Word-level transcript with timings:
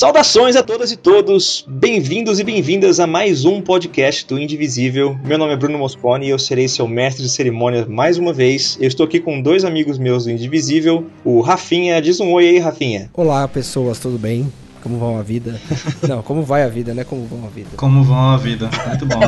Saudações 0.00 0.56
a 0.56 0.62
todas 0.62 0.90
e 0.90 0.96
todos, 0.96 1.62
bem-vindos 1.68 2.40
e 2.40 2.42
bem-vindas 2.42 2.98
a 2.98 3.06
mais 3.06 3.44
um 3.44 3.60
podcast 3.60 4.26
do 4.26 4.38
Indivisível. 4.38 5.14
Meu 5.22 5.36
nome 5.36 5.52
é 5.52 5.56
Bruno 5.58 5.76
Moscone 5.76 6.24
e 6.24 6.30
eu 6.30 6.38
serei 6.38 6.68
seu 6.68 6.88
mestre 6.88 7.22
de 7.22 7.28
cerimônias 7.28 7.86
mais 7.86 8.16
uma 8.16 8.32
vez. 8.32 8.78
Eu 8.80 8.88
estou 8.88 9.04
aqui 9.04 9.20
com 9.20 9.42
dois 9.42 9.62
amigos 9.62 9.98
meus 9.98 10.24
do 10.24 10.30
Indivisível, 10.30 11.06
o 11.22 11.42
Rafinha. 11.42 12.00
Diz 12.00 12.18
um 12.18 12.32
oi 12.32 12.48
aí, 12.48 12.58
Rafinha. 12.58 13.10
Olá, 13.12 13.46
pessoas, 13.46 13.98
tudo 13.98 14.18
bem? 14.18 14.50
Como 14.82 14.96
vão 14.96 15.18
a 15.18 15.22
vida? 15.22 15.60
Não, 16.08 16.22
como 16.22 16.44
vai 16.44 16.62
a 16.62 16.68
vida, 16.68 16.94
né? 16.94 17.04
Como 17.04 17.26
vão 17.26 17.44
a 17.44 17.50
vida? 17.50 17.68
Como 17.76 18.02
vão 18.02 18.30
a 18.30 18.38
vida, 18.38 18.70
muito 18.88 19.04
bom. 19.04 19.20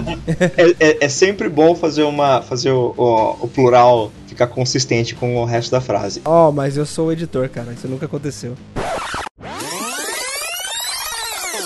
é, 0.57 0.75
é, 0.80 1.04
é, 1.04 1.08
sempre 1.11 1.50
bom 1.50 1.75
fazer 1.75 2.04
uma 2.04 2.40
fazer 2.40 2.70
o, 2.70 2.94
o, 2.96 3.44
o, 3.44 3.48
plural 3.48 4.11
ficar 4.26 4.46
consistente 4.46 5.14
com 5.14 5.36
o 5.36 5.44
resto 5.44 5.70
da 5.70 5.82
frase. 5.82 6.22
Oh, 6.25 6.50
mas 6.50 6.79
eu 6.79 6.86
sou 6.86 7.08
o 7.08 7.12
editor, 7.12 7.46
cara, 7.50 7.75
isso 7.75 7.86
nunca 7.86 8.07
aconteceu 8.07 8.57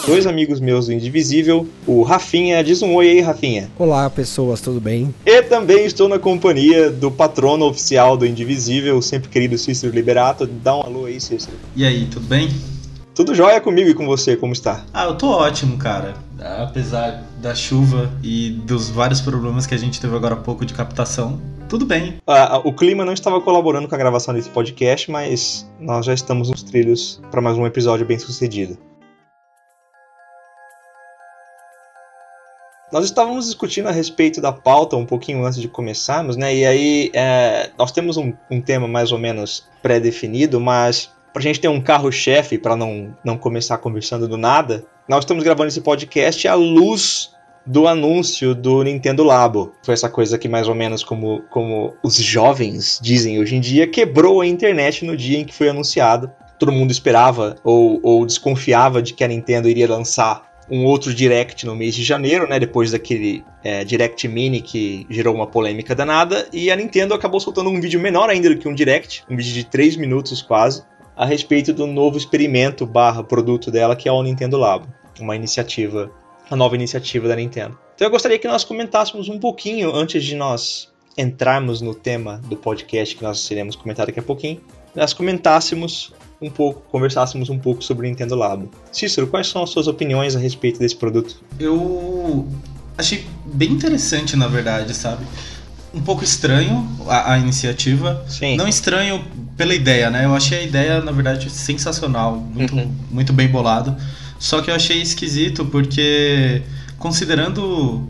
dois 0.06 0.24
amigos 0.24 0.60
meus 0.60 0.86
do 0.86 0.92
Indivisível, 0.92 1.66
o 1.84 2.02
Rafinha. 2.02 2.62
Diz 2.62 2.80
um 2.80 2.94
oi 2.94 3.10
aí, 3.10 3.20
Rafinha. 3.20 3.68
Olá, 3.76 4.08
pessoas, 4.08 4.60
tudo 4.60 4.80
bem? 4.80 5.12
E 5.26 5.42
também 5.42 5.84
estou 5.84 6.08
na 6.08 6.18
companhia 6.18 6.88
do 6.90 7.10
patrono 7.10 7.66
oficial 7.66 8.16
do 8.16 8.24
Indivisível, 8.24 9.02
sempre 9.02 9.28
querido 9.28 9.58
Cícero 9.58 9.92
Liberato. 9.92 10.46
Dá 10.46 10.76
um 10.76 10.82
alô 10.82 11.04
aí, 11.06 11.20
Cícero. 11.20 11.56
E 11.74 11.84
aí, 11.84 12.06
tudo 12.06 12.26
bem? 12.26 12.48
Tudo 13.16 13.34
jóia 13.34 13.60
comigo 13.60 13.90
e 13.90 13.94
com 13.94 14.06
você, 14.06 14.36
como 14.36 14.52
está? 14.52 14.84
Ah, 14.94 15.06
eu 15.06 15.16
tô 15.16 15.28
ótimo, 15.28 15.76
cara. 15.76 16.14
Apesar 16.38 17.24
da 17.42 17.54
chuva 17.54 18.12
e 18.22 18.50
dos 18.64 18.88
vários 18.88 19.20
problemas 19.20 19.66
que 19.66 19.74
a 19.74 19.78
gente 19.78 20.00
teve 20.00 20.14
agora 20.14 20.34
há 20.34 20.38
pouco 20.38 20.64
de 20.64 20.72
captação, 20.72 21.40
tudo 21.68 21.84
bem. 21.84 22.16
Ah, 22.26 22.60
o 22.62 22.72
clima 22.72 23.04
não 23.04 23.14
estava 23.14 23.40
colaborando 23.40 23.88
com 23.88 23.94
a 23.94 23.98
gravação 23.98 24.34
desse 24.34 24.50
podcast, 24.50 25.10
mas 25.10 25.66
nós 25.80 26.06
já 26.06 26.14
estamos 26.14 26.50
nos 26.50 26.62
trilhos 26.62 27.20
para 27.30 27.40
mais 27.40 27.56
um 27.56 27.66
episódio 27.66 28.06
bem 28.06 28.18
sucedido. 28.18 28.78
Nós 32.92 33.04
estávamos 33.04 33.46
discutindo 33.46 33.88
a 33.88 33.92
respeito 33.92 34.40
da 34.40 34.52
pauta 34.52 34.96
um 34.96 35.04
pouquinho 35.04 35.44
antes 35.44 35.60
de 35.60 35.66
começarmos, 35.66 36.36
né? 36.36 36.54
E 36.54 36.64
aí 36.64 37.10
é, 37.12 37.70
nós 37.76 37.90
temos 37.90 38.16
um, 38.16 38.32
um, 38.48 38.60
tema 38.60 38.86
mais 38.86 39.10
ou 39.10 39.18
menos 39.18 39.68
pré-definido, 39.82 40.60
mas 40.60 41.10
para 41.32 41.40
a 41.40 41.42
gente 41.42 41.60
ter 41.60 41.68
um 41.68 41.80
carro-chefe 41.80 42.56
para 42.56 42.76
não, 42.76 43.14
não 43.24 43.36
começar 43.36 43.78
conversando 43.78 44.28
do 44.28 44.36
nada, 44.36 44.84
nós 45.08 45.24
estamos 45.24 45.42
gravando 45.42 45.68
esse 45.68 45.80
podcast 45.80 46.46
à 46.46 46.54
luz 46.54 47.32
do 47.66 47.88
anúncio 47.88 48.54
do 48.54 48.84
Nintendo 48.84 49.24
Labo. 49.24 49.72
Foi 49.82 49.92
essa 49.92 50.08
coisa 50.08 50.38
que 50.38 50.48
mais 50.48 50.68
ou 50.68 50.74
menos 50.74 51.02
como, 51.02 51.42
como 51.50 51.94
os 52.04 52.14
jovens 52.14 53.00
dizem 53.02 53.40
hoje 53.40 53.56
em 53.56 53.60
dia, 53.60 53.88
quebrou 53.88 54.40
a 54.40 54.46
internet 54.46 55.04
no 55.04 55.16
dia 55.16 55.40
em 55.40 55.44
que 55.44 55.52
foi 55.52 55.68
anunciado. 55.68 56.30
Todo 56.56 56.72
mundo 56.72 56.92
esperava 56.92 57.56
ou, 57.64 57.98
ou 58.02 58.24
desconfiava 58.24 59.02
de 59.02 59.12
que 59.12 59.24
a 59.24 59.28
Nintendo 59.28 59.68
iria 59.68 59.88
lançar 59.88 60.45
um 60.70 60.84
outro 60.84 61.14
Direct 61.14 61.64
no 61.64 61.74
mês 61.76 61.94
de 61.94 62.02
janeiro, 62.02 62.48
né? 62.48 62.58
Depois 62.58 62.90
daquele 62.90 63.44
é, 63.62 63.84
Direct 63.84 64.26
Mini 64.26 64.60
que 64.60 65.06
gerou 65.08 65.34
uma 65.34 65.46
polêmica 65.46 65.94
danada. 65.94 66.48
E 66.52 66.70
a 66.70 66.76
Nintendo 66.76 67.14
acabou 67.14 67.40
soltando 67.40 67.70
um 67.70 67.80
vídeo 67.80 68.00
menor 68.00 68.28
ainda 68.28 68.48
do 68.48 68.58
que 68.58 68.68
um 68.68 68.74
Direct, 68.74 69.24
um 69.30 69.36
vídeo 69.36 69.52
de 69.52 69.64
3 69.64 69.96
minutos 69.96 70.42
quase, 70.42 70.82
a 71.16 71.24
respeito 71.24 71.72
do 71.72 71.86
novo 71.86 72.18
experimento 72.18 72.84
barra 72.84 73.22
produto 73.22 73.70
dela, 73.70 73.96
que 73.96 74.08
é 74.08 74.12
o 74.12 74.22
Nintendo 74.22 74.56
Labo. 74.56 74.86
Uma 75.20 75.36
iniciativa, 75.36 76.10
a 76.50 76.56
nova 76.56 76.74
iniciativa 76.74 77.28
da 77.28 77.36
Nintendo. 77.36 77.78
Então 77.94 78.06
eu 78.06 78.10
gostaria 78.10 78.38
que 78.38 78.46
nós 78.46 78.64
comentássemos 78.64 79.28
um 79.28 79.38
pouquinho, 79.38 79.94
antes 79.94 80.22
de 80.22 80.34
nós 80.34 80.92
entrarmos 81.16 81.80
no 81.80 81.94
tema 81.94 82.38
do 82.44 82.56
podcast 82.56 83.16
que 83.16 83.22
nós 83.22 83.50
iremos 83.50 83.74
comentar 83.74 84.04
daqui 84.04 84.20
a 84.20 84.22
pouquinho, 84.22 84.60
nós 84.94 85.14
comentássemos 85.14 86.12
um 86.40 86.50
pouco, 86.50 86.82
conversássemos 86.90 87.48
um 87.48 87.58
pouco 87.58 87.82
sobre 87.82 88.06
o 88.06 88.10
Nintendo 88.10 88.34
Labo. 88.34 88.70
Cícero, 88.92 89.26
quais 89.26 89.46
são 89.46 89.62
as 89.62 89.70
suas 89.70 89.86
opiniões 89.86 90.36
a 90.36 90.38
respeito 90.38 90.78
desse 90.78 90.96
produto? 90.96 91.36
Eu 91.58 92.48
achei 92.96 93.26
bem 93.44 93.72
interessante, 93.72 94.36
na 94.36 94.46
verdade, 94.46 94.94
sabe? 94.94 95.24
Um 95.94 96.02
pouco 96.02 96.22
estranho 96.22 96.86
a, 97.08 97.32
a 97.32 97.38
iniciativa. 97.38 98.24
Sim. 98.28 98.56
Não 98.56 98.68
estranho 98.68 99.24
pela 99.56 99.74
ideia, 99.74 100.10
né? 100.10 100.26
Eu 100.26 100.34
achei 100.34 100.58
a 100.58 100.62
ideia, 100.62 101.00
na 101.00 101.12
verdade, 101.12 101.48
sensacional, 101.48 102.36
muito, 102.36 102.74
uhum. 102.74 102.92
muito 103.10 103.32
bem 103.32 103.48
bolado. 103.48 103.96
Só 104.38 104.60
que 104.60 104.70
eu 104.70 104.74
achei 104.74 105.00
esquisito 105.00 105.64
porque, 105.64 106.62
considerando 106.98 108.06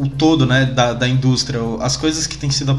o 0.00 0.08
todo 0.08 0.46
né, 0.46 0.66
da, 0.66 0.92
da 0.92 1.08
indústria, 1.08 1.60
as 1.80 1.96
coisas 1.96 2.26
que 2.26 2.36
têm 2.36 2.50
sido 2.50 2.76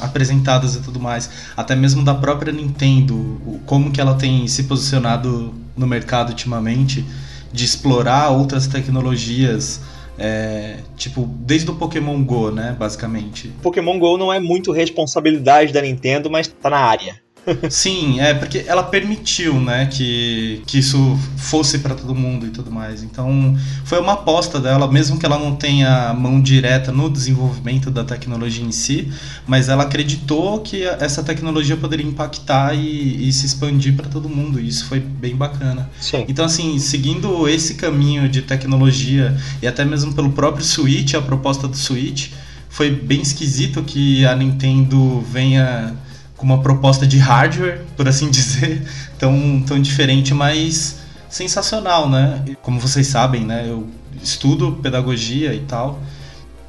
apresentadas 0.00 0.74
e 0.74 0.80
tudo 0.80 0.98
mais, 0.98 1.30
até 1.56 1.74
mesmo 1.74 2.04
da 2.04 2.14
própria 2.14 2.52
Nintendo, 2.52 3.60
como 3.66 3.90
que 3.90 4.00
ela 4.00 4.14
tem 4.14 4.46
se 4.48 4.64
posicionado 4.64 5.54
no 5.76 5.86
mercado 5.86 6.30
ultimamente, 6.30 7.04
de 7.52 7.64
explorar 7.64 8.30
outras 8.30 8.66
tecnologias, 8.66 9.80
é, 10.18 10.78
tipo, 10.96 11.28
desde 11.40 11.70
o 11.70 11.74
Pokémon 11.74 12.22
Go, 12.24 12.50
né, 12.50 12.74
basicamente. 12.78 13.48
Pokémon 13.62 13.98
Go 13.98 14.16
não 14.16 14.32
é 14.32 14.40
muito 14.40 14.72
responsabilidade 14.72 15.72
da 15.72 15.82
Nintendo, 15.82 16.30
mas 16.30 16.48
tá 16.48 16.70
na 16.70 16.78
área. 16.78 17.25
Sim, 17.70 18.20
é 18.20 18.34
porque 18.34 18.64
ela 18.66 18.82
permitiu, 18.82 19.60
né, 19.60 19.86
que, 19.86 20.62
que 20.66 20.78
isso 20.78 21.18
fosse 21.36 21.78
para 21.78 21.94
todo 21.94 22.14
mundo 22.14 22.46
e 22.46 22.50
tudo 22.50 22.70
mais. 22.70 23.02
Então, 23.02 23.56
foi 23.84 24.00
uma 24.00 24.14
aposta 24.14 24.58
dela, 24.60 24.90
mesmo 24.90 25.18
que 25.18 25.26
ela 25.26 25.38
não 25.38 25.54
tenha 25.54 26.12
mão 26.14 26.40
direta 26.40 26.92
no 26.92 27.08
desenvolvimento 27.08 27.90
da 27.90 28.04
tecnologia 28.04 28.64
em 28.64 28.72
si, 28.72 29.12
mas 29.46 29.68
ela 29.68 29.84
acreditou 29.84 30.60
que 30.60 30.82
essa 30.84 31.22
tecnologia 31.22 31.76
poderia 31.76 32.06
impactar 32.06 32.74
e, 32.74 33.28
e 33.28 33.32
se 33.32 33.46
expandir 33.46 33.94
para 33.94 34.08
todo 34.08 34.28
mundo. 34.28 34.60
E 34.60 34.68
isso 34.68 34.86
foi 34.86 35.00
bem 35.00 35.34
bacana. 35.36 35.88
Sim. 36.00 36.24
Então, 36.28 36.44
assim, 36.44 36.78
seguindo 36.78 37.48
esse 37.48 37.74
caminho 37.74 38.28
de 38.28 38.42
tecnologia 38.42 39.36
e 39.62 39.66
até 39.66 39.84
mesmo 39.84 40.12
pelo 40.14 40.32
próprio 40.32 40.64
Switch, 40.64 41.14
a 41.14 41.22
proposta 41.22 41.68
do 41.68 41.76
Switch, 41.76 42.30
foi 42.68 42.90
bem 42.90 43.22
esquisito 43.22 43.82
que 43.82 44.26
a 44.26 44.36
Nintendo 44.36 45.20
venha 45.32 45.94
com 46.36 46.44
uma 46.44 46.60
proposta 46.60 47.06
de 47.06 47.18
hardware, 47.18 47.82
por 47.96 48.08
assim 48.08 48.28
dizer, 48.30 48.86
tão, 49.18 49.62
tão 49.66 49.80
diferente, 49.80 50.34
mas 50.34 50.98
sensacional, 51.28 52.08
né? 52.08 52.44
Como 52.62 52.78
vocês 52.78 53.06
sabem, 53.06 53.44
né? 53.44 53.64
Eu 53.66 53.88
estudo 54.22 54.72
pedagogia 54.82 55.54
e 55.54 55.60
tal. 55.60 56.00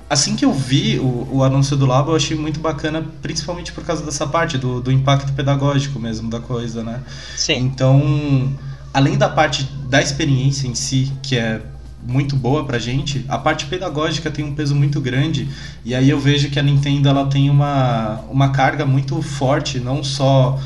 Assim 0.09 0.37
que 0.37 0.45
eu 0.45 0.53
vi 0.53 0.99
o, 0.99 1.27
o 1.31 1.43
anúncio 1.43 1.75
do 1.75 1.85
Labo, 1.85 2.11
eu 2.11 2.15
achei 2.15 2.37
muito 2.37 2.61
bacana, 2.61 3.05
principalmente 3.21 3.73
por 3.73 3.83
causa 3.83 4.05
dessa 4.05 4.25
parte, 4.25 4.57
do, 4.57 4.79
do 4.79 4.89
impacto 4.89 5.33
pedagógico 5.33 5.99
mesmo 5.99 6.29
da 6.29 6.39
coisa, 6.39 6.81
né? 6.81 7.01
Sim. 7.35 7.57
Então, 7.57 8.53
além 8.93 9.17
da 9.17 9.27
parte 9.27 9.63
da 9.89 10.01
experiência 10.01 10.65
em 10.67 10.75
si, 10.75 11.11
que 11.21 11.37
é 11.37 11.61
muito 12.07 12.35
boa 12.35 12.63
pra 12.63 12.79
gente, 12.79 13.25
a 13.27 13.37
parte 13.37 13.65
pedagógica 13.65 14.31
tem 14.31 14.45
um 14.45 14.55
peso 14.55 14.73
muito 14.73 15.01
grande. 15.01 15.47
E 15.83 15.93
aí 15.93 16.09
eu 16.09 16.19
vejo 16.19 16.49
que 16.49 16.57
a 16.57 16.63
Nintendo 16.63 17.09
ela 17.09 17.25
tem 17.27 17.49
uma, 17.49 18.21
uma 18.29 18.51
carga 18.51 18.85
muito 18.85 19.21
forte, 19.21 19.79
não 19.79 20.03
só 20.03 20.57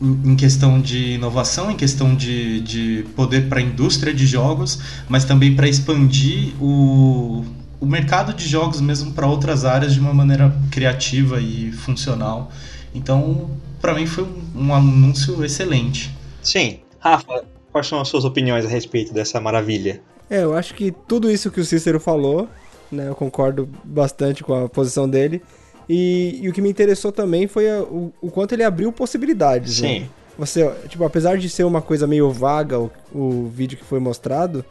em 0.00 0.36
questão 0.36 0.80
de 0.80 1.12
inovação, 1.14 1.70
em 1.70 1.76
questão 1.76 2.14
de, 2.14 2.60
de 2.60 3.06
poder 3.16 3.48
para 3.48 3.60
a 3.60 3.62
indústria 3.62 4.12
de 4.12 4.26
jogos, 4.26 4.80
mas 5.08 5.24
também 5.24 5.54
para 5.54 5.68
expandir 5.68 6.52
o, 6.60 7.44
o 7.80 7.86
mercado 7.86 8.34
de 8.34 8.46
jogos 8.46 8.80
mesmo 8.80 9.12
para 9.12 9.26
outras 9.26 9.64
áreas 9.64 9.94
de 9.94 10.00
uma 10.00 10.12
maneira 10.12 10.54
criativa 10.70 11.40
e 11.40 11.72
funcional. 11.72 12.50
Então, 12.94 13.50
para 13.80 13.94
mim 13.94 14.06
foi 14.06 14.24
um, 14.24 14.66
um 14.66 14.74
anúncio 14.74 15.42
excelente. 15.44 16.10
Sim. 16.42 16.80
Rafa, 16.98 17.44
quais 17.70 17.86
são 17.86 18.00
as 18.00 18.08
suas 18.08 18.24
opiniões 18.24 18.66
a 18.66 18.68
respeito 18.68 19.14
dessa 19.14 19.40
maravilha? 19.40 20.02
É, 20.32 20.44
eu 20.44 20.56
acho 20.56 20.72
que 20.74 20.90
tudo 20.90 21.30
isso 21.30 21.50
que 21.50 21.60
o 21.60 21.64
Cícero 21.64 22.00
falou, 22.00 22.48
né, 22.90 23.06
eu 23.06 23.14
concordo 23.14 23.68
bastante 23.84 24.42
com 24.42 24.64
a 24.64 24.66
posição 24.66 25.06
dele. 25.06 25.42
E, 25.86 26.38
e 26.40 26.48
o 26.48 26.54
que 26.54 26.62
me 26.62 26.70
interessou 26.70 27.12
também 27.12 27.46
foi 27.46 27.70
a, 27.70 27.82
o, 27.82 28.10
o, 28.18 28.30
quanto 28.30 28.54
ele 28.54 28.64
abriu 28.64 28.90
possibilidades. 28.90 29.74
Sim. 29.74 30.00
Né? 30.00 30.08
Você, 30.38 30.66
tipo, 30.88 31.04
apesar 31.04 31.36
de 31.36 31.50
ser 31.50 31.64
uma 31.64 31.82
coisa 31.82 32.06
meio 32.06 32.30
vaga 32.30 32.80
o, 32.80 32.90
o 33.12 33.52
vídeo 33.54 33.76
que 33.76 33.84
foi 33.84 34.00
mostrado, 34.00 34.64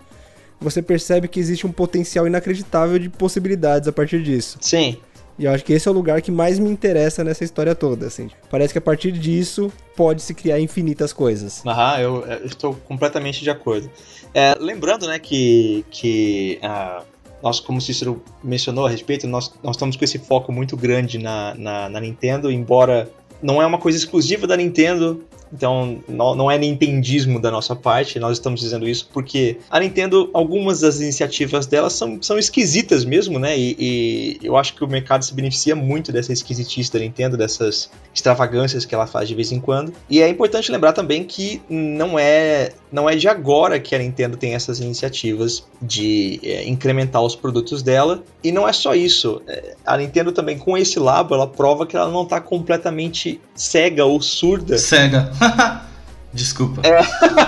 você 0.60 0.82
percebe 0.82 1.28
que 1.28 1.40
existe 1.40 1.68
um 1.68 1.72
potencial 1.72 2.26
inacreditável 2.26 2.98
de 2.98 3.08
possibilidades 3.08 3.88
a 3.88 3.92
partir 3.92 4.24
disso. 4.24 4.58
Sim. 4.62 4.98
E 5.38 5.46
eu 5.46 5.52
acho 5.52 5.64
que 5.64 5.74
esse 5.74 5.88
é 5.88 5.92
o 5.92 5.94
lugar 5.94 6.22
que 6.22 6.32
mais 6.32 6.60
me 6.60 6.70
interessa 6.70 7.24
nessa 7.24 7.44
história 7.44 7.74
toda, 7.74 8.08
assim. 8.08 8.30
Parece 8.50 8.74
que 8.74 8.78
a 8.78 8.82
partir 8.82 9.12
disso 9.12 9.72
pode 9.96 10.22
se 10.22 10.34
criar 10.34 10.60
infinitas 10.60 11.14
coisas. 11.14 11.66
Aham, 11.66 12.00
eu, 12.00 12.26
eu 12.26 12.46
estou 12.46 12.74
completamente 12.88 13.42
de 13.42 13.50
acordo. 13.50 13.90
É, 14.34 14.56
lembrando, 14.60 15.08
né, 15.08 15.20
que, 15.20 15.86
que 15.90 16.60
uh, 16.64 17.04
nós, 17.42 17.60
como 17.60 17.80
o 17.80 17.82
Cícero 17.82 18.22
mencionou 18.44 18.86
a 18.86 18.90
respeito, 18.90 19.28
nós, 19.28 19.54
nós 19.64 19.76
estamos 19.76 19.96
com 19.96 20.04
esse 20.04 20.20
foco 20.20 20.52
muito 20.52 20.78
grande 20.78 21.18
na, 21.18 21.56
na, 21.56 21.90
na 21.90 22.00
Nintendo, 22.00 22.52
embora 22.52 23.10
não 23.42 23.62
é 23.62 23.66
uma 23.66 23.78
coisa 23.78 23.98
exclusiva 23.98 24.46
da 24.46 24.56
Nintendo, 24.56 25.24
Então 25.54 26.02
não, 26.08 26.36
não 26.36 26.52
é 26.52 26.58
nintendismo 26.58 27.40
da 27.40 27.52
nossa 27.52 27.76
parte, 27.76 28.20
nós 28.20 28.34
estamos 28.34 28.60
dizendo 28.60 28.88
isso 28.88 29.10
porque 29.12 29.58
a 29.70 29.80
Nintendo, 29.80 30.30
algumas 30.34 30.82
das 30.82 31.00
iniciativas 31.00 31.66
dela 31.66 31.90
são, 31.90 32.22
são 32.22 32.38
esquisitas 32.38 33.04
mesmo, 33.04 33.40
né? 33.40 33.58
E, 33.58 33.76
e 33.80 34.40
eu 34.44 34.58
acho 34.58 34.74
que 34.76 34.84
o 34.84 34.88
mercado 34.88 35.24
se 35.24 35.34
beneficia 35.34 35.76
muito 35.76 36.12
dessa 36.12 36.32
esquisitice 36.32 36.92
da 36.92 37.00
Nintendo, 37.00 37.38
dessas 37.38 37.90
extravagâncias 38.14 38.86
que 38.86 38.94
ela 38.94 39.08
faz 39.08 39.28
de 39.28 39.36
vez 39.36 39.52
em 39.52 39.60
quando. 39.60 39.94
E 40.10 40.22
é 40.22 40.30
importante 40.30 40.72
lembrar 40.72 40.94
também 40.94 41.24
que 41.24 41.62
não 41.70 42.18
é, 42.18 42.72
não 42.92 43.10
é 43.10 43.16
de 43.16 43.28
agora 43.28 43.80
que 43.80 43.96
a 43.96 44.00
Nintendo 44.00 44.38
tem 44.38 44.54
essas 44.54 44.80
iniciativas 44.80 45.64
de 45.82 46.40
é, 46.44 46.68
incrementar 46.68 47.22
os 47.22 47.36
produtos 47.36 47.82
dela. 47.82 48.24
E 48.44 48.52
não 48.52 48.68
é 48.68 48.74
só 48.74 48.94
isso. 48.94 49.42
É, 49.48 49.76
a 49.86 49.98
Nintendo 49.98 50.32
também, 50.32 50.58
com 50.58 50.78
esse 50.78 51.00
labo, 51.00 51.36
ela 51.36 51.48
prova 51.48 51.86
que 51.86 51.96
ela 51.96 52.10
não 52.10 52.24
está 52.24 52.40
completamente 52.40 53.40
cega 53.56 54.06
ou 54.06 54.22
surda. 54.22 54.78
Cega. 54.78 55.32
Desculpa. 56.34 56.82
É. 56.86 57.02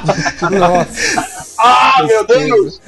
Nossa. 0.59 1.55
ah, 1.57 2.03
meu 2.05 2.25
Deus! 2.25 2.81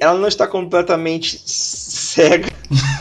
ela 0.00 0.18
não 0.18 0.28
está 0.28 0.46
completamente 0.46 1.42
cega 1.44 2.48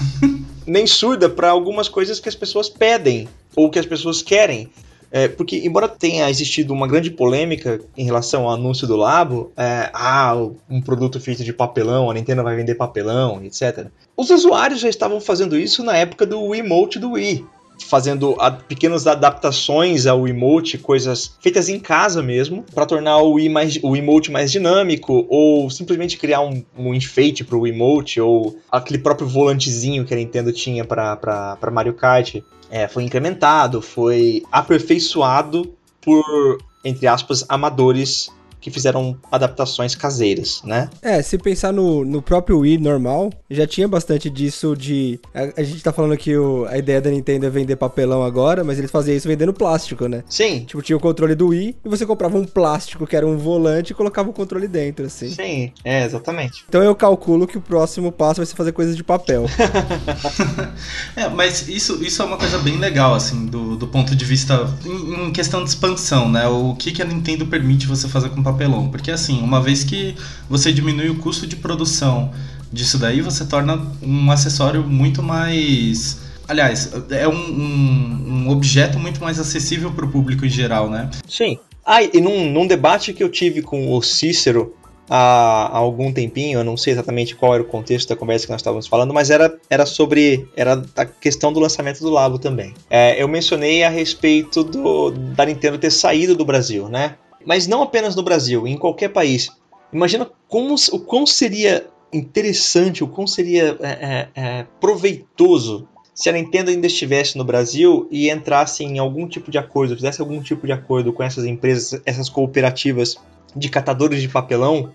nem 0.68 0.86
surda 0.86 1.30
para 1.30 1.50
algumas 1.50 1.88
coisas 1.88 2.20
que 2.20 2.30
as 2.30 2.36
pessoas 2.36 2.70
pedem 2.70 3.28
ou 3.56 3.70
que 3.70 3.80
as 3.80 3.86
pessoas 3.86 4.22
querem. 4.22 4.70
É, 5.12 5.28
porque, 5.28 5.58
embora 5.66 5.88
tenha 5.88 6.30
existido 6.30 6.72
uma 6.72 6.88
grande 6.88 7.10
polêmica 7.10 7.82
em 7.98 8.06
relação 8.06 8.44
ao 8.44 8.54
anúncio 8.54 8.86
do 8.86 8.96
Labo, 8.96 9.52
é, 9.58 9.90
ah, 9.92 10.36
um 10.70 10.80
produto 10.80 11.20
feito 11.20 11.44
de 11.44 11.52
papelão, 11.52 12.12
a 12.12 12.14
Nintendo 12.14 12.44
vai 12.44 12.56
vender 12.56 12.76
papelão, 12.76 13.44
etc. 13.44 13.88
Os 14.16 14.30
usuários 14.30 14.80
já 14.80 14.88
estavam 14.88 15.20
fazendo 15.20 15.58
isso 15.58 15.84
na 15.84 15.98
época 15.98 16.28
do 16.28 16.54
emote 16.54 17.00
do 17.00 17.14
Wii 17.14 17.44
fazendo 17.86 18.36
pequenas 18.68 19.08
adaptações 19.08 20.06
ao 20.06 20.28
emote, 20.28 20.78
coisas 20.78 21.36
feitas 21.40 21.70
em 21.70 21.80
casa 21.80 22.22
mesmo, 22.22 22.64
para 22.74 22.86
tornar 22.86 23.18
o, 23.18 23.38
mais, 23.50 23.80
o 23.82 23.96
emote 23.96 24.32
mais 24.32 24.52
dinâmico, 24.52 25.26
ou 25.30 25.70
simplesmente 25.70 26.18
criar 26.18 26.42
um, 26.42 26.64
um 26.78 26.94
enfeite 26.94 27.44
para 27.44 27.58
o 27.58 27.66
emote, 27.66 28.20
ou 28.20 28.58
aquele 28.72 29.00
próprio 29.00 29.28
volantezinho 29.28 30.06
que 30.06 30.14
a 30.14 30.18
Nintendo 30.18 30.52
tinha 30.52 30.86
para 30.86 31.58
Mario 31.72 31.94
Kart. 31.94 32.36
É, 32.70 32.88
foi 32.88 33.04
incrementado, 33.04 33.82
foi 33.82 34.44
aperfeiçoado 34.52 35.74
por, 36.02 36.58
entre 36.84 37.08
aspas, 37.08 37.44
amadores 37.50 38.32
que 38.60 38.70
fizeram 38.70 39.18
adaptações 39.32 39.96
caseiras, 39.96 40.62
né? 40.64 40.90
É, 41.02 41.22
se 41.22 41.38
pensar 41.38 41.72
no, 41.72 42.04
no 42.04 42.22
próprio 42.22 42.60
Wii 42.60 42.78
normal, 42.78 43.32
já 43.50 43.66
tinha 43.66 43.88
bastante 43.88 44.30
disso 44.30 44.76
de. 44.76 45.20
A, 45.34 45.62
a 45.62 45.64
gente 45.64 45.84
tá 45.84 45.92
falando 45.92 46.18
que 46.18 46.36
o, 46.38 46.66
a 46.66 46.78
ideia 46.78 47.02
da 47.02 47.10
Nintendo 47.10 47.46
é 47.46 47.50
vender 47.50 47.76
papelão 47.76 48.24
agora, 48.24 48.64
mas 48.64 48.78
eles 48.78 48.92
faziam 48.92 49.16
isso 49.16 49.28
vendendo 49.28 49.54
plástico, 49.54 50.08
né? 50.08 50.24
Sim. 50.30 50.66
Tipo, 50.66 50.82
tinha 50.82 50.98
o 50.98 51.00
controle 51.00 51.36
do 51.36 51.48
Wii 51.48 51.78
e 51.84 51.90
você 51.90 52.06
comprava 52.06 52.38
um 52.38 52.46
plástico 52.46 53.08
que 53.08 53.16
era 53.16 53.26
um 53.26 53.38
volante 53.38 53.92
e 53.92 53.96
colocava 53.96 54.30
o 54.30 54.34
controle 54.34 54.68
dentro, 54.68 55.06
assim. 55.06 55.30
Sim, 55.30 55.72
é, 55.84 56.04
exatamente. 56.04 56.66
Então 56.68 56.84
eu 56.84 56.96
calculo 56.96 57.48
que 57.48 57.58
o 57.58 57.62
próximo 57.62 58.12
passo 58.12 58.38
vai 58.38 58.46
ser 58.46 58.56
fazer 58.56 58.72
coisas 58.72 58.96
de 58.96 59.04
papel. 59.04 59.46
é, 61.16 61.30
mas 61.30 61.68
isso, 61.68 62.04
isso 62.04 62.22
é 62.22 62.26
uma 62.26 62.38
coisa 62.38 62.58
bem 62.60 62.78
legal, 62.78 63.14
assim, 63.14 63.46
do, 63.46 63.76
do 63.76 63.88
ponto 63.88 64.16
de 64.16 64.26
vista 64.26 64.70
em, 64.86 65.28
em 65.28 65.32
questão 65.32 65.64
de 65.64 65.70
expansão, 65.70 66.30
né? 66.30 66.48
O 66.48 66.76
que, 66.76 66.92
que 66.92 67.02
a 67.02 67.06
Nintendo 67.06 67.46
permite 67.46 67.88
você 67.88 68.08
fazer 68.08 68.30
com 68.30 68.42
papelão. 68.52 68.90
Porque 68.90 69.12
assim, 69.12 69.42
uma 69.42 69.62
vez 69.62 69.84
que 69.84 70.16
você 70.50 70.72
diminui 70.72 71.10
o 71.10 71.16
custo 71.16 71.48
de 71.48 71.56
produção 71.56 72.32
disso 72.72 72.98
daí, 72.98 73.22
você 73.22 73.46
torna 73.46 73.82
um 74.02 74.32
acessório 74.32 74.84
muito 74.84 75.22
mais. 75.24 76.20
Aliás, 76.48 76.92
é 77.12 77.28
um, 77.28 77.34
um, 77.34 78.44
um 78.46 78.50
objeto 78.50 78.98
muito 79.00 79.22
mais 79.22 79.40
acessível 79.40 79.92
para 79.92 80.06
o 80.06 80.10
público 80.10 80.46
em 80.46 80.50
geral, 80.50 80.90
né? 80.90 81.10
Sim. 81.28 81.60
Ah, 81.86 82.04
e 82.04 82.22
num, 82.22 82.52
num 82.52 82.68
debate 82.68 83.14
que 83.14 83.24
eu 83.24 83.30
tive 83.30 83.62
com 83.62 83.94
o 83.94 84.02
Cícero 84.02 84.76
há, 85.10 85.70
há, 85.72 85.78
algum 85.78 86.14
tempinho, 86.14 86.60
eu 86.60 86.64
não 86.64 86.78
sei 86.78 86.94
exatamente 86.94 87.36
qual 87.36 87.56
era 87.56 87.64
o 87.64 87.66
contexto 87.66 88.10
da 88.10 88.16
conversa 88.16 88.46
que 88.46 88.52
nós 88.52 88.62
estávamos 88.62 88.88
falando, 88.88 89.14
mas 89.14 89.30
era, 89.30 89.58
era 89.70 89.86
sobre 89.86 90.48
era 90.56 90.84
a 90.96 91.06
questão 91.06 91.52
do 91.52 91.60
lançamento 91.60 92.00
do 92.02 92.10
Labo 92.10 92.38
também. 92.38 92.74
É, 92.90 93.22
eu 93.22 93.28
mencionei 93.28 93.84
a 93.84 93.90
respeito 93.90 94.64
do, 94.64 95.12
da 95.12 95.46
Nintendo 95.46 95.78
ter 95.78 95.92
saído 95.92 96.36
do 96.36 96.46
Brasil, 96.46 96.88
né? 96.88 97.16
Mas 97.46 97.68
não 97.68 97.82
apenas 97.82 98.16
no 98.16 98.24
Brasil, 98.24 98.68
em 98.68 98.78
qualquer 98.78 99.10
país. 99.10 99.50
Imagina 99.92 100.30
como, 100.48 100.76
o 100.92 101.00
quão 101.00 101.26
seria 101.26 101.88
interessante, 102.12 103.04
o 103.04 103.08
quão 103.08 103.28
seria 103.28 103.78
é, 103.82 103.88
é, 103.88 104.30
é, 104.36 104.66
proveitoso 104.80 105.88
se 106.20 106.28
a 106.28 106.34
Nintendo 106.34 106.70
ainda 106.70 106.86
estivesse 106.86 107.38
no 107.38 107.46
Brasil 107.46 108.06
e 108.12 108.30
entrasse 108.30 108.84
em 108.84 109.00
algum 109.00 109.26
tipo 109.26 109.50
de 109.50 109.58
acordo, 109.58 109.96
fizesse 109.96 110.20
algum 110.20 110.42
tipo 110.42 110.68
de 110.68 110.74
acordo 110.74 111.14
com 111.14 111.24
essas 111.24 111.46
empresas, 111.46 112.02
essas 112.06 112.28
cooperativas 112.28 113.16
de 113.56 113.70
catadores 113.70 114.22
de 114.22 114.28
papelão, 114.28 114.94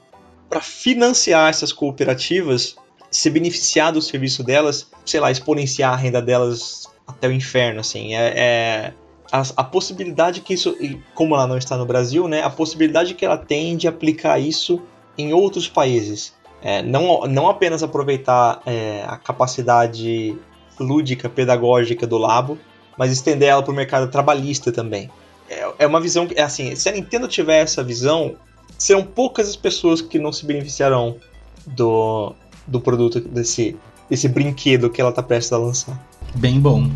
para 0.51 0.61
financiar 0.61 1.49
essas 1.49 1.73
cooperativas, 1.73 2.77
se 3.11 3.31
beneficiar 3.31 3.91
do 3.91 4.03
serviço 4.03 4.45
delas, 4.45 4.87
sei 5.07 5.19
lá, 5.19 5.31
exponenciar 5.31 5.95
a 5.95 5.97
renda 5.97 6.21
delas 6.21 6.91
até 7.07 7.27
o 7.27 7.33
inferno, 7.33 7.81
assim. 7.81 8.15
É, 8.15 8.35
é, 8.37 8.93
a, 9.31 9.43
a, 9.57 9.65
possibilidade 9.65 10.41
que 10.41 10.55
isso, 10.55 10.77
como 11.15 11.35
ela 11.35 11.47
não 11.47 11.57
está 11.57 11.77
no 11.77 11.87
Brasil, 11.87 12.29
né, 12.29 12.43
a 12.43 12.51
possibilidade 12.51 13.15
que 13.15 13.25
ela 13.25 13.37
tem 13.37 13.77
de 13.77 13.89
aplicar 13.89 14.39
isso 14.39 14.81
em 15.17 15.33
outros 15.33 15.69
países. 15.69 16.35
É, 16.63 16.83
não, 16.83 17.23
não 17.27 17.49
apenas 17.49 17.83
aproveitar 17.83 18.63
é, 18.65 19.05
a 19.07 19.17
capacidade 19.17 20.37
lúdica, 20.81 21.29
pedagógica 21.29 22.07
do 22.07 22.17
Labo, 22.17 22.59
mas 22.97 23.13
estender 23.13 23.49
ela 23.49 23.63
para 23.63 23.73
o 23.73 23.75
mercado 23.75 24.11
trabalhista 24.11 24.73
também. 24.73 25.11
É, 25.49 25.73
é 25.81 25.87
uma 25.87 26.01
visão 26.01 26.27
que, 26.27 26.35
é 26.35 26.43
assim, 26.43 26.75
se 26.75 26.89
a 26.89 26.93
Nintendo 26.93 27.29
tiver 27.29 27.61
essa 27.61 27.83
visão, 27.83 28.37
serão 28.79 29.05
poucas 29.05 29.49
as 29.49 29.57
pessoas 29.57 30.01
que 30.01 30.19
não 30.19 30.33
se 30.33 30.47
beneficiarão 30.47 31.17
do, 31.67 32.35
do 32.67 32.81
produto, 32.81 33.21
desse, 33.21 33.77
desse 34.09 34.29
brinquedo 34.29 34.91
que 34.91 35.01
ela 35.01 35.11
está 35.11 35.23
prestes 35.23 35.53
a 35.53 35.59
lançar. 35.59 36.07
Bem 36.35 36.59
bom. 36.59 36.89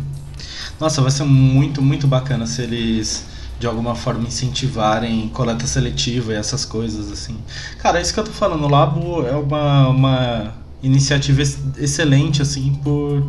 Nossa, 0.79 1.01
vai 1.01 1.11
ser 1.11 1.23
muito, 1.23 1.81
muito 1.81 2.07
bacana 2.07 2.45
se 2.45 2.61
eles 2.61 3.25
de 3.59 3.67
alguma 3.67 3.93
forma 3.93 4.25
incentivarem 4.25 5.27
coleta 5.29 5.67
seletiva 5.67 6.31
e 6.31 6.35
essas 6.35 6.63
coisas 6.63 7.11
assim. 7.11 7.37
Cara, 7.77 7.99
é 7.99 8.01
isso 8.01 8.13
que 8.13 8.19
eu 8.19 8.23
tô 8.23 8.31
falando, 8.31 8.63
o 8.63 8.69
Labo 8.69 9.25
é 9.27 9.35
uma, 9.35 9.89
uma 9.89 10.53
iniciativa 10.81 11.41
excelente 11.41 12.41
assim 12.41 12.73
por 12.75 13.21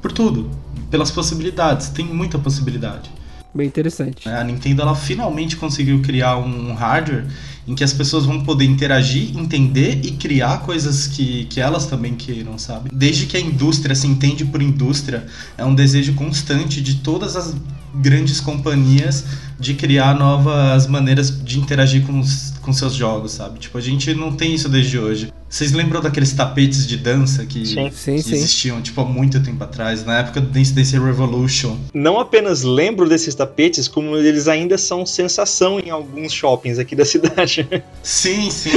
por 0.00 0.12
tudo, 0.12 0.50
pelas 0.90 1.10
possibilidades, 1.10 1.88
tem 1.88 2.04
muita 2.04 2.38
possibilidade. 2.38 3.10
Bem 3.54 3.66
interessante. 3.66 4.28
A 4.28 4.44
Nintendo 4.44 4.82
ela 4.82 4.94
finalmente 4.94 5.56
conseguiu 5.56 6.02
criar 6.02 6.36
um 6.36 6.74
hardware 6.74 7.26
em 7.66 7.74
que 7.74 7.82
as 7.82 7.92
pessoas 7.92 8.24
vão 8.24 8.42
poder 8.44 8.64
interagir, 8.64 9.36
entender 9.36 10.00
e 10.02 10.12
criar 10.12 10.60
coisas 10.60 11.06
que, 11.06 11.44
que 11.46 11.60
elas 11.60 11.86
também 11.86 12.14
queiram, 12.14 12.58
sabe? 12.58 12.90
Desde 12.92 13.26
que 13.26 13.36
a 13.36 13.40
indústria 13.40 13.94
se 13.94 14.06
entende 14.06 14.44
por 14.44 14.62
indústria, 14.62 15.26
é 15.56 15.64
um 15.64 15.74
desejo 15.74 16.14
constante 16.14 16.80
de 16.80 16.96
todas 16.96 17.36
as 17.36 17.54
grandes 17.94 18.40
companhias 18.40 19.24
de 19.58 19.74
criar 19.74 20.14
novas 20.14 20.86
maneiras 20.86 21.42
de 21.44 21.58
interagir 21.58 22.06
com, 22.06 22.20
os, 22.20 22.54
com 22.62 22.72
seus 22.72 22.94
jogos, 22.94 23.32
sabe? 23.32 23.58
Tipo, 23.58 23.76
a 23.76 23.80
gente 23.80 24.14
não 24.14 24.32
tem 24.32 24.54
isso 24.54 24.68
desde 24.68 24.98
hoje. 24.98 25.32
Vocês 25.48 25.72
lembram 25.72 26.02
daqueles 26.02 26.32
tapetes 26.32 26.86
de 26.86 26.98
dança 26.98 27.46
que, 27.46 27.64
sim, 27.64 27.90
sim, 27.90 28.16
que 28.16 28.22
sim. 28.22 28.34
existiam, 28.34 28.82
tipo, 28.82 29.00
há 29.00 29.04
muito 29.04 29.40
tempo 29.40 29.64
atrás, 29.64 30.04
na 30.04 30.18
época 30.18 30.42
do 30.42 30.48
Dance 30.48 30.74
Dance 30.74 30.98
Revolution? 30.98 31.78
Não 31.94 32.20
apenas 32.20 32.62
lembro 32.62 33.08
desses 33.08 33.34
tapetes, 33.34 33.88
como 33.88 34.14
eles 34.16 34.46
ainda 34.46 34.76
são 34.76 35.06
sensação 35.06 35.80
em 35.80 35.88
alguns 35.88 36.32
shoppings 36.34 36.78
aqui 36.78 36.94
da 36.94 37.04
cidade. 37.04 37.66
Sim, 38.02 38.50
sim. 38.50 38.70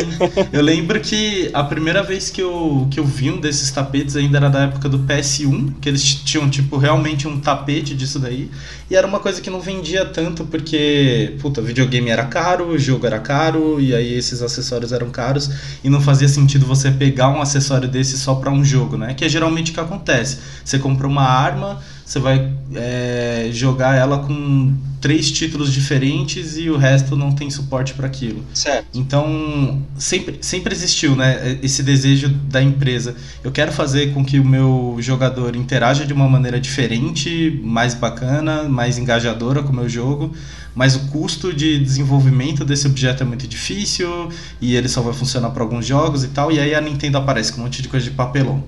eu 0.51 0.62
lembro 0.62 1.00
que 1.00 1.50
a 1.54 1.63
primeira 1.63 2.04
vez 2.04 2.30
que 2.30 2.42
eu, 2.42 2.88
que 2.92 3.00
eu 3.00 3.06
vi 3.06 3.32
um 3.32 3.40
desses 3.40 3.72
tapetes 3.72 4.16
ainda 4.16 4.38
era 4.38 4.50
da 4.50 4.63
época 4.63 4.90
do 4.90 5.00
PS1, 5.00 5.74
que 5.80 5.88
eles 5.88 6.04
tinham, 6.04 6.50
tipo, 6.50 6.78
realmente 6.78 7.28
um 7.28 7.40
tapete 7.40 7.96
disso 7.96 8.20
daí. 8.20 8.50
E 8.90 8.96
era 8.96 9.08
uma 9.08 9.20
coisa 9.20 9.40
que 9.40 9.50
não 9.50 9.62
vendia 9.62 10.06
tanto, 10.06 10.46
porque, 10.46 11.36
puta, 11.42 11.62
videogame 11.62 12.10
era 12.10 12.25
caro, 12.25 12.70
o 12.70 12.78
jogo 12.78 13.06
era 13.06 13.20
caro, 13.20 13.80
e 13.80 13.96
aí 13.96 14.13
esses 14.13 14.42
acessórios 14.42 14.92
eram 14.92 15.10
caros, 15.10 15.50
e 15.82 15.90
não 15.90 16.01
fazia 16.01 16.28
sentido 16.28 16.61
sentido 16.62 16.65
você 16.65 16.91
pegar 16.91 17.30
um 17.30 17.41
acessório 17.41 17.88
desse 17.88 18.18
só 18.18 18.36
para 18.36 18.51
um 18.51 18.63
jogo, 18.63 18.98
né? 18.98 19.13
Que 19.13 19.25
é 19.25 19.30
geralmente 19.30 19.72
o 19.72 19.74
que 19.74 19.80
acontece. 19.80 20.39
Você 20.63 20.80
compra 20.80 21.08
uma 21.08 21.24
arma, 21.24 21.80
você 22.12 22.20
vai 22.20 22.51
é, 22.75 23.50
jogar 23.53 23.96
ela 23.96 24.20
com 24.20 24.75
três 25.00 25.32
títulos 25.32 25.72
diferentes 25.72 26.58
e 26.58 26.70
o 26.70 26.75
resto 26.75 27.15
não 27.15 27.32
tem 27.32 27.50
suporte 27.50 27.94
para 27.94 28.06
aquilo. 28.06 28.44
Certo. 28.53 28.86
Então, 28.94 29.82
sempre, 29.98 30.38
sempre 30.41 30.74
existiu, 30.74 31.15
né, 31.15 31.58
esse 31.63 31.82
desejo 31.82 32.27
da 32.27 32.62
empresa. 32.62 33.15
Eu 33.41 33.50
quero 33.50 33.72
fazer 33.72 34.13
com 34.13 34.25
que 34.25 34.41
o 34.41 34.44
meu 34.44 34.98
jogador 35.00 35.56
interaja 35.56 36.06
de 36.06 36.12
uma 36.12 36.27
maneira 36.27 36.60
diferente, 36.60 37.62
mais 37.63 37.94
bacana, 37.94 38.63
mais 38.63 38.98
engajadora 38.98 39.63
com 39.63 39.72
o 39.72 39.75
meu 39.75 39.88
jogo, 39.88 40.34
mas 40.75 40.98
o 40.98 41.08
custo 41.08 41.53
de 41.53 41.80
desenvolvimento 41.80 42.65
desse 42.65 42.88
objeto 42.88 43.24
é 43.24 43.25
muito 43.25 43.48
difícil 43.48 44.27
e 44.60 44.75
ele 44.75 44.89
só 44.89 45.01
vai 45.01 45.13
funcionar 45.13 45.51
para 45.51 45.63
alguns 45.63 45.86
jogos 45.86 46.25
e 46.25 46.27
tal. 46.27 46.51
E 46.51 46.60
aí 46.60 46.75
a 46.75 46.82
Nintendo 46.82 47.18
aparece 47.18 47.53
com 47.53 47.62
um 47.62 47.63
monte 47.63 47.82
de 47.82 47.88
coisa 47.88 48.03
de 48.03 48.12
papelão. 48.12 48.62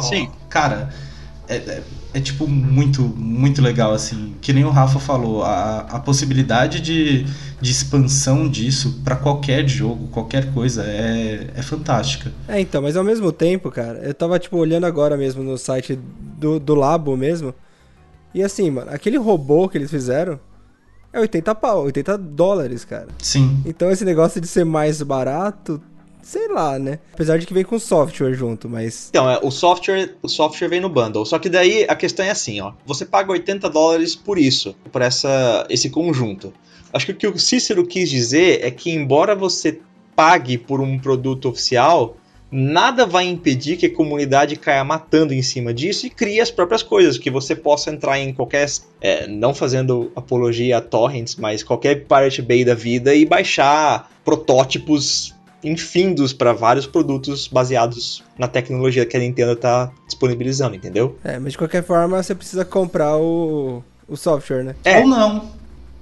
Sim. 0.00 0.30
Cara, 0.48 0.88
é, 1.48 1.56
é, 1.56 1.82
é, 2.16 2.20
tipo 2.20 2.46
muito, 2.46 3.02
muito 3.02 3.60
legal, 3.60 3.92
assim. 3.92 4.34
Que 4.40 4.50
nem 4.50 4.64
o 4.64 4.70
Rafa 4.70 4.98
falou, 4.98 5.42
a, 5.42 5.80
a 5.80 6.00
possibilidade 6.00 6.80
de, 6.80 7.26
de 7.60 7.70
expansão 7.70 8.48
disso 8.48 9.02
para 9.04 9.16
qualquer 9.16 9.68
jogo, 9.68 10.08
qualquer 10.08 10.50
coisa, 10.54 10.82
é, 10.82 11.50
é 11.54 11.62
fantástica. 11.62 12.32
É, 12.48 12.58
então, 12.58 12.80
mas 12.80 12.96
ao 12.96 13.04
mesmo 13.04 13.30
tempo, 13.30 13.70
cara, 13.70 13.98
eu 13.98 14.14
tava, 14.14 14.38
tipo, 14.38 14.56
olhando 14.56 14.86
agora 14.86 15.14
mesmo 15.14 15.42
no 15.42 15.58
site 15.58 15.98
do, 16.38 16.58
do 16.58 16.74
Labo 16.74 17.14
mesmo. 17.18 17.54
E 18.32 18.42
assim, 18.42 18.70
mano, 18.70 18.90
aquele 18.90 19.18
robô 19.18 19.68
que 19.68 19.76
eles 19.76 19.90
fizeram 19.90 20.40
é 21.12 21.20
80 21.20 21.54
pau, 21.54 21.84
80 21.84 22.16
dólares, 22.16 22.82
cara. 22.82 23.08
Sim. 23.18 23.60
Então 23.66 23.90
esse 23.90 24.06
negócio 24.06 24.40
de 24.40 24.46
ser 24.46 24.64
mais 24.64 25.02
barato 25.02 25.82
sei 26.26 26.48
lá, 26.48 26.76
né? 26.76 26.98
Apesar 27.12 27.38
de 27.38 27.46
que 27.46 27.54
vem 27.54 27.62
com 27.62 27.78
software 27.78 28.34
junto, 28.34 28.68
mas. 28.68 29.08
Então, 29.10 29.30
é, 29.30 29.38
o 29.42 29.50
software, 29.50 30.16
o 30.20 30.28
software 30.28 30.68
vem 30.68 30.80
no 30.80 30.88
bundle. 30.88 31.24
Só 31.24 31.38
que 31.38 31.48
daí 31.48 31.86
a 31.88 31.94
questão 31.94 32.26
é 32.26 32.30
assim, 32.30 32.60
ó. 32.60 32.72
Você 32.84 33.06
paga 33.06 33.30
80 33.30 33.70
dólares 33.70 34.16
por 34.16 34.36
isso, 34.36 34.74
por 34.90 35.02
essa, 35.02 35.64
esse 35.70 35.88
conjunto. 35.88 36.52
Acho 36.92 37.06
que 37.06 37.12
o 37.12 37.16
que 37.16 37.26
o 37.28 37.38
Cícero 37.38 37.86
quis 37.86 38.10
dizer 38.10 38.64
é 38.64 38.70
que, 38.70 38.90
embora 38.90 39.36
você 39.36 39.78
pague 40.16 40.58
por 40.58 40.80
um 40.80 40.98
produto 40.98 41.48
oficial, 41.48 42.16
nada 42.50 43.06
vai 43.06 43.26
impedir 43.26 43.76
que 43.76 43.86
a 43.86 43.94
comunidade 43.94 44.56
caia 44.56 44.82
matando 44.82 45.32
em 45.32 45.42
cima 45.42 45.72
disso 45.72 46.06
e 46.06 46.10
crie 46.10 46.40
as 46.40 46.50
próprias 46.50 46.82
coisas, 46.82 47.18
que 47.18 47.30
você 47.30 47.54
possa 47.54 47.90
entrar 47.90 48.18
em 48.18 48.32
qualquer, 48.32 48.66
é, 49.00 49.28
não 49.28 49.54
fazendo 49.54 50.10
apologia 50.16 50.78
a 50.78 50.80
torrents, 50.80 51.36
mas 51.36 51.62
qualquer 51.62 52.06
Pirate 52.06 52.42
Bay 52.42 52.64
da 52.64 52.74
vida 52.74 53.14
e 53.14 53.24
baixar 53.24 54.10
protótipos 54.24 55.35
infindos 55.66 56.32
para 56.32 56.52
vários 56.52 56.86
produtos 56.86 57.48
baseados 57.48 58.22
na 58.38 58.46
tecnologia 58.46 59.04
que 59.04 59.16
a 59.16 59.20
Nintendo 59.20 59.52
está 59.52 59.90
disponibilizando, 60.06 60.76
entendeu? 60.76 61.18
É, 61.24 61.38
mas 61.38 61.52
de 61.52 61.58
qualquer 61.58 61.82
forma 61.82 62.22
você 62.22 62.34
precisa 62.34 62.64
comprar 62.64 63.16
o, 63.16 63.82
o 64.08 64.16
software, 64.16 64.62
né? 64.62 64.76
É. 64.84 65.00
Ou 65.00 65.08
não. 65.08 65.50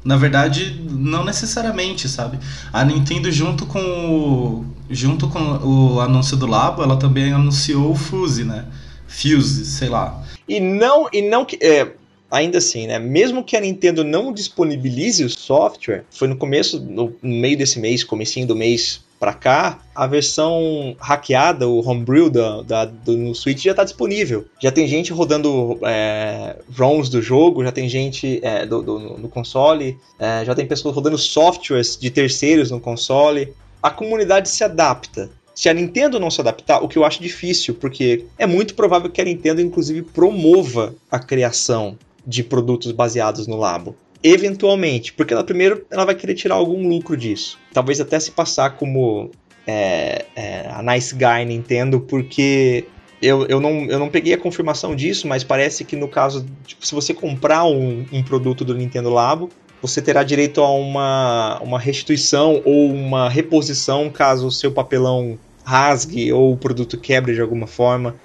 Na 0.04 0.18
verdade, 0.18 0.84
não 0.90 1.24
necessariamente, 1.24 2.10
sabe? 2.10 2.38
A 2.70 2.84
Nintendo 2.84 3.32
junto 3.32 3.64
com 3.64 3.80
o, 3.80 4.64
junto 4.90 5.28
com 5.28 5.38
o 5.38 6.00
anúncio 6.00 6.36
do 6.36 6.46
Labo, 6.46 6.82
ela 6.82 6.98
também 6.98 7.32
anunciou 7.32 7.90
o 7.90 7.96
Fuse, 7.96 8.44
né? 8.44 8.66
Fuse, 9.08 9.64
sei 9.64 9.88
lá. 9.88 10.22
E 10.46 10.60
não 10.60 11.08
e 11.10 11.22
não 11.22 11.42
que 11.46 11.58
é, 11.62 11.90
ainda 12.30 12.58
assim, 12.58 12.86
né? 12.86 12.98
Mesmo 12.98 13.42
que 13.42 13.56
a 13.56 13.60
Nintendo 13.60 14.04
não 14.04 14.30
disponibilize 14.30 15.24
o 15.24 15.30
software, 15.30 16.04
foi 16.10 16.28
no 16.28 16.36
começo, 16.36 16.78
no 16.80 17.14
meio 17.22 17.56
desse 17.56 17.78
mês, 17.78 18.04
comecinho 18.04 18.46
do 18.46 18.54
mês 18.54 19.03
para 19.24 19.32
cá, 19.32 19.78
a 19.94 20.06
versão 20.06 20.94
hackeada, 21.00 21.66
o 21.66 21.82
homebrew 21.82 22.28
da, 22.28 22.60
da, 22.60 22.84
do, 22.84 23.16
no 23.16 23.34
Switch 23.34 23.64
já 23.64 23.70
está 23.70 23.82
disponível. 23.82 24.44
Já 24.60 24.70
tem 24.70 24.86
gente 24.86 25.14
rodando 25.14 25.78
é, 25.82 26.56
ROMs 26.76 27.08
do 27.08 27.22
jogo, 27.22 27.64
já 27.64 27.72
tem 27.72 27.88
gente 27.88 28.38
é, 28.42 28.66
do, 28.66 28.82
do, 28.82 28.98
no 29.16 29.30
console, 29.30 29.98
é, 30.18 30.44
já 30.44 30.54
tem 30.54 30.66
pessoas 30.66 30.94
rodando 30.94 31.16
softwares 31.16 31.96
de 31.96 32.10
terceiros 32.10 32.70
no 32.70 32.78
console. 32.78 33.54
A 33.82 33.90
comunidade 33.90 34.50
se 34.50 34.62
adapta. 34.62 35.30
Se 35.54 35.70
a 35.70 35.72
Nintendo 35.72 36.20
não 36.20 36.30
se 36.30 36.42
adaptar, 36.42 36.84
o 36.84 36.88
que 36.88 36.98
eu 36.98 37.04
acho 37.06 37.22
difícil, 37.22 37.74
porque 37.76 38.26
é 38.38 38.46
muito 38.46 38.74
provável 38.74 39.08
que 39.08 39.22
a 39.22 39.24
Nintendo, 39.24 39.62
inclusive, 39.62 40.02
promova 40.02 40.94
a 41.10 41.18
criação 41.18 41.96
de 42.26 42.44
produtos 42.44 42.92
baseados 42.92 43.46
no 43.46 43.56
Labo 43.56 43.96
eventualmente, 44.24 45.12
porque 45.12 45.34
ela 45.34 45.44
primeiro 45.44 45.84
ela 45.90 46.06
vai 46.06 46.14
querer 46.14 46.34
tirar 46.34 46.54
algum 46.54 46.88
lucro 46.88 47.14
disso. 47.14 47.58
Talvez 47.74 48.00
até 48.00 48.18
se 48.18 48.30
passar 48.30 48.70
como 48.70 49.30
é, 49.66 50.24
é, 50.34 50.66
a 50.70 50.82
nice 50.82 51.14
guy 51.14 51.44
Nintendo, 51.44 52.00
porque 52.00 52.86
eu, 53.20 53.46
eu, 53.46 53.60
não, 53.60 53.84
eu 53.84 53.98
não 53.98 54.08
peguei 54.08 54.32
a 54.32 54.38
confirmação 54.38 54.96
disso, 54.96 55.28
mas 55.28 55.44
parece 55.44 55.84
que 55.84 55.94
no 55.94 56.08
caso, 56.08 56.46
tipo, 56.66 56.86
se 56.86 56.94
você 56.94 57.12
comprar 57.12 57.64
um, 57.64 58.06
um 58.10 58.22
produto 58.22 58.64
do 58.64 58.74
Nintendo 58.74 59.10
Labo, 59.10 59.50
você 59.82 60.00
terá 60.00 60.22
direito 60.22 60.62
a 60.62 60.70
uma, 60.70 61.60
uma 61.62 61.78
restituição 61.78 62.62
ou 62.64 62.90
uma 62.90 63.28
reposição 63.28 64.08
caso 64.08 64.46
o 64.46 64.50
seu 64.50 64.72
papelão 64.72 65.38
rasgue 65.62 66.32
ou 66.32 66.52
o 66.52 66.56
produto 66.56 66.98
quebre 66.98 67.34
de 67.34 67.40
alguma 67.42 67.66
forma 67.66 68.16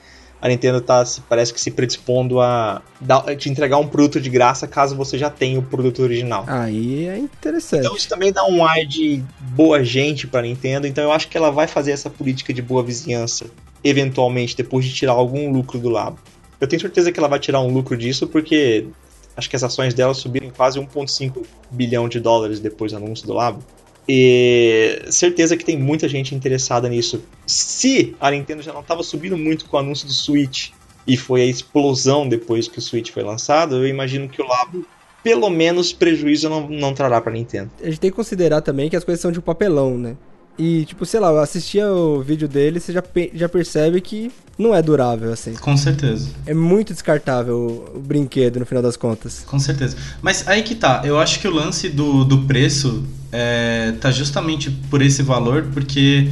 a 0.41 0.47
Nintendo 0.47 0.79
tá, 0.79 1.03
parece 1.27 1.53
que 1.53 1.59
se 1.59 1.69
predispondo 1.71 2.39
a 2.39 2.81
dar, 2.99 3.35
te 3.35 3.49
entregar 3.49 3.77
um 3.77 3.87
produto 3.87 4.21
de 4.21 4.29
graça 4.29 4.67
caso 4.67 4.95
você 4.95 5.17
já 5.17 5.29
tenha 5.29 5.59
o 5.59 5.63
produto 5.63 6.01
original. 6.01 6.45
Aí 6.47 7.07
é 7.07 7.17
interessante. 7.17 7.81
Então 7.81 7.95
isso 7.95 8.07
também 8.07 8.31
dá 8.31 8.45
um 8.45 8.65
ar 8.65 8.85
de 8.85 9.23
boa 9.39 9.83
gente 9.83 10.27
pra 10.27 10.41
Nintendo, 10.41 10.87
então 10.87 11.03
eu 11.03 11.11
acho 11.11 11.27
que 11.27 11.37
ela 11.37 11.51
vai 11.51 11.67
fazer 11.67 11.91
essa 11.91 12.09
política 12.09 12.53
de 12.53 12.61
boa 12.61 12.81
vizinhança, 12.81 13.47
eventualmente, 13.83 14.55
depois 14.55 14.85
de 14.85 14.93
tirar 14.93 15.13
algum 15.13 15.51
lucro 15.51 15.77
do 15.77 15.89
labo. 15.89 16.19
Eu 16.59 16.67
tenho 16.67 16.81
certeza 16.81 17.11
que 17.11 17.19
ela 17.19 17.27
vai 17.27 17.39
tirar 17.39 17.61
um 17.61 17.71
lucro 17.71 17.97
disso, 17.97 18.27
porque 18.27 18.87
acho 19.35 19.49
que 19.49 19.55
as 19.55 19.63
ações 19.63 19.93
dela 19.93 20.13
subiram 20.13 20.49
quase 20.49 20.79
1,5 20.79 21.45
bilhão 21.71 22.07
de 22.07 22.19
dólares 22.19 22.59
depois 22.59 22.91
do 22.91 22.97
anúncio 22.97 23.25
do 23.27 23.33
labo. 23.33 23.63
E 24.11 25.03
certeza 25.11 25.55
que 25.55 25.63
tem 25.63 25.77
muita 25.77 26.09
gente 26.09 26.33
interessada 26.33 26.89
nisso. 26.89 27.21
Se 27.45 28.15
a 28.19 28.31
Nintendo 28.31 28.63
já 28.63 28.73
não 28.73 28.81
estava 28.81 29.03
subindo 29.03 29.37
muito 29.37 29.65
com 29.65 29.77
o 29.77 29.79
anúncio 29.79 30.07
do 30.07 30.13
Switch 30.13 30.71
e 31.05 31.15
foi 31.15 31.43
a 31.43 31.45
explosão 31.45 32.27
depois 32.27 32.67
que 32.67 32.79
o 32.79 32.81
Switch 32.81 33.11
foi 33.11 33.21
lançado, 33.21 33.75
eu 33.75 33.87
imagino 33.87 34.27
que 34.27 34.41
o 34.41 34.47
Labo, 34.47 34.83
pelo 35.23 35.47
menos, 35.51 35.93
prejuízo 35.93 36.49
não, 36.49 36.67
não 36.67 36.91
trará 36.91 37.21
para 37.21 37.33
Nintendo. 37.33 37.69
A 37.79 37.85
gente 37.85 37.99
tem 37.99 38.09
que 38.09 38.15
considerar 38.15 38.61
também 38.61 38.89
que 38.89 38.95
as 38.95 39.03
coisas 39.03 39.21
são 39.21 39.31
de 39.31 39.39
papelão, 39.39 39.95
né? 39.95 40.17
E, 40.59 40.83
tipo, 40.83 41.05
sei 41.05 41.21
lá, 41.21 41.29
eu 41.29 41.39
assistia 41.39 41.87
o 41.87 42.21
vídeo 42.21 42.45
dele, 42.45 42.81
você 42.81 42.91
já, 42.91 43.01
já 43.33 43.47
percebe 43.47 44.01
que 44.01 44.29
não 44.57 44.75
é 44.75 44.81
durável, 44.81 45.31
assim. 45.31 45.53
Com 45.53 45.77
certeza. 45.77 46.27
É 46.45 46.53
muito 46.53 46.91
descartável 46.91 47.55
o, 47.55 47.97
o 47.97 48.01
brinquedo, 48.01 48.59
no 48.59 48.65
final 48.65 48.83
das 48.83 48.97
contas. 48.97 49.45
Com 49.47 49.57
certeza. 49.57 49.95
Mas 50.21 50.45
aí 50.49 50.61
que 50.61 50.75
tá, 50.75 51.01
eu 51.05 51.17
acho 51.17 51.39
que 51.39 51.47
o 51.47 51.51
lance 51.51 51.87
do, 51.87 52.25
do 52.25 52.39
preço 52.39 53.05
é, 53.31 53.93
tá 54.01 54.11
justamente 54.11 54.69
por 54.89 55.01
esse 55.01 55.23
valor, 55.23 55.67
porque 55.73 56.29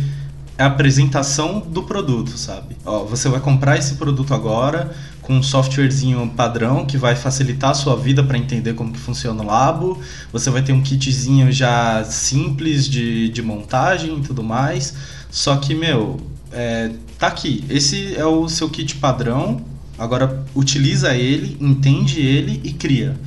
é 0.58 0.64
a 0.64 0.68
apresentação 0.68 1.62
do 1.62 1.84
produto, 1.84 2.38
sabe? 2.38 2.76
Ó, 2.84 3.06
você 3.06 3.30
vai 3.30 3.40
comprar 3.40 3.78
esse 3.78 3.96
produto 3.96 4.34
agora 4.34 4.94
com 5.28 5.34
um 5.34 5.44
softwarezinho 5.44 6.26
padrão 6.38 6.86
que 6.86 6.98
vai 6.98 7.14
facilitar 7.14 7.72
a 7.72 7.74
sua 7.74 7.98
vida 7.98 8.24
para 8.24 8.38
entender 8.38 8.74
como 8.76 8.94
que 8.94 8.98
funciona 8.98 9.44
o 9.44 9.46
labo. 9.46 10.02
Você 10.32 10.50
vai 10.50 10.62
ter 10.62 10.72
um 10.72 10.82
kitzinho 10.82 11.52
já 11.52 12.02
simples 12.06 12.88
de, 12.88 13.28
de 13.28 13.42
montagem 13.42 14.20
e 14.20 14.22
tudo 14.22 14.42
mais. 14.42 14.94
Só 15.30 15.58
que, 15.58 15.76
meu, 15.76 16.18
é, 16.50 16.92
tá 17.20 17.28
aqui. 17.28 17.66
Esse 17.70 18.16
é 18.16 18.26
o 18.26 18.48
seu 18.48 18.70
kit 18.70 18.96
padrão. 18.96 19.60
Agora 20.00 20.46
utiliza 20.56 21.14
ele, 21.14 21.58
entende 21.60 22.22
ele 22.22 22.62
e 22.64 22.72
cria. 22.72 23.20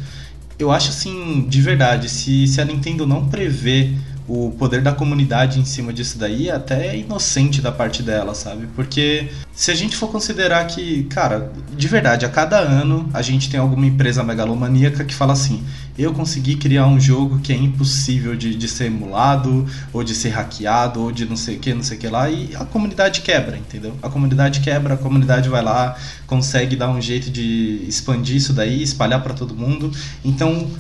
Eu 0.59 0.73
acho 0.73 0.89
assim, 0.89 1.47
de 1.51 1.61
verdade, 1.61 2.09
se, 2.09 2.47
se 2.47 2.63
a 2.63 2.65
Nintendo 2.65 3.07
não 3.07 3.29
prevê 3.29 3.93
o 4.31 4.53
poder 4.53 4.81
da 4.81 4.93
comunidade 4.93 5.59
em 5.59 5.65
cima 5.65 5.93
disso 5.93 6.17
daí 6.17 6.49
é 6.49 6.55
até 6.55 6.97
inocente 6.97 7.61
da 7.61 7.73
parte 7.73 8.01
dela, 8.01 8.33
sabe? 8.33 8.69
Porque 8.77 9.29
se 9.53 9.73
a 9.73 9.75
gente 9.75 9.97
for 9.97 10.09
considerar 10.09 10.65
que, 10.69 11.03
cara, 11.05 11.53
de 11.77 11.89
verdade, 11.89 12.25
a 12.25 12.29
cada 12.29 12.57
ano 12.57 13.11
a 13.13 13.23
gente 13.23 13.51
tem 13.51 13.59
alguma 13.59 13.87
empresa 13.87 14.23
megalomaníaca 14.23 15.05
que 15.05 15.13
fala 15.13 15.33
assim: 15.33 15.65
eu 15.99 16.13
consegui 16.13 16.55
criar 16.55 16.87
um 16.87 17.01
jogo 17.01 17.41
que 17.41 17.53
é 17.53 17.57
impossível 17.57 18.37
de, 18.37 18.55
de 18.55 18.69
ser 18.69 18.85
emulado, 18.85 19.67
ou 19.93 20.05
de 20.05 20.15
ser 20.15 20.29
hackeado, 20.29 21.03
ou 21.03 21.11
de 21.11 21.27
não 21.27 21.37
sei 21.37 21.57
o 21.57 21.59
que, 21.59 21.75
não 21.75 21.83
sei 21.83 21.99
o 21.99 22.01
que 22.01 22.07
lá, 22.07 22.31
e 22.31 22.55
a 22.55 22.65
comunidade 22.65 23.23
quebra, 23.23 23.57
entendeu? 23.57 23.97
A 24.01 24.09
comunidade 24.09 24.61
quebra, 24.61 24.95
a 24.95 24.97
comunidade 24.97 25.49
vai 25.49 25.61
lá, 25.61 25.97
consegue 26.29 26.77
dar 26.77 26.89
um 26.89 27.01
jeito 27.01 27.31
de 27.31 27.85
expandir 27.89 28.37
isso 28.37 28.53
daí, 28.53 28.81
espalhar 28.81 29.25
para 29.25 29.35
todo 29.35 29.57
mundo. 29.57 29.91
Então 30.25 30.71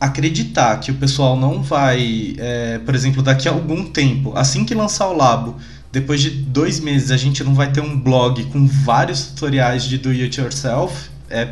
acreditar 0.00 0.78
que 0.78 0.90
o 0.90 0.94
pessoal 0.94 1.36
não 1.36 1.62
vai, 1.62 2.34
é, 2.38 2.78
por 2.78 2.94
exemplo, 2.94 3.22
daqui 3.22 3.48
a 3.48 3.52
algum 3.52 3.84
tempo, 3.84 4.32
assim 4.36 4.64
que 4.64 4.74
lançar 4.74 5.08
o 5.08 5.16
Labo, 5.16 5.56
depois 5.90 6.20
de 6.20 6.30
dois 6.30 6.78
meses 6.80 7.10
a 7.10 7.16
gente 7.16 7.42
não 7.42 7.54
vai 7.54 7.72
ter 7.72 7.80
um 7.80 7.98
blog 7.98 8.44
com 8.44 8.66
vários 8.66 9.26
tutoriais 9.26 9.84
de 9.84 9.98
do 9.98 10.10
it 10.10 10.40
yourself, 10.40 11.10
é 11.28 11.48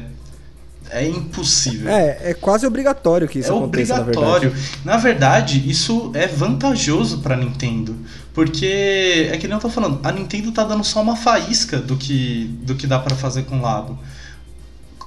é 0.89 1.05
impossível. 1.05 1.91
É, 1.91 2.31
é 2.31 2.35
quase 2.35 2.65
obrigatório 2.65 3.27
que 3.27 3.41
isso 3.41 3.53
é 3.53 3.57
aconteça, 3.57 4.01
obrigatório. 4.01 4.51
na 4.51 4.55
verdade. 4.55 4.81
Na 4.85 4.97
verdade, 4.97 5.71
isso 5.71 6.13
é 6.15 6.29
vantajoso 6.29 7.19
para 7.19 7.37
Nintendo, 7.37 7.97
porque 8.33 9.29
é 9.33 9.37
que 9.37 9.49
nem 9.49 9.57
eu 9.57 9.61
tô 9.61 9.69
falando, 9.69 9.99
a 10.05 10.13
Nintendo 10.13 10.53
tá 10.53 10.63
dando 10.63 10.85
só 10.85 11.03
uma 11.03 11.17
faísca 11.17 11.79
do 11.79 11.97
que 11.97 12.57
do 12.63 12.77
que 12.77 12.87
dá 12.87 12.99
para 12.99 13.17
fazer 13.17 13.43
com 13.43 13.59
o 13.59 13.63
Labo 13.63 13.99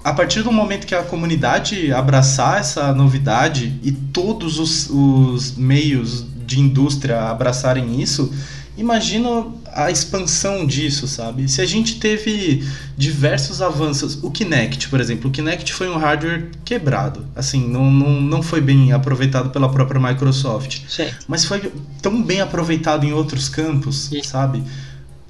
a 0.04 0.14
partir 0.14 0.44
do 0.44 0.52
momento 0.52 0.88
que 0.88 0.96
a 0.96 1.04
comunidade 1.04 1.92
abraçar 1.92 2.60
essa 2.60 2.94
novidade 2.94 3.80
e 3.84 3.92
todos 3.92 4.58
os, 4.58 4.90
os 4.90 5.56
meios 5.56 6.26
de 6.46 6.60
indústria 6.60 7.30
abraçarem 7.30 8.02
isso, 8.02 8.34
imagina 8.78 9.46
a 9.74 9.92
expansão 9.92 10.66
disso, 10.66 11.08
sabe? 11.08 11.48
Se 11.48 11.62
a 11.62 11.66
gente 11.66 12.00
teve 12.00 12.66
diversos 12.98 13.62
avanços, 13.62 14.18
o 14.24 14.32
Kinect, 14.32 14.88
por 14.88 15.00
exemplo, 15.00 15.30
o 15.30 15.32
Kinect 15.32 15.74
foi 15.74 15.90
um 15.90 15.98
hardware 15.98 16.50
quebrado, 16.64 17.26
assim, 17.36 17.68
não, 17.68 17.92
não, 17.92 18.22
não 18.22 18.42
foi 18.42 18.62
bem 18.62 18.94
aproveitado 18.94 19.50
pela 19.50 19.70
própria 19.70 20.00
Microsoft, 20.00 20.82
Sim. 20.88 21.08
mas 21.28 21.46
foi 21.46 21.72
tão 22.02 22.24
bem 22.24 22.42
aproveitado 22.42 23.06
em 23.06 23.14
outros 23.14 23.50
campos, 23.50 24.08
Sim. 24.10 24.24
sabe? 24.24 24.64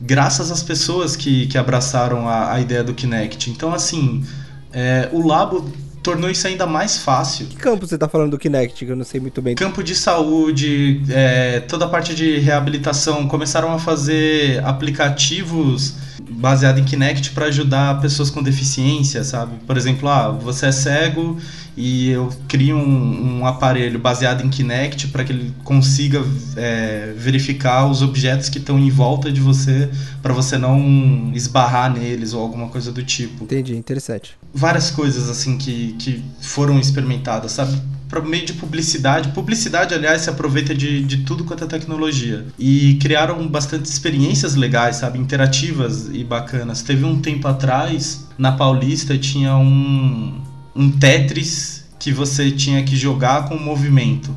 graças 0.01 0.49
às 0.51 0.63
pessoas 0.63 1.15
que, 1.15 1.47
que 1.47 1.57
abraçaram 1.57 2.27
a, 2.27 2.53
a 2.53 2.61
ideia 2.61 2.83
do 2.83 2.93
Kinect. 2.93 3.49
Então, 3.49 3.73
assim, 3.73 4.23
é, 4.71 5.09
o 5.11 5.25
Labo 5.25 5.71
tornou 6.01 6.29
isso 6.29 6.47
ainda 6.47 6.65
mais 6.65 6.97
fácil. 6.97 7.47
Que 7.47 7.55
campo 7.55 7.85
você 7.85 7.95
está 7.95 8.07
falando 8.07 8.31
do 8.31 8.37
Kinect, 8.37 8.85
que 8.85 8.91
eu 8.91 8.95
não 8.95 9.03
sei 9.03 9.19
muito 9.19 9.41
bem. 9.41 9.55
Campo 9.55 9.83
de 9.83 9.95
saúde, 9.95 11.03
é, 11.09 11.59
toda 11.61 11.85
a 11.85 11.89
parte 11.89 12.15
de 12.15 12.39
reabilitação. 12.39 13.27
Começaram 13.27 13.73
a 13.73 13.79
fazer 13.79 14.63
aplicativos 14.63 15.95
baseados 16.31 16.81
em 16.81 16.85
Kinect 16.85 17.31
para 17.31 17.47
ajudar 17.47 17.99
pessoas 17.99 18.29
com 18.29 18.41
deficiência, 18.41 19.23
sabe? 19.23 19.57
Por 19.65 19.77
exemplo, 19.77 20.07
ah, 20.07 20.29
você 20.29 20.67
é 20.67 20.71
cego 20.71 21.37
e 21.75 22.09
eu 22.09 22.29
crio 22.47 22.75
um, 22.75 23.39
um 23.39 23.45
aparelho 23.45 23.99
baseado 23.99 24.45
em 24.45 24.49
Kinect 24.49 25.07
para 25.07 25.23
que 25.23 25.31
ele 25.31 25.53
consiga 25.63 26.23
é, 26.55 27.13
verificar 27.17 27.87
os 27.87 28.01
objetos 28.01 28.49
que 28.49 28.57
estão 28.57 28.77
em 28.77 28.89
volta 28.89 29.31
de 29.31 29.39
você 29.39 29.89
para 30.21 30.33
você 30.33 30.57
não 30.57 31.31
esbarrar 31.33 31.93
neles 31.93 32.33
ou 32.33 32.41
alguma 32.41 32.67
coisa 32.67 32.91
do 32.91 33.03
tipo. 33.03 33.43
Entendi, 33.43 33.75
interessante. 33.75 34.37
Várias 34.53 34.91
coisas 34.91 35.29
assim 35.29 35.57
que, 35.57 35.93
que 35.99 36.23
foram 36.41 36.79
experimentadas, 36.79 37.53
sabe? 37.53 37.79
Para 38.07 38.21
meio 38.21 38.45
de 38.45 38.53
publicidade. 38.53 39.29
Publicidade, 39.29 39.93
aliás, 39.93 40.21
se 40.21 40.29
aproveita 40.29 40.73
de, 40.73 41.03
de 41.03 41.17
tudo 41.17 41.43
quanto 41.43 41.63
é 41.63 41.67
tecnologia. 41.67 42.43
E 42.57 42.95
criaram 42.95 43.47
bastante 43.47 43.85
experiências 43.85 44.55
legais, 44.55 44.97
sabe? 44.97 45.19
Interativas 45.19 46.09
e 46.11 46.23
bacanas. 46.23 46.81
Teve 46.81 47.05
um 47.05 47.21
tempo 47.21 47.47
atrás, 47.47 48.27
na 48.37 48.51
Paulista, 48.51 49.15
tinha 49.15 49.55
um, 49.55 50.41
um 50.75 50.91
Tetris 50.91 51.85
que 51.99 52.11
você 52.11 52.49
tinha 52.51 52.83
que 52.83 52.95
jogar 52.95 53.47
com 53.47 53.57
movimento. 53.57 54.35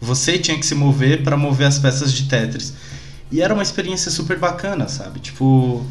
Você 0.00 0.38
tinha 0.38 0.58
que 0.58 0.66
se 0.66 0.74
mover 0.74 1.22
para 1.22 1.36
mover 1.36 1.66
as 1.66 1.78
peças 1.78 2.12
de 2.12 2.24
Tetris. 2.24 2.74
E 3.30 3.40
era 3.40 3.54
uma 3.54 3.62
experiência 3.62 4.10
super 4.10 4.38
bacana, 4.38 4.88
sabe? 4.88 5.20
Tipo, 5.20 5.84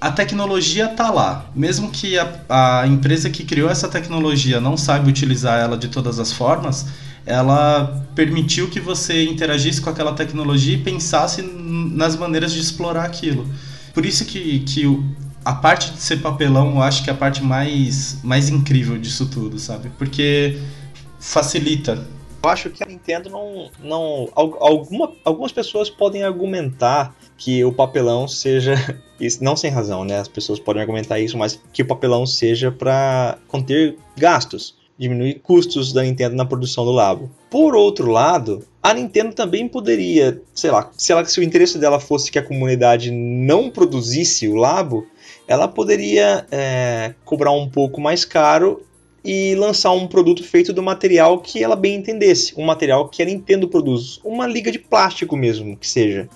a 0.00 0.10
tecnologia 0.10 0.88
tá 0.88 1.10
lá. 1.10 1.50
Mesmo 1.54 1.90
que 1.90 2.18
a, 2.18 2.80
a 2.80 2.86
empresa 2.86 3.28
que 3.30 3.44
criou 3.44 3.70
essa 3.70 3.88
tecnologia 3.88 4.60
não 4.60 4.76
saiba 4.76 5.08
utilizar 5.08 5.60
ela 5.60 5.76
de 5.76 5.88
todas 5.88 6.18
as 6.18 6.32
formas, 6.32 6.86
ela 7.26 8.04
permitiu 8.14 8.68
que 8.68 8.80
você 8.80 9.24
interagisse 9.24 9.80
com 9.80 9.90
aquela 9.90 10.12
tecnologia 10.12 10.74
e 10.74 10.82
pensasse 10.82 11.42
nas 11.42 12.16
maneiras 12.16 12.52
de 12.52 12.60
explorar 12.60 13.04
aquilo. 13.04 13.46
Por 13.92 14.06
isso 14.06 14.24
que, 14.24 14.60
que 14.60 14.86
a 15.44 15.52
parte 15.52 15.92
de 15.92 16.00
ser 16.00 16.18
papelão, 16.18 16.76
eu 16.76 16.82
acho 16.82 17.02
que 17.02 17.10
é 17.10 17.12
a 17.12 17.16
parte 17.16 17.42
mais, 17.42 18.22
mais 18.22 18.48
incrível 18.48 18.98
disso 18.98 19.28
tudo, 19.28 19.58
sabe? 19.58 19.90
Porque 19.96 20.58
facilita. 21.18 22.06
Eu 22.42 22.50
acho 22.50 22.70
que 22.70 22.82
a 22.82 22.86
Nintendo 22.86 23.28
não. 23.28 23.70
não 23.82 24.28
alguma, 24.34 25.12
algumas 25.24 25.52
pessoas 25.52 25.90
podem 25.90 26.22
argumentar 26.22 27.14
que 27.36 27.64
o 27.64 27.72
papelão 27.72 28.26
seja. 28.26 28.74
Não 29.38 29.54
sem 29.54 29.70
razão, 29.70 30.02
né? 30.02 30.18
As 30.18 30.28
pessoas 30.28 30.58
podem 30.58 30.80
argumentar 30.80 31.20
isso, 31.20 31.36
mas 31.36 31.60
que 31.74 31.82
o 31.82 31.86
papelão 31.86 32.24
seja 32.24 32.72
para 32.72 33.36
conter 33.48 33.98
gastos 34.16 34.80
diminuir 35.00 35.40
custos 35.42 35.94
da 35.94 36.02
Nintendo 36.02 36.36
na 36.36 36.44
produção 36.44 36.84
do 36.84 36.90
Labo. 36.90 37.30
Por 37.48 37.74
outro 37.74 38.10
lado, 38.10 38.62
a 38.82 38.92
Nintendo 38.92 39.34
também 39.34 39.66
poderia, 39.66 40.42
sei 40.54 40.70
lá, 40.70 40.90
se, 40.94 41.10
ela, 41.10 41.24
se 41.24 41.40
o 41.40 41.42
interesse 41.42 41.78
dela 41.78 41.98
fosse 41.98 42.30
que 42.30 42.38
a 42.38 42.42
comunidade 42.42 43.10
não 43.10 43.70
produzisse 43.70 44.46
o 44.46 44.56
Labo, 44.56 45.06
ela 45.50 45.66
poderia 45.66 46.46
é, 46.48 47.12
cobrar 47.24 47.50
um 47.50 47.68
pouco 47.68 48.00
mais 48.00 48.24
caro 48.24 48.86
e 49.24 49.56
lançar 49.56 49.90
um 49.90 50.06
produto 50.06 50.44
feito 50.44 50.72
do 50.72 50.80
material 50.80 51.40
que 51.40 51.62
ela 51.62 51.74
bem 51.74 51.96
entendesse, 51.96 52.54
um 52.56 52.64
material 52.64 53.08
que 53.08 53.20
a 53.20 53.26
Nintendo 53.26 53.66
produz, 53.66 54.20
uma 54.24 54.46
liga 54.46 54.70
de 54.70 54.78
plástico 54.78 55.36
mesmo, 55.36 55.76
que 55.76 55.88
seja. 55.88 56.28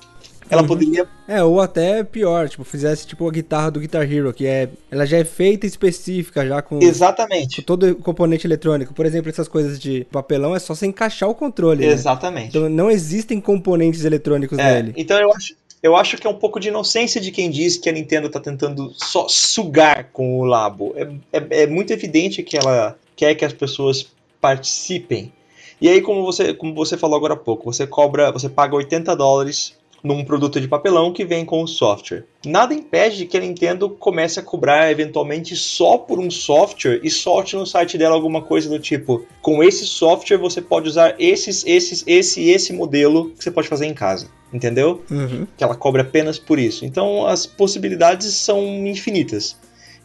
Ela 0.50 0.62
uhum. 0.62 0.68
poderia. 0.68 1.06
É, 1.28 1.42
ou 1.44 1.61
até 1.61 2.02
pior, 2.02 2.49
tipo, 2.49 2.64
fizesse 2.64 3.06
tipo 3.06 3.26
a 3.26 3.30
guitarra 3.30 3.71
do 3.71 3.80
Guitar 3.80 4.02
Hero, 4.02 4.35
que 4.35 4.47
é. 4.47 4.68
Ela 4.90 5.06
já 5.06 5.18
é 5.18 5.25
feita 5.25 5.64
específica, 5.64 6.47
já 6.47 6.61
com. 6.61 6.80
Exatamente. 6.83 7.62
Com 7.62 7.62
todo 7.62 7.90
o 7.90 7.94
componente 7.94 8.47
eletrônico. 8.47 8.92
Por 8.92 9.06
exemplo, 9.06 9.30
essas 9.30 9.49
coisas 9.49 9.78
de 9.78 10.06
papelão 10.11 10.54
é 10.54 10.59
só 10.59 10.75
você 10.75 10.87
encaixar 10.87 11.30
o 11.30 11.35
controle. 11.35 11.87
Né? 11.87 11.92
Exatamente. 11.92 12.42
Né? 12.42 12.49
Então 12.49 12.68
não 12.68 12.90
existem 12.90 13.40
componentes 13.40 14.04
eletrônicos 14.04 14.59
é, 14.59 14.83
nele. 14.83 14.94
Então 14.97 15.18
eu 15.18 15.33
acho 15.33 15.54
eu 15.84 15.94
acho 15.94 16.16
que 16.16 16.26
é 16.26 16.30
um 16.30 16.38
pouco 16.38 16.58
de 16.58 16.68
inocência 16.68 17.20
de 17.20 17.30
quem 17.30 17.50
diz 17.50 17.76
que 17.76 17.90
a 17.90 17.92
Nintendo 17.92 18.28
está 18.28 18.40
tentando 18.40 18.90
só 18.96 19.28
sugar 19.28 20.08
com 20.14 20.40
o 20.40 20.44
Labo. 20.46 20.94
É, 20.96 21.02
é, 21.30 21.62
é, 21.62 21.66
muito 21.66 21.92
evidente 21.92 22.42
que 22.42 22.56
ela 22.56 22.99
quer 23.14 23.34
que 23.34 23.44
as 23.44 23.52
pessoas 23.52 24.10
participem. 24.40 25.30
E 25.78 25.86
aí, 25.86 26.00
como 26.00 26.25
você, 26.25 26.54
como 26.54 26.75
você 26.75 26.97
falou 26.97 27.18
agora 27.18 27.34
há 27.34 27.36
pouco, 27.36 27.70
você 27.70 27.86
cobra, 27.86 28.32
você 28.32 28.49
paga 28.49 28.75
80 28.75 29.14
dólares 29.14 29.76
num 30.04 30.23
produto 30.23 30.60
de 30.60 30.69
papelão 30.69 31.10
que 31.10 31.25
vem 31.25 31.47
com 31.47 31.62
o 31.62 31.67
software. 31.67 32.25
Nada 32.45 32.75
impede 32.75 33.25
que 33.25 33.38
a 33.38 33.40
Nintendo 33.40 33.88
comece 33.88 34.38
a 34.38 34.43
cobrar 34.43 34.90
eventualmente 34.90 35.56
só 35.56 35.97
por 35.97 36.21
um 36.21 36.30
software 36.30 37.00
e 37.02 37.08
solte 37.08 37.56
no 37.56 37.67
site 37.67 37.97
dela 37.97 38.14
alguma 38.14 38.43
coisa 38.43 38.69
do 38.69 38.78
tipo: 38.78 39.25
com 39.40 39.64
esse 39.64 39.86
software 39.86 40.36
você 40.36 40.60
pode 40.60 40.90
usar 40.90 41.14
esses, 41.19 41.64
esses, 41.67 42.04
esse 42.06 42.43
e 42.43 42.50
esse 42.50 42.75
modelo 42.75 43.30
que 43.30 43.43
você 43.43 43.50
pode 43.50 43.67
fazer 43.67 43.86
em 43.86 43.95
casa. 43.95 44.28
Entendeu? 44.52 45.02
Uhum. 45.10 45.47
Que 45.56 45.64
ela 45.64 45.75
cobre 45.75 46.02
apenas 46.02 46.38
por 46.38 46.58
isso. 46.58 46.84
Então 46.84 47.26
as 47.26 47.47
possibilidades 47.47 48.34
são 48.34 48.62
infinitas. 48.86 49.56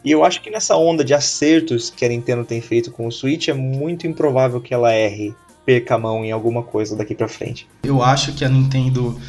E 0.02 0.10
eu 0.10 0.24
acho 0.24 0.40
que 0.40 0.50
nessa 0.50 0.76
onda 0.76 1.04
de 1.04 1.12
acertos 1.12 1.90
que 1.90 2.06
a 2.06 2.08
Nintendo 2.08 2.42
tem 2.42 2.62
feito 2.62 2.90
com 2.90 3.06
o 3.06 3.12
Switch, 3.12 3.48
é 3.48 3.52
muito 3.52 4.06
improvável 4.06 4.58
que 4.58 4.72
ela 4.72 4.94
erre, 4.94 5.34
perca 5.66 5.96
a 5.96 5.98
mão 5.98 6.24
em 6.24 6.32
alguma 6.32 6.62
coisa 6.62 6.96
daqui 6.96 7.14
para 7.14 7.28
frente. 7.28 7.68
Eu 7.84 8.02
acho 8.02 8.34
que 8.34 8.42
a 8.42 8.48
Nintendo 8.48 9.20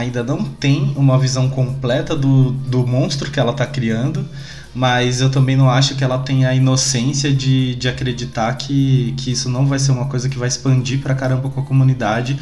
ainda 0.00 0.22
não 0.22 0.44
tem 0.44 0.92
uma 0.96 1.18
visão 1.18 1.48
completa 1.48 2.16
do, 2.16 2.50
do 2.50 2.86
monstro 2.86 3.30
que 3.30 3.38
ela 3.38 3.52
está 3.52 3.66
criando, 3.66 4.26
mas 4.74 5.20
eu 5.20 5.30
também 5.30 5.56
não 5.56 5.68
acho 5.68 5.94
que 5.94 6.04
ela 6.04 6.18
tenha 6.18 6.48
a 6.48 6.54
inocência 6.54 7.32
de, 7.32 7.74
de 7.74 7.88
acreditar 7.88 8.54
que, 8.54 9.14
que 9.16 9.32
isso 9.32 9.48
não 9.48 9.66
vai 9.66 9.78
ser 9.78 9.92
uma 9.92 10.06
coisa 10.06 10.28
que 10.28 10.38
vai 10.38 10.48
expandir 10.48 11.00
para 11.00 11.14
caramba 11.14 11.48
com 11.48 11.60
a 11.60 11.64
comunidade. 11.64 12.38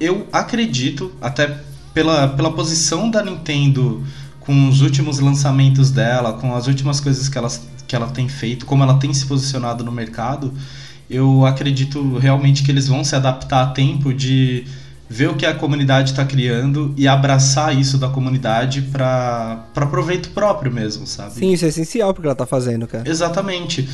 Eu 0.00 0.26
acredito, 0.32 1.12
até 1.20 1.58
pela, 1.94 2.28
pela 2.28 2.52
posição 2.52 3.10
da 3.10 3.22
Nintendo 3.22 4.04
com 4.40 4.68
os 4.68 4.80
últimos 4.80 5.18
lançamentos 5.18 5.90
dela, 5.90 6.34
com 6.34 6.54
as 6.54 6.66
últimas 6.66 7.00
coisas 7.00 7.28
que 7.28 7.36
ela, 7.36 7.48
que 7.86 7.96
ela 7.96 8.08
tem 8.08 8.28
feito, 8.28 8.64
como 8.64 8.82
ela 8.82 8.98
tem 8.98 9.12
se 9.12 9.26
posicionado 9.26 9.82
no 9.82 9.92
mercado, 9.92 10.52
eu 11.10 11.44
acredito 11.44 12.18
realmente 12.18 12.62
que 12.62 12.70
eles 12.70 12.88
vão 12.88 13.04
se 13.04 13.14
adaptar 13.14 13.62
a 13.62 13.66
tempo 13.68 14.12
de 14.12 14.64
ver 15.08 15.28
o 15.28 15.34
que 15.34 15.46
a 15.46 15.54
comunidade 15.54 16.10
está 16.10 16.24
criando 16.24 16.92
e 16.96 17.06
abraçar 17.06 17.76
isso 17.76 17.96
da 17.96 18.08
comunidade 18.08 18.82
para 18.82 19.64
proveito 19.90 20.30
próprio 20.30 20.72
mesmo, 20.72 21.06
sabe? 21.06 21.34
Sim, 21.34 21.52
isso 21.52 21.64
é 21.64 21.68
essencial 21.68 22.12
porque 22.12 22.26
ela 22.26 22.32
está 22.32 22.46
fazendo, 22.46 22.86
cara. 22.86 23.08
Exatamente. 23.08 23.88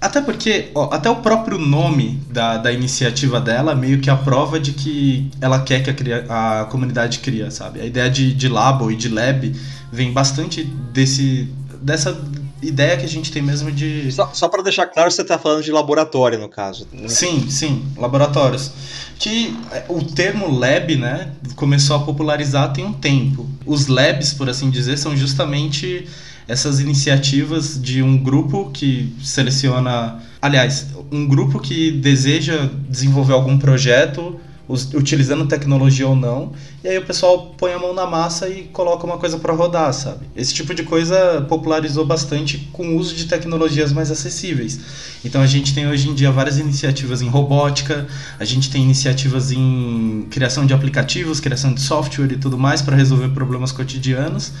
Até 0.00 0.20
porque, 0.20 0.70
ó, 0.74 0.92
até 0.92 1.08
o 1.08 1.16
próprio 1.16 1.58
nome 1.58 2.20
da, 2.30 2.58
da 2.58 2.70
iniciativa 2.70 3.40
dela 3.40 3.74
meio 3.74 3.98
que 3.98 4.10
a 4.10 4.16
prova 4.16 4.60
de 4.60 4.72
que 4.72 5.30
ela 5.40 5.60
quer 5.60 5.82
que 5.82 5.90
a, 5.90 5.94
cria, 5.94 6.26
a 6.28 6.64
comunidade 6.66 7.18
cria, 7.20 7.50
sabe? 7.50 7.80
A 7.80 7.86
ideia 7.86 8.10
de, 8.10 8.34
de 8.34 8.48
labo 8.48 8.90
e 8.90 8.96
de 8.96 9.08
lab 9.08 9.54
vem 9.90 10.12
bastante 10.12 10.64
desse, 10.92 11.48
dessa 11.86 12.20
ideia 12.60 12.96
que 12.96 13.04
a 13.04 13.08
gente 13.08 13.30
tem 13.30 13.40
mesmo 13.40 13.70
de. 13.70 14.10
Só, 14.10 14.30
só 14.34 14.48
para 14.48 14.62
deixar 14.62 14.86
claro, 14.86 15.08
você 15.08 15.22
está 15.22 15.38
falando 15.38 15.62
de 15.62 15.70
laboratório, 15.70 16.36
no 16.36 16.48
caso. 16.48 16.86
Né? 16.92 17.06
Sim, 17.08 17.48
sim, 17.48 17.86
laboratórios. 17.96 18.72
Que 19.18 19.56
é, 19.70 19.84
o 19.88 20.02
termo 20.02 20.50
lab, 20.50 20.96
né, 20.96 21.30
começou 21.54 21.96
a 21.96 22.00
popularizar 22.00 22.72
tem 22.72 22.84
um 22.84 22.92
tempo. 22.92 23.48
Os 23.64 23.86
labs, 23.86 24.34
por 24.34 24.50
assim 24.50 24.68
dizer, 24.68 24.98
são 24.98 25.16
justamente 25.16 26.06
essas 26.48 26.80
iniciativas 26.80 27.80
de 27.80 28.02
um 28.02 28.18
grupo 28.18 28.70
que 28.72 29.14
seleciona. 29.22 30.20
Aliás, 30.42 30.88
um 31.10 31.26
grupo 31.26 31.60
que 31.60 31.92
deseja 31.92 32.68
desenvolver 32.88 33.32
algum 33.32 33.56
projeto 33.58 34.40
utilizando 34.68 35.46
tecnologia 35.46 36.06
ou 36.08 36.16
não, 36.16 36.52
e 36.82 36.88
aí 36.88 36.98
o 36.98 37.04
pessoal 37.04 37.54
põe 37.56 37.72
a 37.72 37.78
mão 37.78 37.94
na 37.94 38.06
massa 38.06 38.48
e 38.48 38.64
coloca 38.64 39.06
uma 39.06 39.16
coisa 39.16 39.38
para 39.38 39.52
rodar, 39.52 39.92
sabe? 39.92 40.26
Esse 40.36 40.52
tipo 40.52 40.74
de 40.74 40.82
coisa 40.82 41.46
popularizou 41.48 42.04
bastante 42.04 42.68
com 42.72 42.88
o 42.88 42.96
uso 42.96 43.14
de 43.14 43.26
tecnologias 43.26 43.92
mais 43.92 44.10
acessíveis. 44.10 44.80
Então 45.24 45.40
a 45.40 45.46
gente 45.46 45.72
tem 45.72 45.86
hoje 45.86 46.08
em 46.08 46.14
dia 46.14 46.32
várias 46.32 46.58
iniciativas 46.58 47.22
em 47.22 47.28
robótica, 47.28 48.06
a 48.38 48.44
gente 48.44 48.70
tem 48.70 48.82
iniciativas 48.82 49.52
em 49.52 50.26
criação 50.30 50.66
de 50.66 50.74
aplicativos, 50.74 51.38
criação 51.38 51.72
de 51.72 51.80
software 51.80 52.32
e 52.32 52.36
tudo 52.36 52.58
mais 52.58 52.82
para 52.82 52.96
resolver 52.96 53.28
problemas 53.28 53.70
cotidianos, 53.70 54.52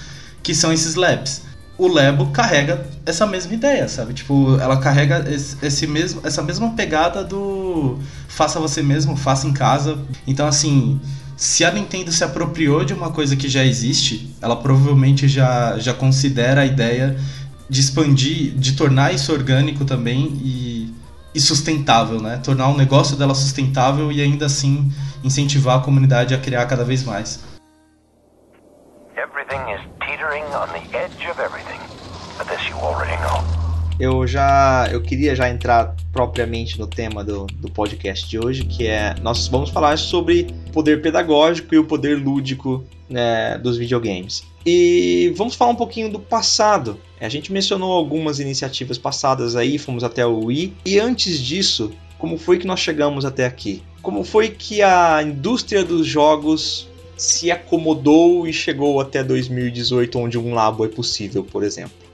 que 0.42 0.54
são 0.54 0.72
esses 0.72 0.94
labs 0.94 1.42
o 1.78 1.88
Lebo 1.88 2.26
carrega 2.26 2.86
essa 3.04 3.26
mesma 3.26 3.52
ideia, 3.52 3.86
sabe? 3.88 4.14
Tipo, 4.14 4.58
ela 4.58 4.78
carrega 4.78 5.24
esse 5.28 5.86
mesmo, 5.86 6.20
essa 6.24 6.42
mesma 6.42 6.70
pegada 6.70 7.22
do 7.22 7.98
faça 8.28 8.58
você 8.58 8.82
mesmo, 8.82 9.16
faça 9.16 9.46
em 9.46 9.52
casa. 9.52 9.98
Então, 10.26 10.46
assim, 10.46 10.98
se 11.36 11.64
a 11.64 11.70
Nintendo 11.70 12.10
se 12.10 12.24
apropriou 12.24 12.84
de 12.84 12.94
uma 12.94 13.10
coisa 13.10 13.36
que 13.36 13.48
já 13.48 13.64
existe, 13.64 14.34
ela 14.40 14.56
provavelmente 14.56 15.28
já, 15.28 15.78
já 15.78 15.92
considera 15.92 16.62
a 16.62 16.66
ideia 16.66 17.16
de 17.68 17.80
expandir, 17.80 18.54
de 18.54 18.72
tornar 18.72 19.12
isso 19.12 19.32
orgânico 19.32 19.84
também 19.84 20.32
e, 20.42 20.94
e 21.34 21.40
sustentável, 21.40 22.22
né? 22.22 22.38
Tornar 22.38 22.68
o 22.68 22.76
negócio 22.76 23.16
dela 23.16 23.34
sustentável 23.34 24.10
e 24.10 24.22
ainda 24.22 24.46
assim 24.46 24.90
incentivar 25.22 25.78
a 25.78 25.80
comunidade 25.80 26.32
a 26.32 26.38
criar 26.38 26.64
cada 26.66 26.84
vez 26.84 27.04
mais. 27.04 27.40
Everything 29.16 29.62
is 29.72 29.80
teetering 30.06 30.44
on 30.52 30.68
the 30.68 30.82
edge 30.94 31.26
of 31.30 31.40
everything. 31.40 31.80
But 32.36 32.48
this 32.48 32.68
you 32.68 32.76
already 32.76 33.16
know. 33.22 33.42
Eu 33.98 34.26
já 34.26 34.86
eu 34.92 35.00
queria 35.00 35.34
já 35.34 35.48
entrar 35.48 35.96
propriamente 36.12 36.78
no 36.78 36.86
tema 36.86 37.24
do, 37.24 37.46
do 37.46 37.70
podcast 37.70 38.28
de 38.28 38.38
hoje, 38.38 38.64
que 38.64 38.86
é 38.86 39.14
nós 39.22 39.48
vamos 39.48 39.70
falar 39.70 39.96
sobre 39.96 40.48
o 40.68 40.70
poder 40.70 41.00
pedagógico 41.00 41.74
e 41.74 41.78
o 41.78 41.84
poder 41.84 42.18
lúdico 42.18 42.84
né, 43.08 43.56
dos 43.56 43.78
videogames. 43.78 44.44
E 44.66 45.32
vamos 45.34 45.54
falar 45.54 45.70
um 45.70 45.76
pouquinho 45.76 46.10
do 46.10 46.20
passado. 46.20 47.00
A 47.18 47.30
gente 47.30 47.50
mencionou 47.50 47.92
algumas 47.92 48.38
iniciativas 48.38 48.98
passadas 48.98 49.56
aí, 49.56 49.78
fomos 49.78 50.04
até 50.04 50.26
o 50.26 50.44
Wii. 50.44 50.76
E 50.84 51.00
antes 51.00 51.40
disso, 51.40 51.90
como 52.18 52.36
foi 52.36 52.58
que 52.58 52.66
nós 52.66 52.80
chegamos 52.80 53.24
até 53.24 53.46
aqui? 53.46 53.82
Como 54.02 54.22
foi 54.22 54.50
que 54.50 54.82
a 54.82 55.22
indústria 55.22 55.82
dos 55.82 56.06
jogos 56.06 56.86
se 57.16 57.50
acomodou 57.50 58.46
e 58.46 58.52
chegou 58.52 59.00
até 59.00 59.24
2018, 59.24 60.18
onde 60.18 60.38
um 60.38 60.54
labo 60.54 60.84
é 60.84 60.88
possível, 60.88 61.42
por 61.42 61.62
exemplo? 61.62 62.06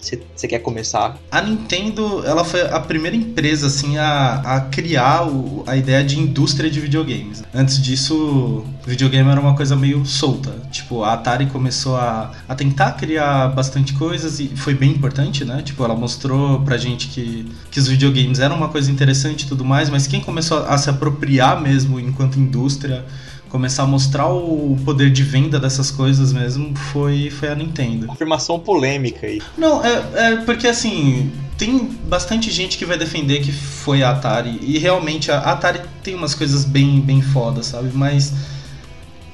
Você 0.00 0.46
quer 0.46 0.60
começar? 0.60 1.18
A 1.30 1.42
Nintendo, 1.42 2.24
ela 2.24 2.44
foi 2.44 2.62
a 2.62 2.78
primeira 2.78 3.16
empresa 3.16 3.66
assim 3.66 3.98
a, 3.98 4.34
a 4.44 4.60
criar 4.60 5.26
o, 5.26 5.64
a 5.66 5.76
ideia 5.76 6.04
de 6.04 6.18
indústria 6.18 6.70
de 6.70 6.80
videogames. 6.80 7.42
Antes 7.52 7.82
disso, 7.82 8.64
videogame 8.86 9.28
era 9.28 9.40
uma 9.40 9.56
coisa 9.56 9.74
meio 9.74 10.06
solta. 10.06 10.52
Tipo, 10.70 11.02
a 11.02 11.14
Atari 11.14 11.46
começou 11.46 11.96
a, 11.96 12.32
a 12.48 12.54
tentar 12.54 12.92
criar 12.92 13.48
bastante 13.48 13.92
coisas 13.94 14.38
e 14.38 14.48
foi 14.48 14.72
bem 14.72 14.92
importante, 14.92 15.44
né? 15.44 15.62
Tipo, 15.62 15.84
ela 15.84 15.96
mostrou 15.96 16.60
pra 16.60 16.76
gente 16.76 17.08
que, 17.08 17.44
que 17.70 17.80
os 17.80 17.88
videogames 17.88 18.38
eram 18.38 18.56
uma 18.56 18.68
coisa 18.68 18.90
interessante 18.92 19.42
e 19.42 19.48
tudo 19.48 19.64
mais, 19.64 19.90
mas 19.90 20.06
quem 20.06 20.20
começou 20.20 20.58
a 20.58 20.78
se 20.78 20.88
apropriar 20.88 21.60
mesmo 21.60 21.98
enquanto 21.98 22.38
indústria 22.38 23.04
começar 23.48 23.84
a 23.84 23.86
mostrar 23.86 24.28
o 24.28 24.76
poder 24.84 25.10
de 25.10 25.22
venda 25.22 25.58
dessas 25.58 25.90
coisas 25.90 26.32
mesmo 26.32 26.76
foi, 26.76 27.30
foi 27.30 27.48
a 27.48 27.54
Nintendo. 27.54 28.10
Afirmação 28.10 28.58
polêmica 28.58 29.26
aí. 29.26 29.40
Não, 29.56 29.84
é, 29.84 30.04
é 30.14 30.36
porque 30.36 30.66
assim, 30.66 31.30
tem 31.56 31.90
bastante 32.04 32.50
gente 32.50 32.78
que 32.78 32.84
vai 32.84 32.96
defender 32.96 33.40
que 33.40 33.52
foi 33.52 34.02
a 34.02 34.10
Atari. 34.10 34.58
E 34.62 34.78
realmente 34.78 35.30
a 35.30 35.38
Atari 35.38 35.80
tem 36.02 36.14
umas 36.14 36.34
coisas 36.34 36.64
bem, 36.64 37.00
bem 37.00 37.20
fodas, 37.20 37.66
sabe? 37.66 37.90
Mas 37.92 38.32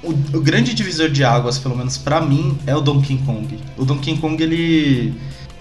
o, 0.03 0.11
o 0.11 0.41
grande 0.41 0.75
divisor 0.75 1.09
de 1.11 1.25
águas, 1.25 1.59
pelo 1.59 1.77
menos 1.77 1.99
para 1.99 2.21
mim, 2.21 2.57
é 2.67 2.75
o 2.75 2.81
Donkey 2.81 3.19
Kong. 3.19 3.59
O 3.77 3.85
Donkey 3.85 4.17
Kong 4.17 4.43
ele 4.43 5.15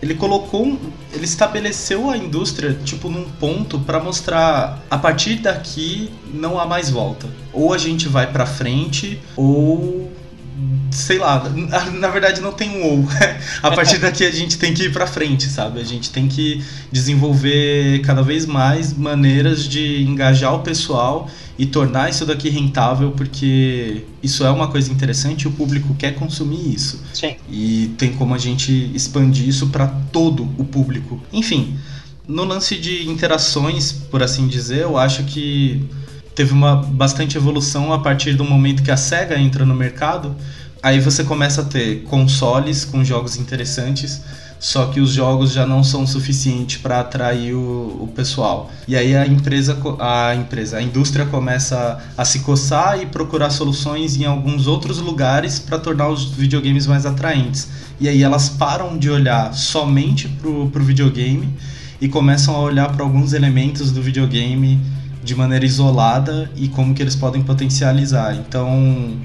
ele 0.04 0.16
colocou, 0.16 0.78
ele 1.14 1.24
estabeleceu 1.24 2.10
a 2.10 2.18
indústria 2.18 2.74
tipo 2.84 3.08
num 3.08 3.24
ponto 3.24 3.80
para 3.80 4.02
mostrar 4.02 4.84
a 4.92 4.98
partir 4.98 5.38
daqui 5.38 6.12
não 6.34 6.60
há 6.60 6.66
mais 6.66 6.90
volta. 6.90 7.26
Ou 7.54 7.74
a 7.74 7.78
gente 7.78 8.10
vai 8.10 8.30
para 8.30 8.46
frente 8.46 9.18
ou 9.38 10.03
sei 10.94 11.18
lá, 11.18 11.44
na 11.94 12.08
verdade 12.10 12.42
não 12.42 12.52
tem 12.52 12.70
um 12.70 12.84
ou. 12.84 13.08
a 13.62 13.72
partir 13.72 14.00
daqui 14.00 14.26
a 14.26 14.32
gente 14.32 14.58
tem 14.58 14.74
que 14.74 14.84
ir 14.84 14.94
para 14.94 15.08
frente, 15.08 15.50
sabe? 15.50 15.80
A 15.80 15.84
gente 15.84 16.10
tem 16.12 16.28
que 16.28 16.64
desenvolver 16.92 18.02
cada 18.02 18.22
vez 18.22 18.46
mais 18.46 18.94
maneiras 18.94 19.68
de 19.68 20.04
engajar 20.04 20.54
o 20.54 20.60
pessoal 20.60 21.30
e 21.58 21.66
tornar 21.66 22.10
isso 22.10 22.26
daqui 22.26 22.50
rentável, 22.50 23.12
porque 23.12 24.04
isso 24.22 24.44
é 24.44 24.50
uma 24.50 24.68
coisa 24.68 24.92
interessante 24.92 25.44
e 25.44 25.48
o 25.48 25.52
público 25.52 25.94
quer 25.96 26.16
consumir 26.16 26.74
isso. 26.74 27.02
Sim. 27.14 27.36
E 27.50 27.94
tem 27.98 28.14
como 28.14 28.34
a 28.34 28.38
gente 28.38 28.92
expandir 28.96 29.48
isso 29.48 29.68
para 29.68 29.88
todo 29.88 30.50
o 30.58 30.66
público. 30.66 31.22
Enfim, 31.32 31.78
no 32.28 32.44
lance 32.44 32.78
de 32.78 33.08
interações, 33.10 33.92
por 33.92 34.24
assim 34.24 34.48
dizer, 34.48 34.82
eu 34.82 34.98
acho 34.98 35.24
que 35.26 35.88
teve 36.34 36.54
uma 36.54 36.76
bastante 36.76 37.38
evolução 37.38 37.94
a 37.94 38.00
partir 38.00 38.34
do 38.34 38.44
momento 38.44 38.82
que 38.82 38.92
a 38.92 38.98
Sega 38.98 39.38
entra 39.38 39.66
no 39.66 39.76
mercado. 39.76 40.36
Aí 40.84 41.00
você 41.00 41.24
começa 41.24 41.62
a 41.62 41.64
ter 41.64 42.04
consoles 42.04 42.86
com 42.86 43.04
jogos 43.04 43.38
interessantes 43.38 44.22
só 44.64 44.86
que 44.86 45.02
os 45.02 45.12
jogos 45.12 45.52
já 45.52 45.68
não 45.68 45.84
são 45.84 46.08
suficientes 46.08 46.78
para 46.78 47.02
atrair 47.02 47.54
o, 47.54 48.04
o, 48.04 48.08
pessoal. 48.16 48.72
E 48.88 48.96
aí 48.96 49.14
a 49.14 49.28
empresa, 49.28 49.78
a 50.00 50.34
empresa, 50.36 50.78
a 50.78 50.82
indústria 50.82 51.26
começa 51.26 52.00
a 52.18 52.24
se 52.24 52.40
coçar 52.40 52.98
e 53.02 53.06
procurar 53.06 53.50
soluções 53.50 54.16
em 54.16 54.24
alguns 54.24 54.66
outros 54.66 55.00
lugares 55.00 55.60
para 55.60 55.78
tornar 55.78 56.08
os 56.08 56.32
videogames 56.32 56.88
mais 56.88 57.06
atraentes. 57.06 57.68
E 58.00 58.08
aí 58.08 58.24
elas 58.24 58.48
param 58.48 58.98
de 58.98 59.10
olhar 59.10 59.54
somente 59.54 60.30
pro, 60.30 60.70
pro 60.70 60.82
videogame 60.82 61.54
e 62.00 62.08
começam 62.08 62.56
a 62.56 62.60
olhar 62.60 62.90
para 62.90 63.04
alguns 63.04 63.34
elementos 63.34 63.92
do 63.92 64.02
videogame 64.02 64.80
de 65.22 65.36
maneira 65.36 65.66
isolada 65.66 66.50
e 66.56 66.70
como 66.70 66.94
que 66.96 67.02
eles 67.02 67.18
podem 67.18 67.44
potencializar. 67.44 68.34
Então, 68.34 69.18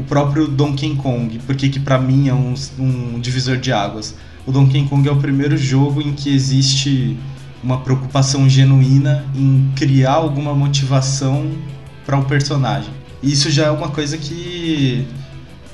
o 0.00 0.02
próprio 0.02 0.48
Donkey 0.48 0.96
Kong, 0.96 1.38
porque 1.46 1.68
que 1.68 1.78
para 1.78 1.98
mim 1.98 2.28
é 2.28 2.34
um, 2.34 2.54
um 2.78 3.20
divisor 3.20 3.56
de 3.56 3.72
águas 3.72 4.14
o 4.46 4.52
Donkey 4.52 4.86
Kong 4.88 5.06
é 5.06 5.12
o 5.12 5.16
primeiro 5.16 5.56
jogo 5.56 6.00
em 6.00 6.12
que 6.12 6.34
existe 6.34 7.16
uma 7.62 7.78
preocupação 7.80 8.48
genuína 8.48 9.24
em 9.34 9.70
criar 9.76 10.14
alguma 10.14 10.54
motivação 10.54 11.52
para 12.06 12.16
o 12.16 12.20
um 12.20 12.24
personagem. 12.24 12.90
E 13.22 13.30
isso 13.30 13.50
já 13.50 13.66
é 13.66 13.70
uma 13.70 13.90
coisa 13.90 14.16
que 14.16 15.06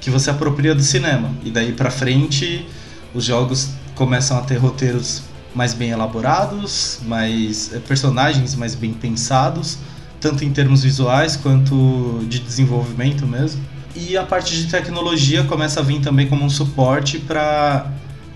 que 0.01 0.11
você 0.11 0.31
apropria 0.31 0.75
do 0.75 0.83
cinema. 0.83 1.31
E 1.43 1.51
daí 1.51 1.73
para 1.73 1.91
frente, 1.91 2.67
os 3.15 3.25
jogos 3.25 3.71
começam 3.95 4.37
a 4.37 4.43
ter 4.43 4.57
roteiros 4.57 5.23
mais 5.55 5.73
bem 5.73 5.91
elaborados, 5.91 7.01
mais 7.07 7.73
eh, 7.73 7.79
personagens 7.79 8.55
mais 8.55 8.75
bem 8.75 8.93
pensados, 8.93 9.79
tanto 10.21 10.45
em 10.45 10.53
termos 10.53 10.83
visuais 10.83 11.35
quanto 11.35 12.25
de 12.29 12.41
desenvolvimento 12.41 13.27
mesmo. 13.27 13.63
E 13.97 14.17
a 14.17 14.25
parte 14.25 14.55
de 14.55 14.71
tecnologia 14.71 15.43
começa 15.45 15.81
a 15.81 15.83
vir 15.83 16.01
também 16.01 16.27
como 16.27 16.45
um 16.45 16.51
suporte 16.51 17.19
para 17.19 17.91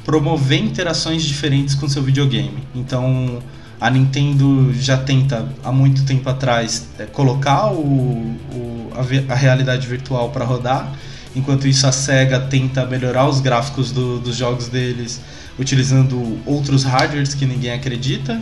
promover 0.04 0.58
interações 0.58 1.22
diferentes 1.22 1.74
com 1.74 1.86
seu 1.86 2.02
videogame. 2.02 2.66
Então, 2.74 3.40
a 3.78 3.90
Nintendo 3.90 4.72
já 4.74 4.96
tenta 4.96 5.46
há 5.62 5.70
muito 5.70 6.04
tempo 6.04 6.28
atrás 6.28 6.88
é, 6.98 7.04
colocar 7.04 7.72
o, 7.72 7.80
o 7.80 8.90
a, 8.94 9.32
a, 9.32 9.36
realidade 9.36 9.86
virtual 9.86 10.30
para 10.30 10.44
rodar, 10.44 10.92
enquanto 11.36 11.68
isso 11.68 11.86
a 11.86 11.92
Sega 11.92 12.40
tenta 12.40 12.84
melhorar 12.86 13.28
os 13.28 13.40
gráficos 13.40 13.92
do, 13.92 14.18
dos 14.18 14.36
jogos 14.36 14.68
deles 14.68 15.20
utilizando 15.58 16.38
outros 16.46 16.84
hardwares 16.84 17.34
que 17.34 17.44
ninguém 17.44 17.72
acredita. 17.72 18.40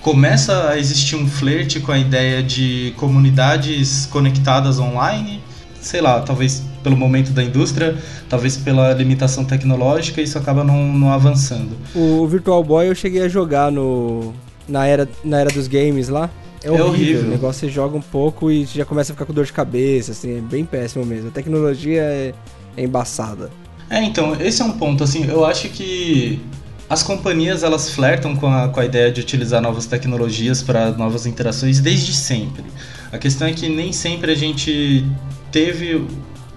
Começa 0.00 0.70
a 0.70 0.78
existir 0.78 1.16
um 1.16 1.26
flerte 1.26 1.80
com 1.80 1.90
a 1.90 1.98
ideia 1.98 2.42
de 2.42 2.94
comunidades 2.96 4.06
conectadas 4.06 4.78
online, 4.78 5.42
sei 5.84 6.00
lá, 6.00 6.20
talvez 6.20 6.62
pelo 6.82 6.96
momento 6.96 7.30
da 7.30 7.42
indústria, 7.42 7.96
talvez 8.28 8.56
pela 8.56 8.92
limitação 8.92 9.44
tecnológica, 9.44 10.20
isso 10.20 10.38
acaba 10.38 10.64
não, 10.64 10.92
não 10.92 11.12
avançando. 11.12 11.76
O 11.94 12.26
Virtual 12.26 12.62
Boy 12.64 12.88
eu 12.88 12.94
cheguei 12.94 13.22
a 13.22 13.28
jogar 13.28 13.70
no 13.70 14.32
na 14.68 14.86
era, 14.86 15.08
na 15.22 15.40
era 15.40 15.50
dos 15.50 15.68
games 15.68 16.08
lá. 16.08 16.30
É 16.62 16.70
horrível. 16.70 16.86
é 16.86 16.88
horrível. 16.88 17.22
O 17.22 17.30
negócio 17.30 17.60
você 17.60 17.72
joga 17.72 17.96
um 17.96 18.02
pouco 18.02 18.50
e 18.50 18.64
já 18.64 18.84
começa 18.84 19.12
a 19.12 19.14
ficar 19.14 19.26
com 19.26 19.34
dor 19.34 19.44
de 19.44 19.52
cabeça, 19.52 20.12
assim, 20.12 20.38
é 20.38 20.40
bem 20.40 20.64
péssimo 20.64 21.04
mesmo. 21.04 21.28
A 21.28 21.30
tecnologia 21.30 22.00
é, 22.00 22.34
é 22.76 22.82
embaçada. 22.82 23.50
É, 23.90 24.02
então, 24.02 24.34
esse 24.40 24.62
é 24.62 24.64
um 24.64 24.72
ponto, 24.72 25.04
assim, 25.04 25.26
eu 25.28 25.44
acho 25.44 25.68
que 25.68 26.40
as 26.88 27.02
companhias 27.02 27.62
elas 27.62 27.90
flertam 27.90 28.34
com 28.34 28.46
a, 28.46 28.68
com 28.68 28.80
a 28.80 28.84
ideia 28.84 29.12
de 29.12 29.20
utilizar 29.20 29.60
novas 29.60 29.86
tecnologias 29.86 30.62
para 30.62 30.90
novas 30.92 31.26
interações 31.26 31.80
desde 31.80 32.14
sempre. 32.14 32.64
A 33.12 33.18
questão 33.18 33.46
é 33.46 33.52
que 33.52 33.68
nem 33.68 33.92
sempre 33.92 34.32
a 34.32 34.34
gente 34.34 35.04
teve 35.54 36.04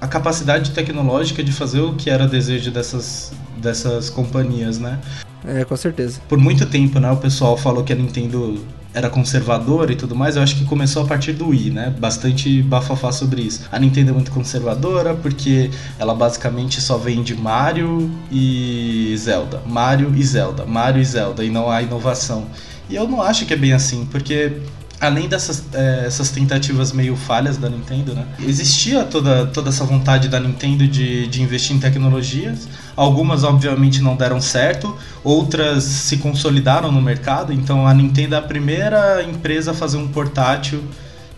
a 0.02 0.08
capacidade 0.08 0.72
tecnológica 0.72 1.44
de 1.44 1.52
fazer 1.52 1.82
o 1.82 1.94
que 1.94 2.10
era 2.10 2.28
desejo 2.28 2.72
dessas, 2.72 3.32
dessas 3.58 4.10
companhias, 4.10 4.80
né? 4.80 5.00
É, 5.46 5.64
com 5.64 5.78
certeza. 5.78 6.20
Por 6.28 6.40
muito 6.40 6.66
tempo, 6.66 7.00
né, 7.00 7.12
o 7.12 7.18
pessoal 7.18 7.56
falou 7.56 7.84
que 7.84 7.94
a 7.94 7.96
Nintendo 7.96 8.60
era 8.96 9.08
conservadora 9.08 9.92
e 9.94 9.96
tudo 9.96 10.16
mais, 10.16 10.36
eu 10.36 10.42
acho 10.42 10.56
que 10.56 10.66
começou 10.66 11.04
a 11.04 11.06
partir 11.06 11.34
do 11.34 11.50
Wii, 11.50 11.70
né? 11.70 11.94
Bastante 12.00 12.64
bafafá 12.64 13.12
sobre 13.12 13.44
isso. 13.44 13.68
A 13.72 13.78
Nintendo 13.78 14.10
é 14.10 14.14
muito 14.14 14.32
conservadora 14.32 15.14
porque 15.14 15.70
ela 16.00 16.16
basicamente 16.16 16.82
só 16.82 16.98
vende 16.98 17.36
Mario 17.36 18.10
e 18.32 19.14
Zelda. 19.16 19.62
Mario 19.68 20.12
e 20.16 20.24
Zelda. 20.24 20.66
Mario 20.66 21.04
e 21.04 21.06
Zelda, 21.06 21.44
e 21.44 21.52
não 21.52 21.70
há 21.70 21.84
inovação. 21.84 22.48
E 22.90 22.96
eu 22.96 23.08
não 23.08 23.22
acho 23.22 23.46
que 23.46 23.54
é 23.54 23.58
bem 23.58 23.74
assim, 23.74 24.08
porque 24.10 24.54
além 25.00 25.28
dessas 25.28 25.64
é, 25.74 26.06
essas 26.06 26.30
tentativas 26.32 26.92
meio 26.92 27.16
falhas 27.16 27.58
da 27.58 27.70
Nintendo, 27.70 28.14
né? 28.14 28.26
Existia 28.40 29.04
toda, 29.04 29.46
toda 29.48 29.70
essa 29.70 29.86
vontade 29.86 30.28
da 30.28 30.40
Nintendo 30.40 30.88
de, 30.88 31.28
de 31.28 31.42
investir 31.42 31.76
em 31.76 31.80
tecnologias. 31.80 32.68
Algumas, 32.96 33.44
obviamente, 33.44 34.02
não 34.02 34.16
deram 34.16 34.42
certo, 34.42 34.96
outras 35.24 35.84
se 35.84 36.18
consolidaram 36.18 36.92
no 36.92 37.02
mercado. 37.02 37.54
Então, 37.54 37.86
a 37.88 37.94
Nintendo 37.94 38.36
é 38.36 38.38
a 38.40 38.42
primeira 38.42 39.24
empresa 39.24 39.72
a 39.72 39.74
fazer 39.74 39.98
um 39.98 40.08
portátil 40.08 40.84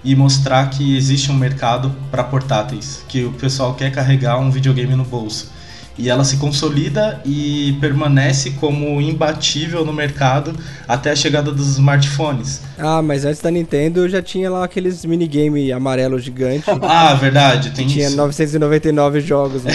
e 0.03 0.15
mostrar 0.15 0.69
que 0.69 0.95
existe 0.95 1.29
um 1.29 1.35
mercado 1.35 1.93
para 2.09 2.23
portáteis, 2.23 3.03
que 3.07 3.25
o 3.25 3.33
pessoal 3.33 3.73
quer 3.73 3.91
carregar 3.91 4.39
um 4.39 4.49
videogame 4.49 4.95
no 4.95 5.03
bolso. 5.03 5.51
E 5.99 6.09
ela 6.09 6.23
se 6.23 6.37
consolida 6.37 7.21
e 7.25 7.77
permanece 7.81 8.51
como 8.51 9.01
imbatível 9.01 9.85
no 9.85 9.91
mercado 9.91 10.55
até 10.87 11.11
a 11.11 11.15
chegada 11.15 11.51
dos 11.51 11.71
smartphones. 11.71 12.61
Ah, 12.77 13.01
mas 13.01 13.25
antes 13.25 13.41
da 13.41 13.51
Nintendo 13.51 14.07
já 14.07 14.21
tinha 14.21 14.49
lá 14.49 14.63
aqueles 14.63 15.03
minigame 15.03 15.73
amarelo 15.73 16.17
gigante. 16.17 16.63
ah, 16.81 17.13
verdade, 17.15 17.71
tem 17.71 17.85
tinha 17.85 18.07
isso. 18.07 18.15
999 18.15 19.19
jogos. 19.19 19.63
Né? 19.65 19.73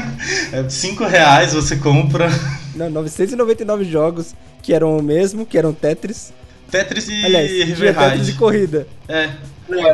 é, 0.50 0.66
5 0.66 1.04
reais 1.04 1.52
você 1.52 1.76
compra. 1.76 2.30
Não, 2.74 2.88
999 2.88 3.84
jogos 3.84 4.34
que 4.62 4.72
eram 4.72 4.96
o 4.96 5.02
mesmo, 5.02 5.44
que 5.44 5.58
eram 5.58 5.74
Tetris. 5.74 6.32
Tetris 6.70 7.06
e 7.08 7.24
Aliás, 7.24 7.50
River 7.50 7.94
Tetris 7.94 8.28
e 8.30 8.32
corrida. 8.32 8.86
É, 9.06 9.28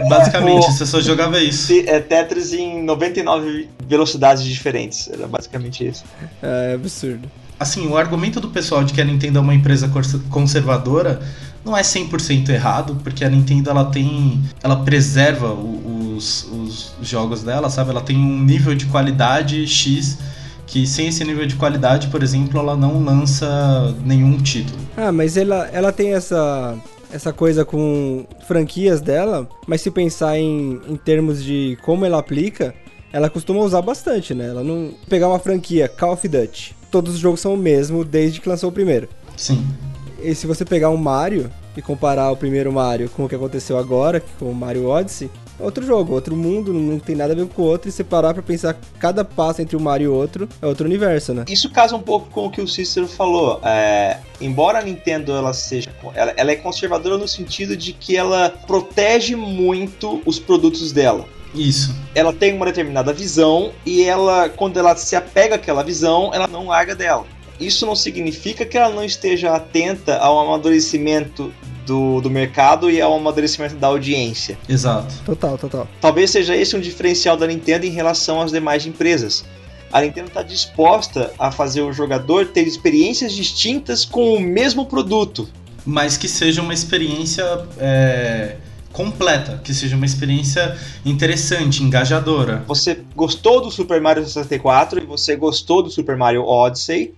Basicamente, 0.09 0.67
você 0.67 0.87
só 0.87 1.01
jogava 1.01 1.41
isso. 1.41 1.73
É 1.87 2.01
Tetris 2.01 2.53
em 2.53 2.83
99 2.83 3.69
velocidades 3.87 4.45
diferentes. 4.45 5.09
Era 5.09 5.27
basicamente 5.27 5.87
isso. 5.87 6.05
É 6.43 6.75
absurdo. 6.75 7.31
Assim, 7.59 7.87
o 7.87 7.97
argumento 7.97 8.41
do 8.41 8.49
pessoal 8.49 8.83
de 8.83 8.93
que 8.93 9.01
a 9.01 9.05
Nintendo 9.05 9.39
é 9.39 9.41
uma 9.41 9.55
empresa 9.55 9.91
conservadora 10.31 11.23
não 11.65 11.77
é 11.77 11.83
100% 11.83 12.49
errado, 12.49 12.99
porque 13.05 13.25
a 13.25 13.29
Nintendo 13.29 13.71
ela 13.71 13.85
tem. 13.85 14.43
Ela 14.63 14.77
preserva 14.77 15.53
os, 15.53 16.45
os 16.51 16.95
jogos 17.03 17.43
dela, 17.43 17.71
sabe? 17.71 17.91
Ela 17.91 18.01
tem 18.01 18.17
um 18.17 18.43
nível 18.43 18.75
de 18.75 18.87
qualidade 18.87 19.67
X 19.67 20.19
que 20.73 20.87
sem 20.87 21.09
esse 21.09 21.23
nível 21.23 21.47
de 21.47 21.55
qualidade, 21.55 22.09
por 22.09 22.23
exemplo, 22.23 22.59
ela 22.59 22.75
não 22.75 23.05
lança 23.05 23.95
nenhum 24.07 24.39
título. 24.39 24.79
Ah, 24.97 25.13
mas 25.13 25.37
ela, 25.37 25.69
ela 25.71 25.93
tem 25.93 26.15
essa 26.15 26.75
essa 27.13 27.33
coisa 27.33 27.65
com 27.65 28.27
franquias 28.47 29.01
dela, 29.01 29.49
mas 29.67 29.81
se 29.81 29.91
pensar 29.91 30.39
em, 30.39 30.81
em 30.89 30.97
termos 30.97 31.45
de 31.45 31.79
como 31.85 32.05
ela 32.05 32.19
aplica, 32.19 32.75
ela 33.13 33.29
costuma 33.29 33.61
usar 33.61 33.83
bastante, 33.83 34.35
né? 34.35 34.49
Ela 34.49 34.65
não. 34.65 34.95
Pegar 35.09 35.29
uma 35.29 35.39
franquia, 35.39 35.89
Call 35.89 36.15
of 36.15 36.27
Duty, 36.27 36.75
todos 36.91 37.15
os 37.15 37.21
jogos 37.21 37.41
são 37.41 37.55
o 37.55 37.57
mesmo 37.57 38.05
desde 38.05 38.41
que 38.41 38.49
lançou 38.49 38.71
o 38.71 38.73
primeiro. 38.73 39.09
Sim. 39.37 39.65
E 40.23 40.35
se 40.35 40.47
você 40.47 40.65
pegar 40.65 40.89
um 40.91 40.97
Mario 40.97 41.51
e 41.77 41.83
comparar 41.83 42.31
o 42.31 42.37
primeiro 42.37 42.73
Mario 42.73 43.11
com 43.11 43.25
o 43.25 43.29
que 43.29 43.35
aconteceu 43.35 43.77
agora, 43.77 44.23
com 44.39 44.51
o 44.51 44.55
Mario 44.55 44.87
Odyssey, 44.87 45.31
outro 45.63 45.85
jogo, 45.85 46.15
outro 46.15 46.37
mundo, 46.37 46.73
não 46.73 46.99
tem 46.99 47.17
nada 47.17 47.33
a 47.33 47.37
ver 47.37 47.47
com 47.47 47.63
o 47.63 47.65
outro, 47.65 47.89
e 47.89 47.93
você 47.93 48.05
parar 48.05 48.35
pra 48.35 48.43
pensar 48.43 48.77
cada 48.99 49.25
passo 49.25 49.63
entre 49.63 49.77
um 49.77 49.81
Mario 49.81 50.05
e 50.05 50.09
outro 50.09 50.49
é 50.61 50.67
outro 50.67 50.87
universo, 50.87 51.33
né? 51.33 51.45
Isso 51.49 51.71
casa 51.71 51.97
um 51.97 52.03
pouco 52.03 52.31
com 52.31 52.47
o 52.47 52.51
que 52.51 52.61
o 52.61 52.69
Cícero 52.69 53.07
falou. 53.07 53.61
É, 53.65 54.19
embora 54.41 54.79
a 54.79 54.83
Nintendo 54.83 55.33
ela 55.33 55.53
seja. 55.53 55.91
Ela, 56.15 56.33
ela 56.37 56.51
é 56.51 56.57
conservadora 56.57 57.17
no 57.17 57.29
sentido 57.29 57.77
de 57.77 57.93
que 57.93 58.17
ela 58.17 58.51
protege 58.67 59.35
muito 59.37 60.21
os 60.25 60.39
produtos 60.39 60.93
dela. 60.93 61.27
Isso. 61.55 61.95
Ela 62.15 62.33
tem 62.33 62.55
uma 62.55 62.67
determinada 62.67 63.13
visão 63.13 63.73
e 63.85 64.03
ela, 64.03 64.49
quando 64.49 64.79
ela 64.79 64.97
se 64.97 65.15
apega 65.15 65.57
àquela 65.57 65.83
visão, 65.83 66.31
ela 66.33 66.47
não 66.47 66.69
larga 66.69 66.95
dela. 66.95 67.27
Isso 67.61 67.87
não 67.87 67.95
significa 67.95 68.65
que 68.65 68.77
ela 68.77 68.93
não 68.93 69.05
esteja 69.05 69.55
atenta 69.55 70.17
ao 70.17 70.39
amadurecimento 70.41 71.53
do, 71.87 72.21
do 72.21 72.31
mercado 72.31 72.91
e 72.91 73.01
ao 73.01 73.17
amadurecimento 73.17 73.77
da 73.77 73.89
audiência. 73.89 74.59
Exato. 74.69 75.15
Total, 75.25 75.59
total. 75.59 75.89
Talvez 76.01 76.31
seja 76.31 76.57
esse 76.57 76.77
um 76.77 76.81
diferencial 76.81 77.37
da 77.37 77.47
Nintendo 77.47 77.87
em 77.87 77.91
relação 77.91 78.41
às 78.41 78.51
demais 78.51 78.87
empresas. 78.87 79.45
A 79.93 80.01
Nintendo 80.01 80.29
está 80.29 80.43
disposta 80.43 81.33
a 81.39 81.51
fazer 81.51 81.83
o 81.83 81.93
jogador 81.93 82.47
ter 82.47 82.67
experiências 82.67 83.33
distintas 83.35 84.05
com 84.05 84.35
o 84.35 84.41
mesmo 84.41 84.87
produto. 84.87 85.49
Mas 85.85 86.17
que 86.17 86.29
seja 86.29 86.63
uma 86.63 86.73
experiência 86.73 87.45
é, 87.79 88.57
completa, 88.93 89.61
que 89.63 89.75
seja 89.75 89.97
uma 89.97 90.07
experiência 90.07 90.79
interessante, 91.05 91.83
engajadora. 91.83 92.65
Você 92.67 93.01
gostou 93.15 93.61
do 93.61 93.71
Super 93.71 94.01
Mario 94.01 94.25
64 94.25 95.03
e 95.03 95.07
você 95.07 95.37
gostou 95.37 95.83
do 95.83 95.91
Super 95.91 96.17
Mario 96.17 96.45
Odyssey 96.45 97.15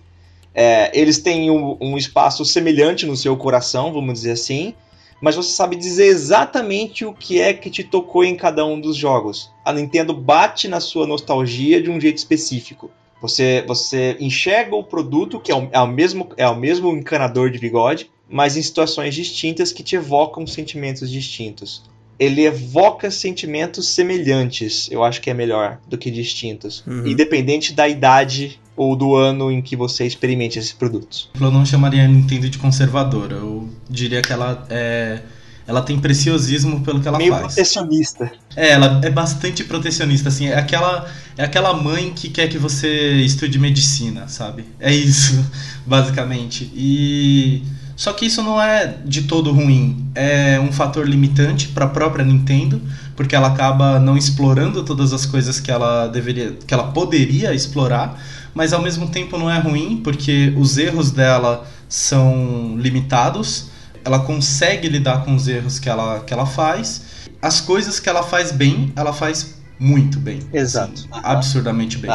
é, 0.55 0.89
eles 0.97 1.19
têm 1.19 1.51
um, 1.51 1.77
um, 1.81 1.97
espaço 1.97 2.45
semelhante 2.45 3.05
no 3.05 3.17
seu 3.17 3.35
coração, 3.35 3.91
vamos 3.91 4.13
dizer 4.13 4.31
assim, 4.31 4.73
mas 5.19 5.35
você 5.35 5.51
sabe 5.51 5.75
dizer 5.75 6.05
exatamente 6.05 7.03
o 7.03 7.13
que 7.13 7.41
é 7.41 7.53
que 7.53 7.69
te 7.69 7.83
tocou 7.83 8.23
em 8.23 8.35
cada 8.35 8.65
um 8.65 8.79
dos 8.79 8.95
jogos. 8.95 9.51
A 9.65 9.73
Nintendo 9.73 10.13
bate 10.13 10.67
na 10.67 10.79
sua 10.79 11.05
nostalgia 11.05 11.81
de 11.81 11.89
um 11.89 11.99
jeito 11.99 12.17
específico. 12.17 12.89
Você, 13.21 13.63
você 13.67 14.15
enxerga 14.19 14.75
o 14.75 14.83
produto, 14.83 15.39
que 15.39 15.51
é 15.51 15.55
o, 15.55 15.67
é 15.71 15.79
o, 15.79 15.87
mesmo, 15.87 16.29
é 16.37 16.47
o 16.47 16.55
mesmo 16.55 16.91
encanador 16.91 17.49
de 17.49 17.59
bigode, 17.59 18.09
mas 18.29 18.55
em 18.55 18.61
situações 18.61 19.13
distintas 19.13 19.71
que 19.71 19.83
te 19.83 19.95
evocam 19.95 20.45
sentimentos 20.47 21.09
distintos. 21.09 21.83
Ele 22.19 22.45
evoca 22.45 23.11
sentimentos 23.11 23.89
semelhantes, 23.89 24.89
eu 24.91 25.03
acho 25.03 25.21
que 25.21 25.29
é 25.29 25.33
melhor 25.33 25.79
do 25.87 25.97
que 25.97 26.09
distintos, 26.09 26.83
uhum. 26.87 27.05
independente 27.07 27.73
da 27.73 27.87
idade 27.87 28.59
ou 28.75 28.95
do 28.95 29.15
ano 29.15 29.51
em 29.51 29.61
que 29.61 29.75
você 29.75 30.05
experimente 30.05 30.59
esses 30.59 30.73
produtos. 30.73 31.29
Eu 31.39 31.51
não 31.51 31.65
chamaria 31.65 32.03
a 32.03 32.07
Nintendo 32.07 32.49
de 32.49 32.57
conservadora. 32.57 33.35
Eu 33.35 33.69
diria 33.89 34.21
que 34.21 34.33
ela 34.33 34.65
é 34.69 35.21
ela 35.67 35.81
tem 35.81 35.99
preciosismo 35.99 36.81
pelo 36.81 37.01
que 37.01 37.07
ela 37.07 37.17
Meio 37.17 37.31
faz. 37.31 37.41
Meio 37.41 37.53
protecionista. 37.55 38.31
É, 38.55 38.71
ela 38.71 39.01
é 39.03 39.09
bastante 39.09 39.63
protecionista, 39.63 40.29
assim, 40.29 40.47
é 40.47 40.55
aquela, 40.55 41.09
é 41.35 41.43
aquela 41.43 41.73
mãe 41.73 42.13
que 42.13 42.29
quer 42.29 42.47
que 42.47 42.57
você 42.57 43.13
estude 43.21 43.57
medicina, 43.57 44.27
sabe? 44.27 44.65
É 44.79 44.93
isso, 44.93 45.43
basicamente. 45.85 46.71
E 46.75 47.63
só 47.95 48.13
que 48.13 48.25
isso 48.25 48.43
não 48.43 48.61
é 48.61 48.97
de 49.05 49.23
todo 49.23 49.51
ruim, 49.51 50.09
é 50.13 50.59
um 50.59 50.71
fator 50.71 51.07
limitante 51.07 51.69
para 51.69 51.85
a 51.85 51.89
própria 51.89 52.25
Nintendo, 52.25 52.81
porque 53.15 53.35
ela 53.35 53.47
acaba 53.47 53.99
não 53.99 54.17
explorando 54.17 54.83
todas 54.83 55.13
as 55.13 55.25
coisas 55.25 55.59
que 55.59 55.71
ela 55.71 56.07
deveria, 56.07 56.57
que 56.65 56.73
ela 56.73 56.91
poderia 56.91 57.53
explorar 57.53 58.19
mas 58.55 58.71
ao 58.71 58.81
mesmo 58.81 59.09
tempo 59.09 59.37
não 59.37 59.51
é 59.51 59.59
ruim, 59.59 59.99
porque 60.01 60.53
os 60.57 60.77
erros 60.77 61.11
dela 61.11 61.67
são 61.89 62.77
limitados, 62.77 63.69
ela 64.03 64.19
consegue 64.19 64.87
lidar 64.87 65.25
com 65.25 65.35
os 65.35 65.47
erros 65.49 65.77
que 65.77 65.89
ela, 65.89 66.21
que 66.21 66.33
ela 66.33 66.45
faz. 66.45 67.27
As 67.41 67.59
coisas 67.59 67.99
que 67.99 68.07
ela 68.07 68.23
faz 68.23 68.53
bem, 68.53 68.93
ela 68.95 69.11
faz 69.11 69.55
muito 69.79 70.19
bem. 70.19 70.39
Exato. 70.53 71.07
Assim. 71.11 71.21
Absurdamente 71.23 71.97
bem. 71.97 72.11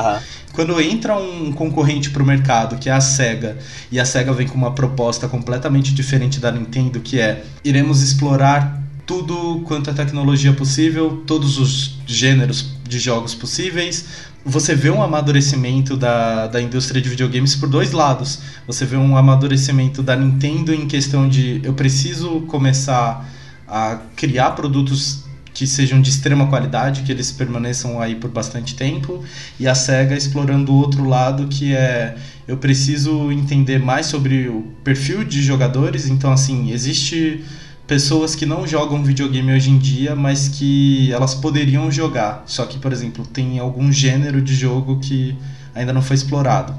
Quando 0.52 0.80
entra 0.80 1.16
um 1.16 1.52
concorrente 1.52 2.10
para 2.10 2.22
o 2.22 2.26
mercado, 2.26 2.76
que 2.76 2.88
é 2.88 2.92
a 2.92 3.00
SEGA, 3.00 3.58
e 3.90 4.00
a 4.00 4.04
SEGA 4.04 4.32
vem 4.32 4.46
com 4.46 4.56
uma 4.56 4.72
proposta 4.72 5.28
completamente 5.28 5.94
diferente 5.94 6.40
da 6.40 6.50
Nintendo, 6.50 7.00
que 7.00 7.20
é 7.20 7.44
iremos 7.64 8.02
explorar 8.02 8.80
tudo 9.06 9.62
quanto 9.66 9.90
é 9.90 9.92
tecnologia 9.92 10.52
possível, 10.52 11.24
todos 11.26 11.58
os 11.58 11.98
gêneros 12.06 12.74
de 12.88 12.98
jogos 12.98 13.34
possíveis, 13.34 14.06
você 14.44 14.74
vê 14.74 14.90
um 14.90 15.02
amadurecimento 15.02 15.96
da, 15.96 16.46
da 16.46 16.62
indústria 16.62 17.00
de 17.00 17.08
videogames 17.08 17.54
por 17.54 17.68
dois 17.68 17.92
lados. 17.92 18.40
Você 18.66 18.86
vê 18.86 18.96
um 18.96 19.16
amadurecimento 19.16 20.02
da 20.02 20.16
Nintendo 20.16 20.72
em 20.72 20.86
questão 20.86 21.28
de 21.28 21.60
eu 21.62 21.74
preciso 21.74 22.40
começar 22.42 23.28
a 23.68 23.98
criar 24.16 24.52
produtos 24.52 25.24
que 25.52 25.66
sejam 25.66 26.00
de 26.00 26.10
extrema 26.10 26.46
qualidade, 26.46 27.02
que 27.02 27.12
eles 27.12 27.32
permaneçam 27.32 28.00
aí 28.00 28.14
por 28.14 28.30
bastante 28.30 28.74
tempo, 28.74 29.24
e 29.58 29.66
a 29.66 29.74
SEGA 29.74 30.16
explorando 30.16 30.72
o 30.72 30.76
outro 30.76 31.04
lado 31.04 31.48
que 31.48 31.74
é 31.74 32.16
eu 32.46 32.56
preciso 32.56 33.30
entender 33.30 33.78
mais 33.78 34.06
sobre 34.06 34.48
o 34.48 34.62
perfil 34.82 35.22
de 35.22 35.40
jogadores, 35.40 36.06
então 36.08 36.32
assim, 36.32 36.72
existe 36.72 37.44
pessoas 37.86 38.36
que 38.36 38.46
não 38.46 38.66
jogam 38.66 39.02
videogame 39.02 39.52
hoje 39.52 39.70
em 39.70 39.78
dia, 39.78 40.14
mas 40.14 40.48
que 40.48 41.12
elas 41.12 41.34
poderiam 41.34 41.90
jogar. 41.90 42.44
Só 42.46 42.64
que, 42.64 42.78
por 42.78 42.92
exemplo, 42.92 43.26
tem 43.26 43.58
algum 43.58 43.90
gênero 43.90 44.40
de 44.40 44.54
jogo 44.54 45.00
que 45.00 45.36
ainda 45.74 45.92
não 45.92 46.00
foi 46.00 46.14
explorado. 46.14 46.72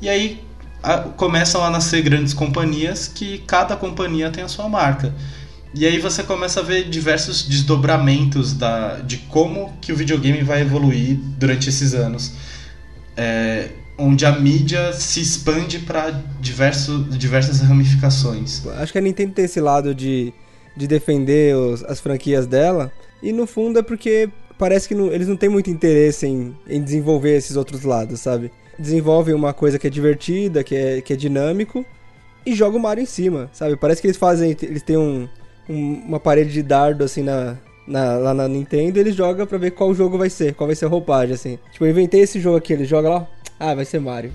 E 0.00 0.08
aí 0.08 0.42
a, 0.82 0.98
começam 0.98 1.62
a 1.64 1.68
nascer 1.68 2.00
grandes 2.02 2.32
companhias 2.32 3.06
que 3.06 3.38
cada 3.46 3.76
companhia 3.76 4.30
tem 4.30 4.44
a 4.44 4.48
sua 4.48 4.66
marca. 4.68 5.14
E 5.74 5.86
aí 5.86 5.98
você 5.98 6.22
começa 6.22 6.60
a 6.60 6.62
ver 6.62 6.88
diversos 6.88 7.46
desdobramentos 7.46 8.54
da, 8.54 8.96
de 8.96 9.18
como 9.18 9.76
que 9.80 9.92
o 9.92 9.96
videogame 9.96 10.42
vai 10.42 10.62
evoluir 10.62 11.16
durante 11.38 11.68
esses 11.68 11.94
anos. 11.94 12.32
É, 13.16 13.70
onde 13.98 14.24
a 14.26 14.32
mídia 14.32 14.92
se 14.92 15.20
expande 15.20 15.78
para 15.78 16.22
diversas 16.40 17.60
ramificações. 17.60 18.66
Acho 18.78 18.92
que 18.92 18.98
a 18.98 19.00
Nintendo 19.00 19.32
tem 19.32 19.44
esse 19.44 19.60
lado 19.60 19.94
de 19.94 20.32
de 20.76 20.86
defender 20.86 21.56
os, 21.56 21.82
as 21.84 21.98
franquias 21.98 22.46
dela. 22.46 22.92
E 23.22 23.32
no 23.32 23.46
fundo 23.46 23.78
é 23.78 23.82
porque 23.82 24.28
parece 24.58 24.86
que 24.86 24.94
não, 24.94 25.10
eles 25.10 25.26
não 25.26 25.36
têm 25.36 25.48
muito 25.48 25.70
interesse 25.70 26.26
em, 26.26 26.54
em 26.68 26.82
desenvolver 26.82 27.36
esses 27.36 27.56
outros 27.56 27.82
lados, 27.82 28.20
sabe? 28.20 28.52
Desenvolvem 28.78 29.34
uma 29.34 29.54
coisa 29.54 29.78
que 29.78 29.86
é 29.86 29.90
divertida, 29.90 30.62
que 30.62 30.74
é, 30.74 31.00
que 31.00 31.12
é 31.14 31.16
dinâmico, 31.16 31.84
e 32.44 32.54
joga 32.54 32.76
o 32.76 32.80
Mario 32.80 33.02
em 33.02 33.06
cima, 33.06 33.48
sabe? 33.52 33.76
Parece 33.76 34.02
que 34.02 34.06
eles 34.06 34.18
fazem. 34.18 34.54
Eles 34.62 34.82
têm 34.82 34.98
um, 34.98 35.26
um, 35.68 36.02
uma 36.06 36.20
parede 36.20 36.52
de 36.52 36.62
dardo 36.62 37.04
assim 37.04 37.22
na, 37.22 37.56
na, 37.86 38.16
lá 38.16 38.34
na 38.34 38.48
Nintendo 38.48 38.98
e 38.98 39.00
eles 39.00 39.14
jogam 39.14 39.46
pra 39.46 39.58
ver 39.58 39.72
qual 39.72 39.94
jogo 39.94 40.18
vai 40.18 40.30
ser, 40.30 40.54
qual 40.54 40.66
vai 40.66 40.76
ser 40.76 40.86
a 40.86 40.88
roupagem, 40.88 41.34
assim. 41.34 41.58
Tipo, 41.72 41.84
eu 41.84 41.90
inventei 41.90 42.20
esse 42.20 42.40
jogo 42.40 42.56
aqui, 42.56 42.72
ele 42.72 42.84
joga 42.84 43.08
lá, 43.08 43.28
ah, 43.58 43.74
vai 43.74 43.84
ser 43.84 44.00
Mario. 44.00 44.32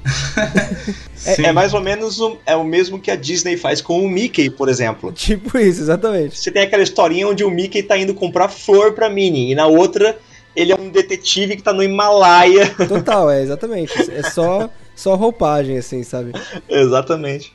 é, 1.25 1.43
é, 1.43 1.51
mais 1.51 1.73
ou 1.73 1.81
menos 1.81 2.19
o, 2.19 2.37
é 2.45 2.55
o 2.55 2.63
mesmo 2.63 2.99
que 2.99 3.11
a 3.11 3.15
Disney 3.15 3.55
faz 3.55 3.79
com 3.81 4.03
o 4.03 4.09
Mickey, 4.09 4.49
por 4.49 4.67
exemplo. 4.67 5.11
Tipo 5.13 5.57
isso, 5.59 5.81
exatamente. 5.81 6.37
Você 6.37 6.49
tem 6.49 6.63
aquela 6.63 6.81
historinha 6.81 7.27
onde 7.27 7.43
o 7.43 7.51
Mickey 7.51 7.83
tá 7.83 7.97
indo 7.97 8.13
comprar 8.13 8.49
flor 8.49 8.93
pra 8.93 9.09
Minnie, 9.09 9.51
e 9.51 9.55
na 9.55 9.67
outra 9.67 10.17
ele 10.55 10.71
é 10.71 10.75
um 10.75 10.89
detetive 10.89 11.55
que 11.55 11.63
tá 11.63 11.71
no 11.71 11.83
Himalaia. 11.83 12.67
Total, 12.87 13.29
é, 13.29 13.41
exatamente. 13.43 13.93
É 14.11 14.23
só, 14.23 14.69
só 14.95 15.15
roupagem, 15.15 15.77
assim, 15.77 16.03
sabe? 16.03 16.33
exatamente. 16.67 17.53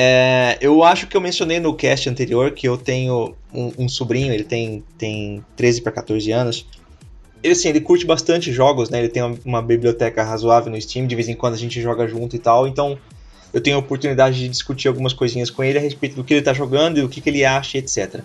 É, 0.00 0.56
eu 0.60 0.84
acho 0.84 1.08
que 1.08 1.16
eu 1.16 1.20
mencionei 1.20 1.58
no 1.58 1.74
cast 1.74 2.08
anterior 2.08 2.52
que 2.52 2.68
eu 2.68 2.78
tenho 2.78 3.34
um, 3.52 3.72
um 3.76 3.88
sobrinho, 3.88 4.32
ele 4.32 4.44
tem, 4.44 4.84
tem 4.96 5.44
13 5.56 5.82
para 5.82 5.90
14 5.90 6.30
anos. 6.30 6.66
Ele, 7.42 7.52
assim, 7.52 7.68
ele 7.68 7.80
curte 7.80 8.06
bastante 8.06 8.52
jogos, 8.52 8.90
né? 8.90 9.00
Ele 9.00 9.08
tem 9.08 9.24
uma, 9.24 9.36
uma, 9.44 9.60
biblioteca 9.60 10.22
razoável 10.22 10.70
no 10.70 10.80
Steam, 10.80 11.04
de 11.04 11.16
vez 11.16 11.28
em 11.28 11.34
quando 11.34 11.54
a 11.54 11.56
gente 11.56 11.82
joga 11.82 12.06
junto 12.06 12.36
e 12.36 12.38
tal. 12.38 12.68
Então, 12.68 12.96
eu 13.52 13.60
tenho 13.60 13.74
a 13.74 13.80
oportunidade 13.80 14.38
de 14.38 14.48
discutir 14.48 14.86
algumas 14.86 15.12
coisinhas 15.12 15.50
com 15.50 15.64
ele 15.64 15.78
a 15.78 15.80
respeito 15.80 16.14
do 16.14 16.22
que 16.22 16.32
ele 16.32 16.42
tá 16.42 16.52
jogando 16.52 16.98
e 16.98 17.02
o 17.02 17.08
que, 17.08 17.20
que 17.20 17.28
ele 17.28 17.44
acha, 17.44 17.76
etc. 17.78 18.20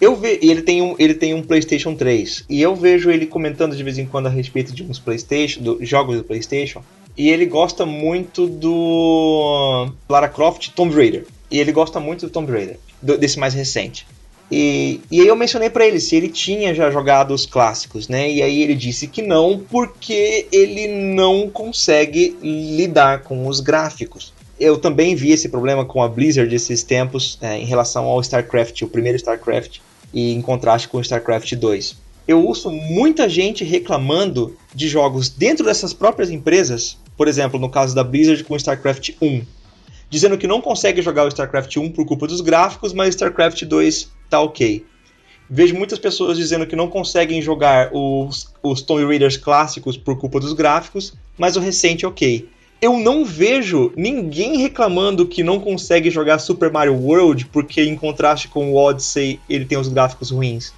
Eu 0.00 0.16
ve 0.16 0.38
ele 0.40 0.62
tem 0.62 0.80
um 0.80 0.94
ele 0.98 1.12
tem 1.12 1.34
um 1.34 1.42
PlayStation 1.42 1.94
3 1.94 2.46
e 2.48 2.62
eu 2.62 2.74
vejo 2.74 3.10
ele 3.10 3.26
comentando 3.26 3.76
de 3.76 3.82
vez 3.82 3.98
em 3.98 4.06
quando 4.06 4.28
a 4.28 4.30
respeito 4.30 4.72
de 4.72 4.82
uns 4.82 4.98
PlayStation, 4.98 5.60
do, 5.60 5.84
jogos 5.84 6.16
do 6.16 6.24
PlayStation. 6.24 6.82
E 7.18 7.30
ele 7.30 7.46
gosta 7.46 7.84
muito 7.84 8.46
do 8.46 9.90
Lara 10.08 10.28
Croft 10.28 10.68
Tomb 10.68 10.94
Raider. 10.94 11.26
E 11.50 11.58
ele 11.58 11.72
gosta 11.72 11.98
muito 11.98 12.26
do 12.26 12.30
Tomb 12.30 12.52
Raider, 12.52 12.78
do, 13.02 13.18
desse 13.18 13.40
mais 13.40 13.54
recente. 13.54 14.06
E, 14.50 15.00
e 15.10 15.20
aí 15.20 15.26
eu 15.26 15.34
mencionei 15.34 15.68
para 15.68 15.84
ele 15.84 15.98
se 15.98 16.14
ele 16.14 16.28
tinha 16.28 16.72
já 16.72 16.92
jogado 16.92 17.34
os 17.34 17.44
clássicos, 17.44 18.06
né? 18.06 18.30
E 18.30 18.40
aí 18.40 18.62
ele 18.62 18.76
disse 18.76 19.08
que 19.08 19.20
não, 19.20 19.58
porque 19.58 20.46
ele 20.52 20.86
não 20.86 21.50
consegue 21.50 22.36
lidar 22.40 23.24
com 23.24 23.48
os 23.48 23.58
gráficos. 23.58 24.32
Eu 24.58 24.78
também 24.78 25.16
vi 25.16 25.32
esse 25.32 25.48
problema 25.48 25.84
com 25.84 26.00
a 26.00 26.08
Blizzard 26.08 26.54
esses 26.54 26.84
tempos 26.84 27.36
é, 27.42 27.58
em 27.58 27.64
relação 27.64 28.04
ao 28.04 28.20
StarCraft, 28.20 28.82
o 28.82 28.88
primeiro 28.88 29.16
StarCraft, 29.16 29.80
e 30.14 30.32
em 30.32 30.40
contraste 30.40 30.86
com 30.88 30.98
o 30.98 31.00
StarCraft 31.00 31.52
2 31.54 32.08
eu 32.28 32.44
ouço 32.44 32.70
muita 32.70 33.26
gente 33.26 33.64
reclamando 33.64 34.54
de 34.74 34.86
jogos 34.86 35.30
dentro 35.30 35.64
dessas 35.64 35.94
próprias 35.94 36.30
empresas, 36.30 36.98
por 37.18 37.26
exemplo, 37.26 37.58
no 37.58 37.68
caso 37.68 37.96
da 37.96 38.04
Blizzard 38.04 38.44
com 38.44 38.54
StarCraft 38.54 39.10
1, 39.20 39.42
dizendo 40.08 40.38
que 40.38 40.46
não 40.46 40.60
consegue 40.60 41.02
jogar 41.02 41.24
o 41.24 41.28
StarCraft 41.28 41.76
1 41.76 41.90
por 41.90 42.06
culpa 42.06 42.28
dos 42.28 42.40
gráficos, 42.40 42.92
mas 42.92 43.10
StarCraft 43.10 43.64
2 43.64 44.10
tá 44.30 44.40
ok. 44.40 44.86
Vejo 45.50 45.74
muitas 45.74 45.98
pessoas 45.98 46.38
dizendo 46.38 46.66
que 46.66 46.76
não 46.76 46.88
conseguem 46.88 47.42
jogar 47.42 47.90
os, 47.92 48.54
os 48.62 48.82
Tomb 48.82 49.04
Raiders 49.04 49.36
clássicos 49.36 49.96
por 49.96 50.16
culpa 50.16 50.38
dos 50.38 50.52
gráficos, 50.52 51.12
mas 51.36 51.56
o 51.56 51.60
recente 51.60 52.04
é 52.04 52.08
ok. 52.08 52.48
Eu 52.80 52.96
não 52.96 53.24
vejo 53.24 53.92
ninguém 53.96 54.58
reclamando 54.58 55.26
que 55.26 55.42
não 55.42 55.58
consegue 55.58 56.10
jogar 56.10 56.38
Super 56.38 56.70
Mario 56.70 56.94
World 56.94 57.46
porque, 57.46 57.82
em 57.82 57.96
contraste 57.96 58.46
com 58.46 58.72
o 58.72 58.76
Odyssey, 58.76 59.40
ele 59.50 59.64
tem 59.64 59.76
os 59.76 59.88
gráficos 59.88 60.30
ruins 60.30 60.72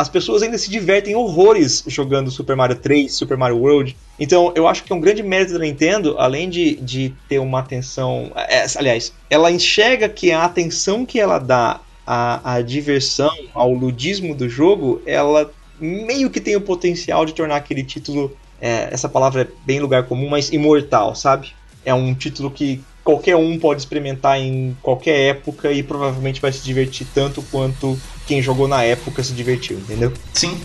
as 0.00 0.08
pessoas 0.08 0.42
ainda 0.42 0.56
se 0.56 0.70
divertem 0.70 1.14
horrores 1.14 1.84
jogando 1.86 2.30
Super 2.30 2.56
Mario 2.56 2.76
3, 2.76 3.12
Super 3.12 3.36
Mario 3.36 3.58
World. 3.58 3.94
Então, 4.18 4.50
eu 4.56 4.66
acho 4.66 4.82
que 4.82 4.90
é 4.90 4.96
um 4.96 5.00
grande 5.00 5.22
mérito 5.22 5.52
da 5.52 5.58
Nintendo, 5.58 6.16
além 6.18 6.48
de, 6.48 6.76
de 6.76 7.14
ter 7.28 7.38
uma 7.38 7.58
atenção. 7.58 8.32
É, 8.34 8.64
aliás, 8.76 9.12
ela 9.28 9.50
enxerga 9.50 10.08
que 10.08 10.32
a 10.32 10.44
atenção 10.44 11.04
que 11.04 11.20
ela 11.20 11.38
dá 11.38 11.80
à, 12.06 12.54
à 12.54 12.62
diversão, 12.62 13.30
ao 13.52 13.74
ludismo 13.74 14.34
do 14.34 14.48
jogo, 14.48 15.02
ela 15.04 15.50
meio 15.78 16.30
que 16.30 16.40
tem 16.40 16.56
o 16.56 16.62
potencial 16.62 17.26
de 17.26 17.34
tornar 17.34 17.56
aquele 17.56 17.84
título. 17.84 18.34
É, 18.58 18.88
essa 18.90 19.08
palavra 19.08 19.42
é 19.42 19.48
bem 19.66 19.80
lugar 19.80 20.04
comum, 20.04 20.30
mas 20.30 20.50
imortal, 20.50 21.14
sabe? 21.14 21.52
É 21.84 21.92
um 21.92 22.14
título 22.14 22.50
que 22.50 22.82
qualquer 23.04 23.36
um 23.36 23.58
pode 23.58 23.80
experimentar 23.80 24.38
em 24.38 24.76
qualquer 24.82 25.30
época 25.30 25.72
e 25.72 25.82
provavelmente 25.82 26.40
vai 26.40 26.52
se 26.52 26.62
divertir 26.62 27.06
tanto 27.14 27.42
quanto 27.50 27.98
quem 28.26 28.42
jogou 28.42 28.68
na 28.68 28.82
época 28.82 29.22
se 29.22 29.32
divertiu, 29.32 29.78
entendeu? 29.78 30.12
Sim, 30.32 30.58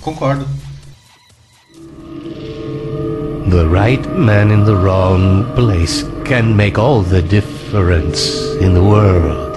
concordo. 0.00 0.46
The 3.50 3.66
right 3.66 4.06
man 4.08 4.52
in 4.52 4.64
the 4.64 4.74
wrong 4.74 5.44
place 5.56 6.04
can 6.24 6.54
make 6.54 6.78
all 6.78 7.02
the 7.02 7.20
difference 7.20 8.56
in 8.60 8.74
the 8.74 8.80
world. 8.80 9.50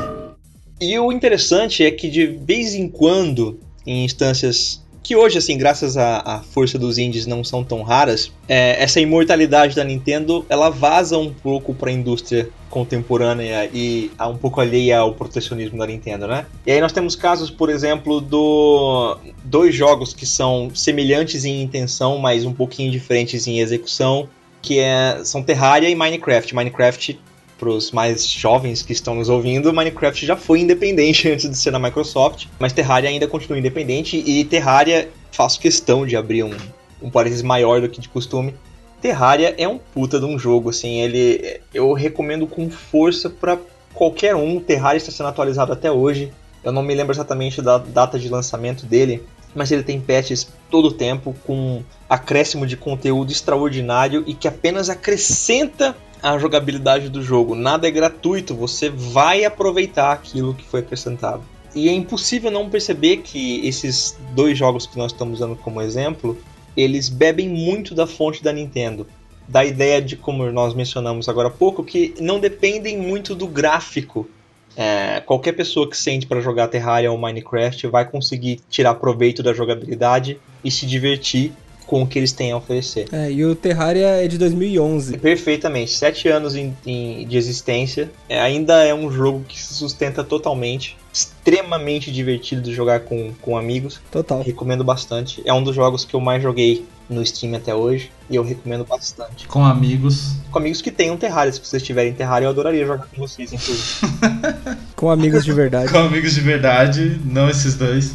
E 0.82 0.98
o 0.98 1.12
interessante 1.12 1.84
é 1.84 1.92
que 1.92 2.10
de 2.10 2.26
vez 2.26 2.74
em 2.74 2.90
quando, 2.90 3.60
em 3.86 4.04
instâncias 4.04 4.83
que 5.04 5.18
hoje, 5.18 5.38
assim, 5.38 5.58
graças 5.58 5.98
à, 5.98 6.42
força 6.52 6.80
dos 6.80 6.98
indies 6.98 7.28
não 7.28 7.44
são 7.44 7.62
tão 7.62 7.84
raras, 7.84 8.32
é, 8.48 8.82
essa 8.82 9.02
imortalidade 9.02 9.76
da 9.76 9.84
Nintendo, 9.84 10.46
ela 10.48 10.70
vaza 10.70 11.18
um 11.18 11.32
pouco 11.32 11.74
para 11.74 11.90
a 11.90 11.94
indústria 11.94 12.50
contemporânea 12.70 13.70
e 13.72 14.10
um 14.20 14.38
pouco 14.38 14.62
alheia 14.62 15.00
ao 15.00 15.14
protecionismo 15.14 15.78
da 15.78 15.86
Nintendo, 15.86 16.26
né? 16.26 16.46
E 16.66 16.72
aí 16.72 16.80
nós 16.80 16.94
temos 16.94 17.16
casos, 17.16 17.52
por 17.52 17.70
exemplo, 17.70 18.22
do 18.22 19.18
dois 19.44 19.76
jogos 19.76 20.14
que 20.14 20.26
são 20.26 20.72
semelhantes 20.74 21.44
em 21.44 21.62
intenção, 21.62 22.18
mas 22.18 22.46
um 22.46 22.54
pouquinho 22.54 22.90
diferentes 22.90 23.46
em 23.46 23.60
execução, 23.60 24.28
que 24.62 24.80
é, 24.80 25.20
são 25.26 25.44
Terraria 25.44 25.90
e 25.90 25.96
Minecraft. 25.96 26.56
Minecraft 26.56 27.20
para 27.58 27.70
os 27.70 27.92
mais 27.92 28.26
jovens 28.28 28.82
que 28.82 28.94
estão 28.94 29.16
nos 29.16 29.30
ouvindo, 29.30 29.74
Minecraft 29.74 30.26
já 30.26 30.36
foi 30.36 30.60
independente 30.60 31.30
antes 31.32 31.50
de 31.50 31.58
ser 31.58 31.72
da 31.72 31.80
Microsoft, 31.80 32.48
mas 32.60 32.74
Terraria 32.74 33.10
ainda 33.10 33.28
continua 33.28 33.58
independente 33.58 34.18
e 34.18 34.44
Terraria, 34.46 35.10
faço 35.32 35.60
questão 35.60 36.06
de 36.06 36.16
abrir 36.16 36.44
um, 36.44 36.56
um 37.02 37.10
parênteses 37.10 37.44
maior 37.44 37.82
do 37.82 37.90
que 37.90 38.02
de 38.02 38.10
costume. 38.10 38.54
Terraria 39.02 39.54
é 39.58 39.68
um 39.68 39.78
puta 39.78 40.20
de 40.20 40.26
um 40.26 40.40
jogo, 40.40 40.70
assim, 40.70 41.02
ele 41.02 41.60
eu 41.74 41.92
recomendo 41.94 42.48
com 42.48 42.70
força 42.70 43.30
para 43.30 43.58
qualquer 43.94 44.36
um. 44.36 44.60
Terraria 44.60 44.98
está 44.98 45.12
sendo 45.12 45.30
atualizado 45.30 45.74
até 45.74 45.92
hoje. 45.92 46.32
Eu 46.64 46.72
não 46.72 46.82
me 46.82 46.96
lembro 46.96 47.14
exatamente 47.14 47.62
da 47.62 47.78
data 47.78 48.18
de 48.18 48.30
lançamento 48.30 48.86
dele, 48.86 49.22
mas 49.54 49.72
ele 49.72 49.84
tem 49.84 50.00
patches 50.00 50.48
todo 50.70 50.88
o 50.88 50.92
tempo 50.92 51.36
com 51.46 51.84
acréscimo 52.10 52.66
de 52.66 52.78
conteúdo 52.78 53.32
extraordinário 53.32 54.24
e 54.26 54.34
que 54.34 54.48
apenas 54.48 54.90
acrescenta 54.90 55.96
a 56.24 56.38
jogabilidade 56.38 57.10
do 57.10 57.22
jogo. 57.22 57.54
Nada 57.54 57.86
é 57.86 57.92
gratuito, 57.92 58.56
você 58.56 58.90
vai 58.90 59.44
aproveitar 59.44 60.14
aquilo 60.14 60.54
que 60.54 60.64
foi 60.64 60.80
acrescentado. 60.80 61.44
E 61.76 61.90
é 61.90 61.92
impossível 61.92 62.50
não 62.50 62.70
perceber 62.70 63.18
que 63.18 63.68
esses 63.68 64.18
dois 64.34 64.58
jogos 64.58 64.88
que 64.88 64.98
nós 64.98 65.12
estamos 65.12 65.40
usando 65.42 65.58
como 65.58 65.82
exemplo, 65.82 66.38
eles 66.78 67.10
bebem 67.10 67.50
muito 67.50 67.94
da 67.94 68.08
fonte 68.08 68.42
da 68.42 68.54
Nintendo. 68.54 69.06
Da 69.50 69.66
ideia 69.66 70.02
de, 70.02 70.16
como 70.16 70.50
nós 70.50 70.74
mencionamos 70.74 71.28
agora 71.28 71.50
há 71.50 71.52
pouco, 71.52 71.84
que 71.84 72.14
não 72.22 72.40
dependem 72.40 72.98
muito 72.98 73.36
do 73.36 73.46
gráfico. 73.46 74.30
É, 74.78 75.20
qualquer 75.20 75.52
pessoa 75.52 75.90
que 75.90 75.98
sente 75.98 76.26
para 76.26 76.40
jogar 76.40 76.68
Terraria 76.68 77.12
ou 77.12 77.18
Minecraft 77.18 77.86
vai 77.88 78.10
conseguir 78.10 78.62
tirar 78.70 78.96
proveito 78.96 79.44
da 79.44 79.54
jogabilidade 79.54 80.40
e 80.64 80.72
se 80.72 80.86
divertir 80.86 81.52
com 81.86 82.02
o 82.02 82.08
que 82.08 82.18
eles 82.18 82.32
têm 82.32 82.52
a 82.52 82.58
oferecer. 82.58 83.08
É, 83.12 83.32
e 83.32 83.46
o 83.46 83.56
Terraria 83.56 84.08
é 84.08 84.28
de 84.28 84.38
2011. 84.38 85.18
Perfeitamente, 85.18 85.92
sete 85.92 86.28
anos 86.28 86.56
em, 86.56 86.76
em, 86.86 87.28
de 87.28 87.38
existência, 87.38 88.12
é, 88.28 88.40
ainda 88.40 88.84
é 88.84 88.94
um 88.94 89.12
jogo 89.12 89.44
que 89.48 89.60
se 89.60 89.74
sustenta 89.74 90.24
totalmente, 90.24 90.98
extremamente 91.12 92.12
divertido 92.12 92.62
de 92.62 92.74
jogar 92.74 93.02
com, 93.02 93.32
com 93.42 93.58
amigos. 93.58 94.02
Total. 94.12 94.42
Recomendo 94.42 94.84
bastante. 94.84 95.42
É 95.46 95.54
um 95.54 95.64
dos 95.64 95.76
jogos 95.76 96.06
que 96.06 96.16
eu 96.16 96.20
mais 96.20 96.42
joguei 96.42 96.86
no 97.10 97.26
Steam 97.26 97.56
até 97.56 97.76
hoje 97.76 98.12
e 98.30 98.36
eu 98.36 98.44
recomendo 98.44 98.86
bastante. 98.86 99.48
Com 99.48 99.64
amigos. 99.64 100.36
Com 100.52 100.60
amigos 100.60 100.82
que 100.82 100.92
tenham 100.92 101.18
Terraria. 101.18 101.52
Se 101.52 101.60
vocês 101.60 101.84
tiverem 101.84 102.14
Terraria, 102.14 102.46
eu 102.46 102.52
adoraria 102.52 102.86
jogar 102.86 103.08
com 103.08 103.18
vocês, 103.18 103.52
inclusive. 103.52 104.08
com 104.96 105.10
amigos 105.10 105.44
de 105.44 105.54
verdade. 105.54 105.92
com 105.92 106.00
amigos 106.00 106.34
de 106.34 106.42
verdade, 106.42 107.20
não 107.26 107.50
esses 107.50 107.76
dois. 107.76 108.14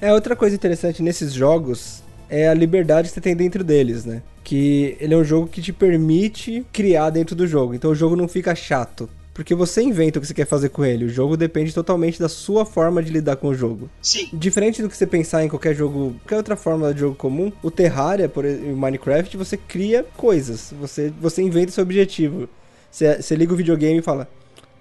É, 0.00 0.12
outra 0.12 0.34
coisa 0.36 0.54
interessante 0.54 1.02
nesses 1.02 1.32
jogos 1.32 2.02
é 2.28 2.48
a 2.48 2.54
liberdade 2.54 3.08
que 3.08 3.14
você 3.14 3.20
tem 3.20 3.34
dentro 3.34 3.64
deles, 3.64 4.04
né? 4.04 4.22
Que 4.44 4.96
ele 5.00 5.14
é 5.14 5.16
um 5.16 5.24
jogo 5.24 5.46
que 5.46 5.60
te 5.60 5.72
permite 5.72 6.64
criar 6.72 7.10
dentro 7.10 7.34
do 7.36 7.46
jogo. 7.46 7.74
Então 7.74 7.90
o 7.90 7.94
jogo 7.94 8.16
não 8.16 8.28
fica 8.28 8.54
chato. 8.54 9.08
Porque 9.38 9.54
você 9.54 9.82
inventa 9.82 10.18
o 10.18 10.20
que 10.20 10.26
você 10.26 10.34
quer 10.34 10.46
fazer 10.46 10.68
com 10.70 10.84
ele. 10.84 11.04
O 11.04 11.08
jogo 11.08 11.36
depende 11.36 11.72
totalmente 11.72 12.18
da 12.18 12.28
sua 12.28 12.66
forma 12.66 13.00
de 13.00 13.12
lidar 13.12 13.36
com 13.36 13.46
o 13.46 13.54
jogo. 13.54 13.88
Sim. 14.02 14.28
Diferente 14.32 14.82
do 14.82 14.88
que 14.88 14.96
você 14.96 15.06
pensar 15.06 15.44
em 15.44 15.48
qualquer 15.48 15.76
jogo, 15.76 16.16
qualquer 16.22 16.38
outra 16.38 16.56
forma 16.56 16.92
de 16.92 16.98
jogo 16.98 17.14
comum, 17.14 17.52
o 17.62 17.70
Terraria, 17.70 18.28
por 18.28 18.44
exemplo, 18.44 18.76
Minecraft, 18.76 19.36
você 19.36 19.56
cria 19.56 20.04
coisas. 20.16 20.74
Você, 20.80 21.12
você 21.20 21.40
inventa 21.40 21.70
seu 21.70 21.84
objetivo. 21.84 22.48
Você, 22.90 23.22
você 23.22 23.36
liga 23.36 23.52
o 23.52 23.56
videogame 23.56 24.00
e 24.00 24.02
fala: 24.02 24.28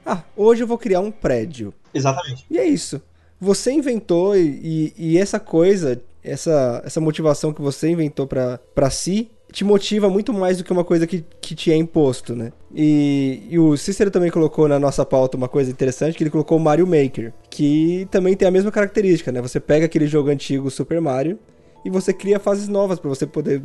Ah, 0.04 0.24
hoje 0.36 0.64
eu 0.64 0.68
vou 0.68 0.80
criar 0.80 1.02
um 1.02 1.12
prédio. 1.12 1.72
Exatamente. 1.94 2.44
E 2.50 2.58
é 2.58 2.66
isso. 2.66 3.00
Você 3.40 3.72
inventou 3.72 4.36
e, 4.36 4.42
e, 4.42 4.94
e 4.98 5.18
essa 5.20 5.40
coisa 5.40 6.02
essa, 6.28 6.82
essa 6.86 7.02
motivação 7.02 7.54
que 7.54 7.62
você 7.62 7.90
inventou 7.90 8.28
para 8.28 8.90
si 8.90 9.32
te 9.52 9.64
motiva 9.64 10.10
muito 10.10 10.34
mais 10.34 10.58
do 10.58 10.64
que 10.64 10.72
uma 10.72 10.84
coisa 10.84 11.08
que, 11.08 11.24
que 11.42 11.56
te 11.56 11.72
é 11.72 11.76
imposto, 11.76 12.36
né? 12.36 12.52
E, 12.76 13.44
e, 13.50 13.58
o 13.58 13.78
Cícero 13.78 14.12
também 14.12 14.30
colocou 14.30 14.68
na 14.68 14.78
nossa 14.78 15.06
pauta 15.06 15.38
uma 15.38 15.48
coisa 15.48 15.72
interessante, 15.72 16.18
que 16.18 16.24
ele 16.24 16.30
colocou 16.30 16.58
o 16.58 16.62
Mario 16.62 16.86
Maker, 16.86 17.34
que 17.50 18.08
também 18.12 18.36
tem 18.36 18.48
a 18.48 18.52
mesma 18.52 18.72
característica, 18.72 19.32
né? 19.32 19.42
Você 19.42 19.60
pega 19.60 19.86
aquele 19.86 20.06
jogo 20.06 20.30
antigo 20.30 20.70
Super 20.70 21.00
Mario 21.00 21.40
e 21.86 21.90
você 21.90 22.14
cria 22.14 22.40
fases 22.40 22.68
novas 22.68 23.00
para 23.00 23.10
você 23.10 23.26
poder 23.26 23.64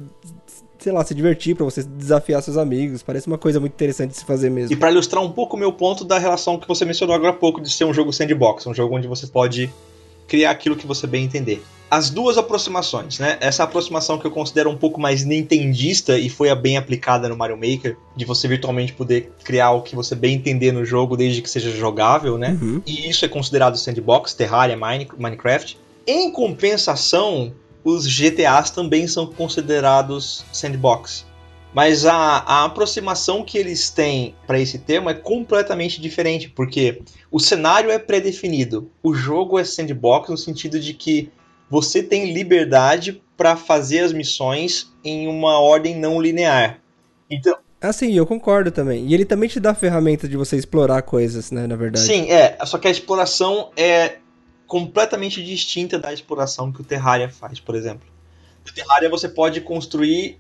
sei 0.79 0.93
lá, 0.93 1.05
se 1.05 1.15
divertir, 1.15 1.55
para 1.55 1.65
você 1.65 1.83
desafiar 1.83 2.43
seus 2.43 2.57
amigos. 2.57 3.03
Parece 3.05 3.29
uma 3.29 3.39
coisa 3.39 3.61
muito 3.61 3.73
interessante 3.73 4.11
de 4.11 4.17
se 4.17 4.25
fazer 4.25 4.51
mesmo. 4.51 4.73
E 4.73 4.77
para 4.77 4.91
ilustrar 4.91 5.23
um 5.23 5.31
pouco 5.31 5.57
o 5.57 5.59
meu 5.59 5.73
ponto 5.73 6.05
da 6.05 6.19
relação 6.19 6.59
que 6.59 6.67
você 6.67 6.85
mencionou 6.85 7.15
agora 7.15 7.31
há 7.31 7.37
pouco 7.37 7.61
de 7.61 7.71
ser 7.71 7.85
um 7.85 7.95
jogo 7.95 8.13
sandbox, 8.13 8.67
um 8.67 8.75
jogo 8.75 8.97
onde 8.97 9.07
você 9.07 9.29
pode 9.29 9.73
criar 10.27 10.51
aquilo 10.51 10.75
que 10.75 10.87
você 10.87 11.07
bem 11.07 11.25
entender 11.25 11.63
as 11.93 12.09
duas 12.09 12.39
aproximações, 12.39 13.19
né? 13.19 13.37
Essa 13.39 13.65
aproximação 13.65 14.19
que 14.19 14.27
eu 14.27 14.31
considero 14.31 14.71
um 14.71 14.77
pouco 14.79 14.99
mais 14.99 15.27
nintendista 15.27 16.19
e 16.19 16.31
foi 16.31 16.49
a 16.49 16.55
bem 16.55 16.79
aplicada 16.79 17.29
no 17.29 17.37
Mario 17.37 17.55
Maker, 17.55 17.99
de 18.17 18.25
você 18.25 18.49
virtualmente 18.49 18.95
poder 18.95 19.31
criar 19.45 19.73
o 19.73 19.83
que 19.83 19.95
você 19.95 20.15
bem 20.15 20.37
entender 20.37 20.73
no 20.73 20.87
jogo 20.87 21.19
desde 21.19 21.43
que 21.43 21.51
seja 21.51 21.71
jogável, 21.71 22.39
né? 22.39 22.59
Uhum. 22.63 22.81
E 22.87 23.11
isso 23.11 23.27
é 23.27 23.29
considerado 23.29 23.77
sandbox, 23.77 24.33
Terraria, 24.33 24.75
Minecraft. 24.75 25.79
Em 26.07 26.33
compensação, 26.33 27.53
os 27.85 28.07
GTAs 28.07 28.71
também 28.71 29.07
são 29.07 29.27
considerados 29.27 30.47
sandbox. 30.51 31.27
Mas 31.75 32.07
a, 32.07 32.15
a 32.15 32.65
aproximação 32.65 33.45
que 33.45 33.59
eles 33.59 33.91
têm 33.91 34.35
para 34.47 34.59
esse 34.59 34.79
termo 34.79 35.11
é 35.11 35.15
completamente 35.15 36.01
diferente, 36.01 36.49
porque 36.49 37.03
o 37.31 37.39
cenário 37.39 37.91
é 37.91 37.99
pré-definido, 37.99 38.91
o 39.03 39.13
jogo 39.13 39.59
é 39.59 39.65
sandbox 39.65 40.31
no 40.31 40.39
sentido 40.39 40.81
de 40.81 40.95
que 40.95 41.31
você 41.73 42.03
tem 42.03 42.35
liberdade 42.35 43.23
para 43.35 43.57
fazer 43.57 44.01
as 44.01 44.13
missões 44.13 44.93
em 45.03 45.27
uma 45.27 45.59
ordem 45.59 45.99
não 45.99 46.21
linear. 46.21 46.81
Então, 47.31 47.57
ah, 47.81 47.95
sim, 47.95 48.13
eu 48.13 48.27
concordo 48.27 48.71
também. 48.71 49.07
E 49.07 49.15
ele 49.15 49.25
também 49.25 49.49
te 49.49 49.59
dá 49.59 49.71
a 49.71 49.75
ferramenta 49.75 50.29
de 50.29 50.37
você 50.37 50.55
explorar 50.55 51.01
coisas, 51.01 51.51
né, 51.51 51.67
na 51.67 51.75
verdade. 51.75 52.05
Sim, 52.05 52.31
é. 52.31 52.59
Só 52.67 52.77
que 52.77 52.87
a 52.87 52.91
exploração 52.91 53.71
é 53.75 54.19
completamente 54.67 55.43
distinta 55.43 55.99
da 55.99 56.13
exploração 56.13 56.71
que 56.71 56.83
o 56.83 56.85
Terraria 56.85 57.31
faz, 57.31 57.59
por 57.59 57.75
exemplo. 57.75 58.07
No 58.67 58.73
Terraria 58.75 59.09
você 59.09 59.27
pode 59.27 59.63
construir 59.63 60.39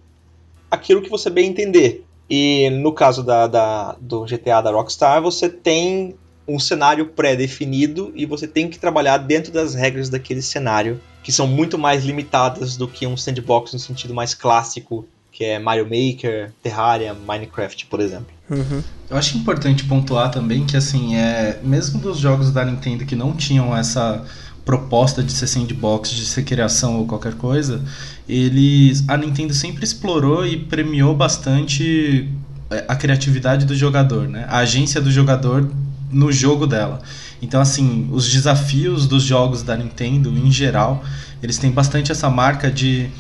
aquilo 0.71 1.01
que 1.01 1.09
você 1.09 1.31
bem 1.31 1.49
entender. 1.49 2.05
E 2.29 2.69
no 2.69 2.93
caso 2.93 3.23
da, 3.23 3.47
da 3.47 3.97
do 3.99 4.27
GTA 4.27 4.61
da 4.61 4.71
Rockstar, 4.71 5.23
você 5.23 5.49
tem 5.49 6.15
um 6.47 6.59
cenário 6.59 7.07
pré-definido 7.07 8.13
e 8.15 8.27
você 8.27 8.47
tem 8.47 8.69
que 8.69 8.79
trabalhar 8.79 9.17
dentro 9.17 9.51
das 9.51 9.75
regras 9.75 10.11
daquele 10.11 10.43
cenário 10.43 11.01
que 11.23 11.31
são 11.31 11.47
muito 11.47 11.79
mais 11.79 12.05
limitadas 12.05 12.77
do 12.77 12.89
que 12.89 13.07
um 13.07 13.17
sandbox 13.17 13.73
no 13.73 13.79
sentido 13.79 14.15
mais 14.15 14.35
clássico, 14.35 15.07
que 15.31 15.45
é 15.45 15.59
Mario 15.59 15.85
Maker, 15.85 16.53
Terraria, 16.63 17.15
Minecraft, 17.15 17.87
por 17.87 18.01
exemplo. 18.01 18.27
Uhum. 18.51 18.83
Eu 19.09 19.17
acho 19.17 19.37
importante 19.39 19.85
pontuar 19.85 20.31
também 20.31 20.67
que, 20.67 20.77
assim, 20.77 21.17
é, 21.17 21.59
mesmo 21.63 21.99
dos 21.99 22.19
jogos 22.19 22.51
da 22.51 22.65
Nintendo 22.65 23.07
que 23.07 23.17
não 23.17 23.33
tinham 23.33 23.75
essa 23.75 24.25
proposta 24.65 25.23
de 25.23 25.33
ser 25.33 25.47
sandbox, 25.47 26.11
de 26.11 26.25
ser 26.25 26.45
criação 26.45 26.99
ou 26.99 27.07
qualquer 27.07 27.35
coisa, 27.35 27.83
eles 28.29 29.05
a 29.09 29.17
Nintendo 29.17 29.53
sempre 29.55 29.85
explorou 29.85 30.47
e 30.47 30.57
premiou 30.57 31.15
bastante 31.15 32.29
é, 32.71 32.85
a 32.87 32.95
criatividade 32.95 33.65
do 33.65 33.75
jogador, 33.75 34.29
né? 34.29 34.47
A 34.49 34.59
agência 34.59 35.01
do 35.01 35.11
jogador 35.11 35.69
no 36.11 36.31
jogo 36.31 36.67
dela. 36.67 37.01
Então, 37.43 37.61
assim, 37.61 38.09
os 38.13 38.31
desafios 38.31 39.09
dos 39.09 39.25
jogos 39.25 39.65
da 39.65 39.77
Nintendo, 39.77 40.31
em 40.31 40.51
geral, 40.51 41.05
eles 41.43 41.59
têm 41.59 41.73
bastante 41.73 42.13
essa 42.13 42.31
marca 42.31 42.71
de. 42.71 43.11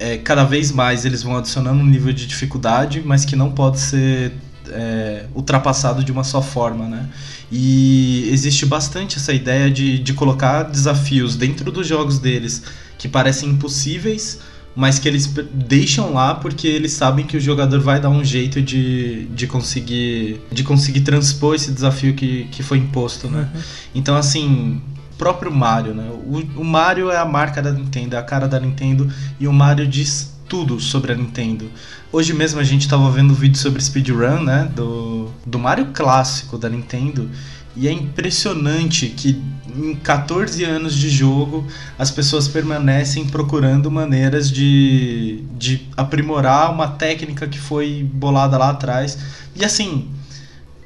É, 0.00 0.18
cada 0.18 0.44
vez 0.44 0.72
mais 0.72 1.04
eles 1.04 1.22
vão 1.22 1.36
adicionando 1.36 1.80
um 1.80 1.86
nível 1.86 2.12
de 2.12 2.26
dificuldade, 2.26 3.00
mas 3.04 3.24
que 3.24 3.36
não 3.36 3.52
pode 3.52 3.78
ser 3.78 4.32
é, 4.70 5.26
ultrapassado 5.34 6.02
de 6.04 6.10
uma 6.10 6.24
só 6.24 6.42
forma, 6.42 6.86
né? 6.88 7.08
E 7.50 8.28
existe 8.32 8.66
bastante 8.66 9.16
essa 9.16 9.32
ideia 9.32 9.70
de, 9.70 9.98
de 9.98 10.12
colocar 10.12 10.64
desafios 10.64 11.36
dentro 11.36 11.70
dos 11.70 11.86
jogos 11.86 12.18
deles 12.18 12.62
que 12.98 13.08
parecem 13.08 13.50
impossíveis, 13.50 14.40
mas 14.78 15.00
que 15.00 15.08
eles 15.08 15.26
deixam 15.52 16.14
lá 16.14 16.36
porque 16.36 16.68
eles 16.68 16.92
sabem 16.92 17.26
que 17.26 17.36
o 17.36 17.40
jogador 17.40 17.80
vai 17.80 18.00
dar 18.00 18.10
um 18.10 18.22
jeito 18.22 18.62
de, 18.62 19.24
de 19.24 19.44
conseguir 19.48 20.40
de 20.52 20.62
conseguir 20.62 21.00
transpor 21.00 21.56
esse 21.56 21.72
desafio 21.72 22.14
que, 22.14 22.44
que 22.44 22.62
foi 22.62 22.78
imposto, 22.78 23.28
né? 23.28 23.50
Uhum. 23.52 23.60
Então, 23.92 24.16
assim, 24.16 24.80
próprio 25.18 25.50
Mario, 25.50 25.94
né? 25.94 26.08
O, 26.12 26.60
o, 26.60 26.64
Mario 26.64 27.10
é 27.10 27.16
a 27.16 27.24
marca 27.24 27.60
da 27.60 27.72
Nintendo, 27.72 28.14
é 28.14 28.20
a 28.20 28.22
cara 28.22 28.46
da 28.46 28.60
Nintendo 28.60 29.12
e 29.40 29.48
o 29.48 29.52
Mario 29.52 29.84
diz 29.84 30.32
tudo 30.48 30.78
sobre 30.78 31.10
a 31.10 31.16
Nintendo. 31.16 31.68
Hoje 32.12 32.32
mesmo 32.32 32.60
a 32.60 32.64
gente 32.64 32.82
estava 32.82 33.10
vendo 33.10 33.32
um 33.32 33.34
vídeo 33.34 33.58
sobre 33.58 33.82
speedrun, 33.82 34.44
né? 34.44 34.70
Do, 34.76 35.28
do 35.44 35.58
Mario 35.58 35.86
clássico 35.86 36.56
da 36.56 36.68
Nintendo 36.68 37.28
e 37.76 37.86
é 37.86 37.92
impressionante 37.92 39.08
que 39.08 39.40
em 39.76 39.94
14 39.94 40.64
anos 40.64 40.94
de 40.94 41.08
jogo 41.08 41.66
as 41.98 42.10
pessoas 42.10 42.48
permanecem 42.48 43.26
procurando 43.26 43.90
maneiras 43.90 44.50
de, 44.50 45.44
de 45.56 45.86
aprimorar 45.96 46.72
uma 46.72 46.88
técnica 46.88 47.46
que 47.46 47.58
foi 47.58 48.08
bolada 48.12 48.58
lá 48.58 48.70
atrás. 48.70 49.18
E 49.54 49.64
assim, 49.64 50.08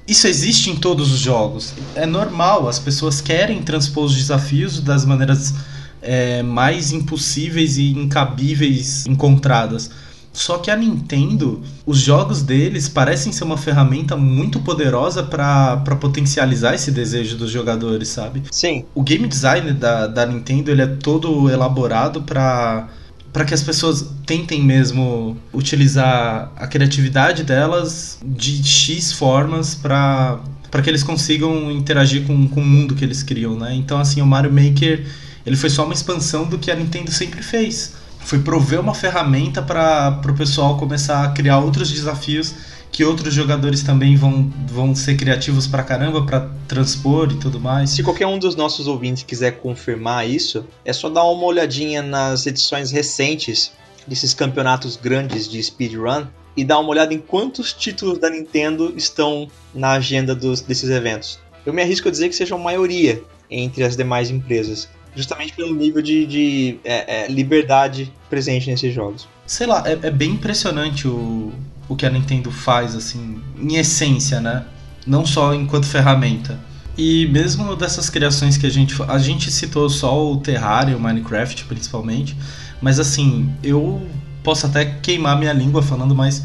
isso 0.06 0.26
existe 0.26 0.70
em 0.70 0.76
todos 0.76 1.12
os 1.12 1.18
jogos. 1.18 1.72
É 1.94 2.04
normal, 2.04 2.68
as 2.68 2.78
pessoas 2.78 3.20
querem 3.20 3.62
transpor 3.62 4.04
os 4.04 4.14
desafios 4.14 4.80
das 4.80 5.04
maneiras 5.04 5.54
é, 6.02 6.42
mais 6.42 6.92
impossíveis 6.92 7.78
e 7.78 7.92
incabíveis 7.92 9.06
encontradas. 9.06 9.90
Só 10.32 10.58
que 10.58 10.70
a 10.70 10.76
Nintendo, 10.76 11.62
os 11.84 11.98
jogos 11.98 12.42
deles 12.42 12.88
parecem 12.88 13.32
ser 13.32 13.44
uma 13.44 13.58
ferramenta 13.58 14.16
muito 14.16 14.60
poderosa 14.60 15.22
para 15.22 15.76
potencializar 16.00 16.74
esse 16.74 16.90
desejo 16.90 17.36
dos 17.36 17.50
jogadores, 17.50 18.08
sabe? 18.08 18.42
Sim. 18.50 18.84
O 18.94 19.02
game 19.02 19.28
design 19.28 19.72
da, 19.72 20.06
da 20.06 20.24
Nintendo 20.24 20.70
ele 20.70 20.82
é 20.82 20.86
todo 20.86 21.50
elaborado 21.50 22.22
para 22.22 22.88
para 23.32 23.46
que 23.46 23.54
as 23.54 23.62
pessoas 23.62 24.10
tentem 24.26 24.62
mesmo 24.62 25.38
utilizar 25.54 26.52
a 26.54 26.66
criatividade 26.66 27.42
delas 27.44 28.18
de 28.22 28.62
X 28.62 29.12
formas 29.12 29.74
para 29.74 30.38
para 30.70 30.82
que 30.82 30.88
eles 30.88 31.02
consigam 31.02 31.70
interagir 31.70 32.26
com, 32.26 32.48
com 32.48 32.60
o 32.60 32.64
mundo 32.64 32.94
que 32.94 33.04
eles 33.04 33.22
criam, 33.22 33.54
né? 33.56 33.74
Então 33.74 33.98
assim, 33.98 34.20
o 34.22 34.26
Mario 34.26 34.52
Maker, 34.52 35.06
ele 35.46 35.56
foi 35.56 35.68
só 35.70 35.84
uma 35.84 35.94
expansão 35.94 36.46
do 36.46 36.58
que 36.58 36.70
a 36.70 36.74
Nintendo 36.74 37.10
sempre 37.10 37.42
fez 37.42 37.94
foi 38.24 38.40
prover 38.40 38.80
uma 38.80 38.94
ferramenta 38.94 39.62
para 39.62 40.20
o 40.26 40.34
pessoal 40.34 40.76
começar 40.76 41.24
a 41.24 41.30
criar 41.30 41.58
outros 41.58 41.90
desafios 41.90 42.54
que 42.92 43.02
outros 43.04 43.32
jogadores 43.32 43.82
também 43.82 44.16
vão, 44.16 44.52
vão 44.66 44.94
ser 44.94 45.16
criativos 45.16 45.66
pra 45.66 45.82
caramba 45.82 46.26
para 46.26 46.50
transpor 46.68 47.32
e 47.32 47.36
tudo 47.36 47.58
mais. 47.58 47.90
Se 47.90 48.02
qualquer 48.02 48.26
um 48.26 48.38
dos 48.38 48.54
nossos 48.54 48.86
ouvintes 48.86 49.22
quiser 49.22 49.52
confirmar 49.52 50.28
isso, 50.28 50.66
é 50.84 50.92
só 50.92 51.08
dar 51.08 51.24
uma 51.24 51.44
olhadinha 51.44 52.02
nas 52.02 52.46
edições 52.46 52.90
recentes 52.90 53.72
desses 54.06 54.34
campeonatos 54.34 54.96
grandes 54.96 55.48
de 55.48 55.62
speedrun 55.62 56.26
e 56.54 56.64
dar 56.64 56.78
uma 56.80 56.90
olhada 56.90 57.14
em 57.14 57.18
quantos 57.18 57.72
títulos 57.72 58.18
da 58.18 58.28
Nintendo 58.28 58.92
estão 58.94 59.48
na 59.74 59.92
agenda 59.92 60.34
dos, 60.34 60.60
desses 60.60 60.90
eventos. 60.90 61.40
Eu 61.64 61.72
me 61.72 61.80
arrisco 61.80 62.08
a 62.08 62.10
dizer 62.10 62.28
que 62.28 62.34
seja 62.34 62.54
a 62.54 62.58
maioria 62.58 63.22
entre 63.50 63.84
as 63.84 63.96
demais 63.96 64.30
empresas 64.30 64.88
justamente 65.14 65.52
pelo 65.52 65.74
nível 65.74 66.02
de, 66.02 66.26
de 66.26 66.78
é, 66.84 67.24
é, 67.24 67.28
liberdade 67.28 68.12
presente 68.30 68.70
nesses 68.70 68.94
jogos. 68.94 69.28
Sei 69.46 69.66
lá, 69.66 69.82
é, 69.86 69.98
é, 70.02 70.10
bem 70.10 70.30
impressionante 70.32 71.06
o, 71.06 71.52
o 71.88 71.96
que 71.96 72.06
a 72.06 72.10
Nintendo 72.10 72.50
faz, 72.50 72.94
assim, 72.94 73.40
em 73.58 73.76
essência, 73.76 74.40
né? 74.40 74.64
Não 75.06 75.26
só 75.26 75.54
enquanto 75.54 75.86
ferramenta. 75.86 76.58
E 76.96 77.26
mesmo 77.28 77.74
dessas 77.74 78.10
criações 78.10 78.56
que 78.56 78.66
a 78.66 78.70
gente. 78.70 78.94
A 79.08 79.18
gente 79.18 79.50
citou 79.50 79.88
só 79.88 80.32
o 80.32 80.36
Terraria, 80.38 80.96
o 80.96 81.00
Minecraft 81.00 81.64
principalmente. 81.64 82.36
Mas 82.80 82.98
assim, 82.98 83.50
eu 83.62 84.06
posso 84.42 84.66
até 84.66 84.84
queimar 84.84 85.38
minha 85.38 85.52
língua 85.52 85.82
falando, 85.82 86.14
mas 86.14 86.42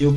eu 0.00 0.16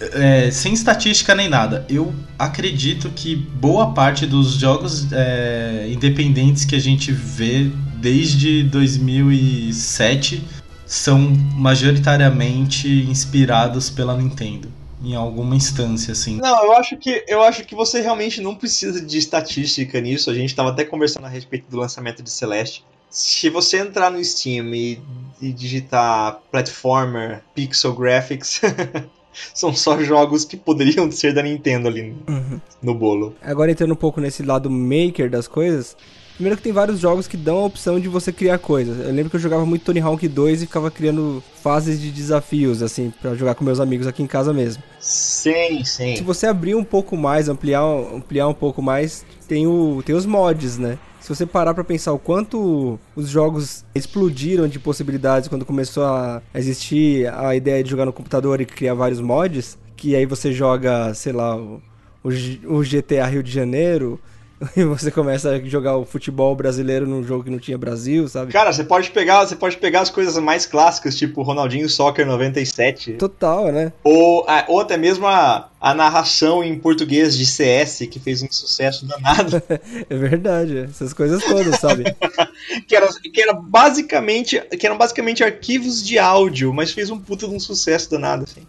é, 0.00 0.50
sem 0.50 0.72
estatística 0.72 1.34
nem 1.34 1.48
nada, 1.48 1.86
eu 1.88 2.14
acredito 2.38 3.10
que 3.10 3.34
boa 3.34 3.92
parte 3.92 4.26
dos 4.26 4.52
jogos 4.52 5.10
é, 5.12 5.88
independentes 5.90 6.64
que 6.64 6.74
a 6.74 6.80
gente 6.80 7.12
vê 7.12 7.70
desde 7.96 8.62
2007 8.64 10.44
são 10.86 11.18
majoritariamente 11.54 12.88
inspirados 12.88 13.90
pela 13.90 14.16
Nintendo 14.16 14.72
em 15.02 15.14
alguma 15.14 15.54
instância 15.54 16.12
assim. 16.12 16.36
Não, 16.36 16.64
eu 16.64 16.72
acho 16.76 16.96
que 16.96 17.24
eu 17.28 17.42
acho 17.42 17.64
que 17.64 17.74
você 17.74 18.00
realmente 18.00 18.40
não 18.40 18.54
precisa 18.54 19.00
de 19.00 19.18
estatística 19.18 20.00
nisso. 20.00 20.30
A 20.30 20.34
gente 20.34 20.50
estava 20.50 20.70
até 20.70 20.84
conversando 20.84 21.26
a 21.26 21.28
respeito 21.28 21.68
do 21.70 21.76
lançamento 21.76 22.22
de 22.22 22.30
Celeste. 22.30 22.84
Se 23.10 23.48
você 23.48 23.78
entrar 23.78 24.10
no 24.10 24.22
Steam 24.22 24.74
e, 24.74 25.00
e 25.40 25.52
digitar 25.52 26.40
platformer 26.50 27.42
pixel 27.54 27.94
graphics, 27.94 28.60
são 29.54 29.74
só 29.74 30.02
jogos 30.02 30.44
que 30.44 30.56
poderiam 30.56 31.10
ser 31.10 31.34
da 31.34 31.42
Nintendo 31.42 31.88
ali 31.88 32.14
uhum. 32.28 32.60
no 32.82 32.94
bolo. 32.94 33.34
Agora 33.42 33.70
entrando 33.70 33.92
um 33.92 33.96
pouco 33.96 34.20
nesse 34.20 34.42
lado 34.42 34.70
maker 34.70 35.30
das 35.30 35.48
coisas, 35.48 35.96
Primeiro 36.36 36.58
que 36.58 36.62
tem 36.62 36.72
vários 36.72 37.00
jogos 37.00 37.26
que 37.26 37.36
dão 37.36 37.60
a 37.60 37.64
opção 37.64 37.98
de 37.98 38.08
você 38.08 38.30
criar 38.30 38.58
coisas. 38.58 38.98
Eu 38.98 39.10
lembro 39.10 39.30
que 39.30 39.36
eu 39.36 39.40
jogava 39.40 39.64
muito 39.64 39.86
Tony 39.86 40.00
Hawk 40.00 40.28
2 40.28 40.62
e 40.62 40.66
ficava 40.66 40.90
criando 40.90 41.42
fases 41.62 41.98
de 41.98 42.10
desafios, 42.10 42.82
assim, 42.82 43.10
para 43.22 43.34
jogar 43.34 43.54
com 43.54 43.64
meus 43.64 43.80
amigos 43.80 44.06
aqui 44.06 44.22
em 44.22 44.26
casa 44.26 44.52
mesmo. 44.52 44.82
Sim, 45.00 45.82
sim. 45.82 46.14
Se 46.14 46.22
você 46.22 46.46
abrir 46.46 46.74
um 46.74 46.84
pouco 46.84 47.16
mais, 47.16 47.48
ampliar, 47.48 47.82
ampliar 47.82 48.48
um 48.48 48.54
pouco 48.54 48.82
mais, 48.82 49.24
tem, 49.48 49.66
o, 49.66 50.02
tem 50.04 50.14
os 50.14 50.26
mods, 50.26 50.76
né? 50.76 50.98
Se 51.26 51.34
você 51.34 51.44
parar 51.44 51.74
para 51.74 51.82
pensar 51.82 52.12
o 52.12 52.20
quanto 52.20 53.00
os 53.16 53.28
jogos 53.28 53.84
explodiram 53.96 54.68
de 54.68 54.78
possibilidades 54.78 55.48
quando 55.48 55.64
começou 55.64 56.04
a 56.04 56.40
existir 56.54 57.26
a 57.34 57.52
ideia 57.56 57.82
de 57.82 57.90
jogar 57.90 58.06
no 58.06 58.12
computador 58.12 58.60
e 58.60 58.64
criar 58.64 58.94
vários 58.94 59.20
mods, 59.20 59.76
que 59.96 60.14
aí 60.14 60.24
você 60.24 60.52
joga, 60.52 61.12
sei 61.14 61.32
lá, 61.32 61.56
o, 61.56 61.82
o 62.22 62.80
GTA 62.80 63.26
Rio 63.26 63.42
de 63.42 63.50
Janeiro, 63.50 64.20
e 64.76 64.84
você 64.84 65.10
começa 65.10 65.50
a 65.50 65.60
jogar 65.60 65.96
o 65.96 66.06
futebol 66.06 66.54
brasileiro 66.56 67.06
num 67.06 67.22
jogo 67.22 67.44
que 67.44 67.50
não 67.50 67.58
tinha 67.58 67.76
Brasil, 67.76 68.26
sabe? 68.26 68.52
Cara, 68.52 68.72
você 68.72 68.84
pode 68.84 69.10
pegar, 69.10 69.46
você 69.46 69.54
pode 69.54 69.76
pegar 69.76 70.00
as 70.00 70.10
coisas 70.10 70.36
mais 70.38 70.64
clássicas, 70.64 71.16
tipo 71.16 71.42
Ronaldinho 71.42 71.88
Soccer 71.88 72.26
97. 72.26 73.12
Total, 73.14 73.70
né? 73.70 73.92
Ou, 74.02 74.46
ou 74.68 74.80
até 74.80 74.96
mesmo 74.96 75.26
a, 75.26 75.68
a 75.78 75.92
narração 75.92 76.64
em 76.64 76.78
português 76.78 77.36
de 77.36 77.44
CS, 77.44 78.08
que 78.10 78.18
fez 78.18 78.42
um 78.42 78.50
sucesso 78.50 79.04
danado. 79.04 79.62
é 80.08 80.16
verdade, 80.16 80.78
essas 80.78 81.12
coisas 81.12 81.44
todas, 81.44 81.78
sabe? 81.78 82.04
que, 82.88 82.96
era, 82.96 83.08
que, 83.12 83.42
era 83.42 83.52
basicamente, 83.52 84.58
que 84.78 84.86
eram 84.86 84.96
basicamente 84.96 85.44
arquivos 85.44 86.02
de 86.02 86.18
áudio, 86.18 86.72
mas 86.72 86.92
fez 86.92 87.10
um 87.10 87.18
puta 87.18 87.46
de 87.46 87.54
um 87.54 87.60
sucesso 87.60 88.10
danado, 88.10 88.44
assim. 88.44 88.62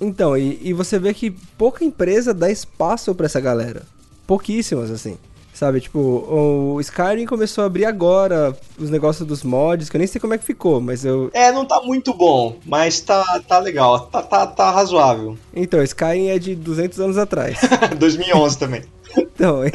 Então, 0.00 0.36
e, 0.36 0.58
e 0.62 0.72
você 0.72 0.98
vê 0.98 1.12
que 1.12 1.30
pouca 1.30 1.84
empresa 1.84 2.32
dá 2.32 2.50
espaço 2.50 3.14
para 3.14 3.26
essa 3.26 3.40
galera. 3.40 3.82
Pouquíssimas, 4.26 4.90
assim. 4.90 5.18
Sabe, 5.54 5.80
tipo, 5.80 5.98
o 6.00 6.80
Skyrim 6.80 7.26
começou 7.26 7.62
a 7.62 7.68
abrir 7.68 7.84
agora 7.84 8.56
os 8.76 8.90
negócios 8.90 9.26
dos 9.26 9.44
mods, 9.44 9.88
que 9.88 9.96
eu 9.96 10.00
nem 10.00 10.08
sei 10.08 10.20
como 10.20 10.34
é 10.34 10.38
que 10.38 10.44
ficou, 10.44 10.80
mas 10.80 11.04
eu. 11.04 11.30
É, 11.32 11.52
não 11.52 11.64
tá 11.64 11.80
muito 11.80 12.12
bom, 12.12 12.56
mas 12.66 13.00
tá, 13.00 13.22
tá 13.46 13.60
legal, 13.60 14.00
tá, 14.00 14.20
tá, 14.20 14.48
tá 14.48 14.70
razoável. 14.72 15.38
Então, 15.54 15.80
Skyrim 15.80 16.26
é 16.26 16.40
de 16.40 16.56
200 16.56 16.98
anos 16.98 17.16
atrás. 17.16 17.60
2011 17.96 18.58
também. 18.58 18.82
Então, 19.16 19.60
e, 19.64 19.70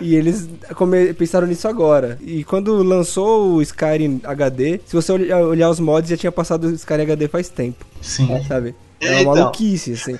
e 0.00 0.16
eles 0.16 0.48
come, 0.74 1.14
pensaram 1.14 1.46
nisso 1.46 1.68
agora. 1.68 2.18
E 2.20 2.42
quando 2.42 2.82
lançou 2.82 3.52
o 3.52 3.62
Skyrim 3.62 4.20
HD, 4.24 4.80
se 4.84 4.96
você 4.96 5.12
olhar, 5.12 5.40
olhar 5.40 5.70
os 5.70 5.78
mods, 5.78 6.10
já 6.10 6.16
tinha 6.16 6.32
passado 6.32 6.64
o 6.64 6.72
Skyrim 6.72 7.02
HD 7.02 7.28
faz 7.28 7.48
tempo. 7.48 7.86
Sim. 8.00 8.28
Sabe? 8.48 8.74
É 9.00 9.10
uma 9.10 9.20
então, 9.20 9.34
maluquice, 9.36 9.92
assim. 9.92 10.18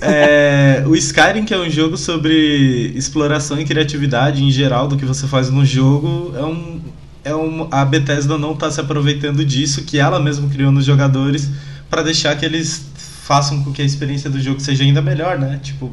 É, 0.00 0.84
o 0.86 0.94
Skyrim, 0.94 1.44
que 1.44 1.54
é 1.54 1.58
um 1.58 1.68
jogo 1.68 1.96
sobre 1.96 2.92
exploração 2.94 3.58
e 3.60 3.64
criatividade 3.64 4.42
em 4.42 4.50
geral 4.50 4.88
do 4.88 4.96
que 4.96 5.04
você 5.04 5.26
faz 5.26 5.50
no 5.50 5.64
jogo, 5.64 6.32
é 6.36 6.44
um, 6.44 6.80
é 7.24 7.34
um, 7.34 7.68
a 7.70 7.84
Bethesda 7.84 8.36
não 8.38 8.52
está 8.52 8.70
se 8.70 8.80
aproveitando 8.80 9.44
disso, 9.44 9.84
que 9.84 9.98
ela 9.98 10.20
mesma 10.20 10.48
criou 10.48 10.70
nos 10.70 10.84
jogadores, 10.84 11.50
para 11.88 12.02
deixar 12.02 12.36
que 12.36 12.44
eles 12.44 12.86
façam 12.96 13.62
com 13.62 13.72
que 13.72 13.80
a 13.80 13.84
experiência 13.84 14.28
do 14.28 14.40
jogo 14.40 14.60
seja 14.60 14.84
ainda 14.84 15.00
melhor, 15.00 15.38
né? 15.38 15.58
Tipo, 15.62 15.90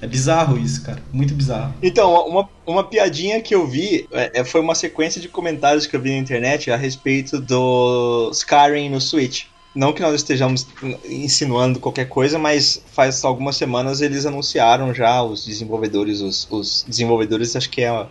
é 0.00 0.06
bizarro 0.06 0.58
isso, 0.58 0.82
cara. 0.82 1.02
Muito 1.12 1.34
bizarro. 1.34 1.72
Então, 1.82 2.26
uma, 2.26 2.48
uma 2.66 2.84
piadinha 2.84 3.40
que 3.40 3.54
eu 3.54 3.66
vi 3.66 4.06
é, 4.12 4.40
é 4.40 4.44
foi 4.44 4.60
uma 4.60 4.74
sequência 4.74 5.20
de 5.20 5.28
comentários 5.28 5.86
que 5.86 5.94
eu 5.96 6.00
vi 6.00 6.10
na 6.10 6.18
internet 6.18 6.70
a 6.70 6.76
respeito 6.76 7.40
do 7.40 8.30
Skyrim 8.32 8.90
no 8.90 9.00
Switch. 9.00 9.44
Não 9.74 9.92
que 9.92 10.00
nós 10.00 10.14
estejamos 10.14 10.66
insinuando 11.04 11.80
qualquer 11.80 12.08
coisa, 12.08 12.38
mas 12.38 12.80
faz 12.92 13.24
algumas 13.24 13.56
semanas 13.56 14.00
eles 14.00 14.24
anunciaram 14.24 14.94
já, 14.94 15.20
os 15.22 15.44
desenvolvedores, 15.44 16.20
os, 16.20 16.46
os 16.48 16.84
desenvolvedores, 16.86 17.56
acho 17.56 17.68
que 17.68 17.82
é 17.82 18.06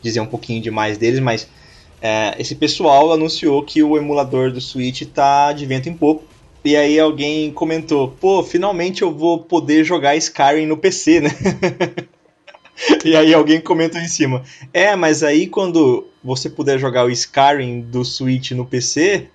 dizer 0.00 0.20
um 0.20 0.26
pouquinho 0.26 0.62
demais 0.62 0.96
deles, 0.96 1.18
mas 1.18 1.48
é, 2.00 2.36
esse 2.38 2.54
pessoal 2.54 3.12
anunciou 3.12 3.64
que 3.64 3.82
o 3.82 3.96
emulador 3.96 4.52
do 4.52 4.60
Switch 4.60 5.02
tá 5.06 5.52
de 5.52 5.66
vento 5.66 5.88
em 5.88 5.94
pouco. 5.94 6.24
E 6.64 6.76
aí 6.76 6.98
alguém 6.98 7.50
comentou, 7.50 8.08
pô, 8.20 8.42
finalmente 8.42 9.02
eu 9.02 9.12
vou 9.12 9.40
poder 9.40 9.84
jogar 9.84 10.16
Skyrim 10.16 10.66
no 10.66 10.76
PC, 10.76 11.20
né? 11.20 11.30
e 13.04 13.16
aí 13.16 13.32
alguém 13.34 13.60
comentou 13.60 14.00
em 14.00 14.08
cima, 14.08 14.42
é, 14.72 14.94
mas 14.94 15.22
aí 15.22 15.46
quando 15.46 16.06
você 16.22 16.48
puder 16.50 16.78
jogar 16.78 17.04
o 17.04 17.10
Skyrim 17.10 17.80
do 17.80 18.04
Switch 18.04 18.52
no 18.52 18.66
PC, 18.66 19.28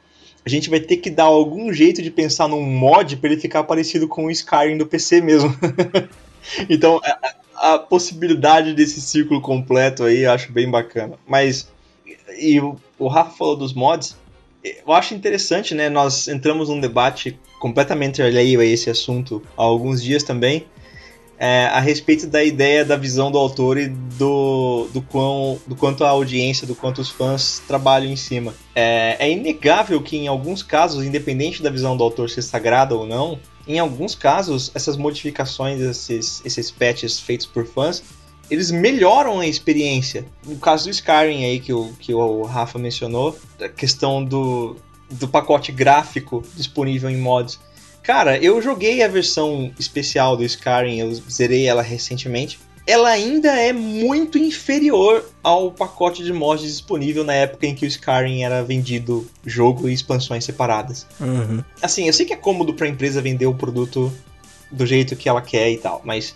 a 0.45 0.49
gente 0.49 0.69
vai 0.69 0.79
ter 0.79 0.97
que 0.97 1.09
dar 1.09 1.23
algum 1.23 1.71
jeito 1.71 2.01
de 2.01 2.11
pensar 2.11 2.47
num 2.47 2.61
mod 2.61 3.17
para 3.17 3.31
ele 3.31 3.41
ficar 3.41 3.63
parecido 3.63 4.07
com 4.07 4.25
o 4.25 4.31
Skyrim 4.31 4.77
do 4.77 4.85
PC 4.85 5.21
mesmo. 5.21 5.55
então, 6.69 6.99
a, 7.03 7.73
a, 7.75 7.79
possibilidade 7.79 8.73
desse 8.73 8.99
ciclo 8.99 9.39
completo 9.39 10.03
aí 10.03 10.23
eu 10.23 10.31
acho 10.31 10.51
bem 10.51 10.69
bacana. 10.69 11.17
Mas, 11.25 11.71
e 12.37 12.59
o, 12.59 12.75
o 12.99 13.07
Rafa 13.07 13.37
falou 13.37 13.55
dos 13.55 13.73
mods, 13.73 14.17
eu 14.63 14.93
acho 14.93 15.13
interessante, 15.13 15.73
né? 15.73 15.89
Nós 15.89 16.27
entramos 16.27 16.69
num 16.69 16.79
debate 16.79 17.39
completamente 17.59 18.21
alheio 18.21 18.59
a 18.59 18.65
esse 18.65 18.89
assunto 18.89 19.41
há 19.57 19.63
alguns 19.63 20.03
dias 20.03 20.23
também 20.23 20.65
é, 21.37 21.65
a 21.65 21.79
respeito 21.79 22.27
da 22.27 22.43
ideia 22.43 22.85
da 22.85 22.95
visão 22.95 23.31
do 23.31 23.37
autor 23.37 23.77
e 23.77 23.87
do, 23.87 24.87
do, 24.93 25.01
quão, 25.01 25.59
do 25.67 25.75
quanto 25.75 26.03
a 26.03 26.09
audiência, 26.09 26.65
do 26.65 26.75
quanto 26.75 27.01
os 27.01 27.09
fãs 27.09 27.61
trabalham 27.67 28.11
em 28.11 28.15
cima. 28.15 28.53
É, 28.75 29.17
é 29.19 29.31
inegável 29.31 30.01
que 30.01 30.17
em 30.17 30.27
alguns 30.27 30.63
casos, 30.63 31.03
independente 31.03 31.61
da 31.61 31.69
visão 31.69 31.97
do 31.97 32.03
autor 32.03 32.29
ser 32.29 32.41
sagrada 32.41 32.95
ou 32.95 33.05
não, 33.05 33.39
em 33.67 33.79
alguns 33.79 34.13
casos, 34.13 34.71
essas 34.75 34.97
modificações, 34.97 35.79
esses, 35.79 36.41
esses 36.45 36.69
patches 36.69 37.19
feitos 37.19 37.45
por 37.45 37.65
fãs, 37.65 38.03
eles 38.49 38.71
melhoram 38.71 39.39
a 39.39 39.47
experiência. 39.47 40.25
No 40.45 40.57
caso 40.57 40.85
do 40.85 40.91
Skyrim 40.91 41.45
aí 41.45 41.59
que 41.59 41.73
o, 41.73 41.93
que 41.99 42.13
o 42.13 42.43
Rafa 42.43 42.77
mencionou, 42.77 43.37
a 43.59 43.69
questão 43.69 44.23
do, 44.23 44.75
do 45.09 45.27
pacote 45.27 45.71
gráfico 45.71 46.43
disponível 46.55 47.09
em 47.09 47.17
mods 47.17 47.59
Cara, 48.03 48.37
eu 48.37 48.61
joguei 48.61 49.01
a 49.01 49.07
versão 49.07 49.71
especial 49.79 50.35
do 50.35 50.43
Skyrim, 50.43 50.99
eu 50.99 51.13
zerei 51.31 51.65
ela 51.65 51.81
recentemente. 51.81 52.59
Ela 52.85 53.09
ainda 53.09 53.49
é 53.57 53.71
muito 53.71 54.37
inferior 54.37 55.23
ao 55.41 55.71
pacote 55.71 56.21
de 56.21 56.33
mods 56.33 56.69
disponível 56.69 57.23
na 57.23 57.33
época 57.33 57.65
em 57.65 57.73
que 57.73 57.85
o 57.85 57.87
Skyrim 57.87 58.43
era 58.43 58.61
vendido 58.61 59.25
jogo 59.45 59.87
e 59.87 59.93
expansões 59.93 60.43
separadas. 60.43 61.07
Uhum. 61.17 61.63
Assim, 61.81 62.07
eu 62.07 62.13
sei 62.13 62.25
que 62.25 62.33
é 62.33 62.35
cômodo 62.35 62.73
pra 62.73 62.89
empresa 62.89 63.21
vender 63.21 63.45
o 63.45 63.55
produto 63.55 64.11
do 64.69 64.85
jeito 64.85 65.15
que 65.15 65.29
ela 65.29 65.41
quer 65.41 65.71
e 65.71 65.77
tal, 65.77 66.01
mas 66.03 66.35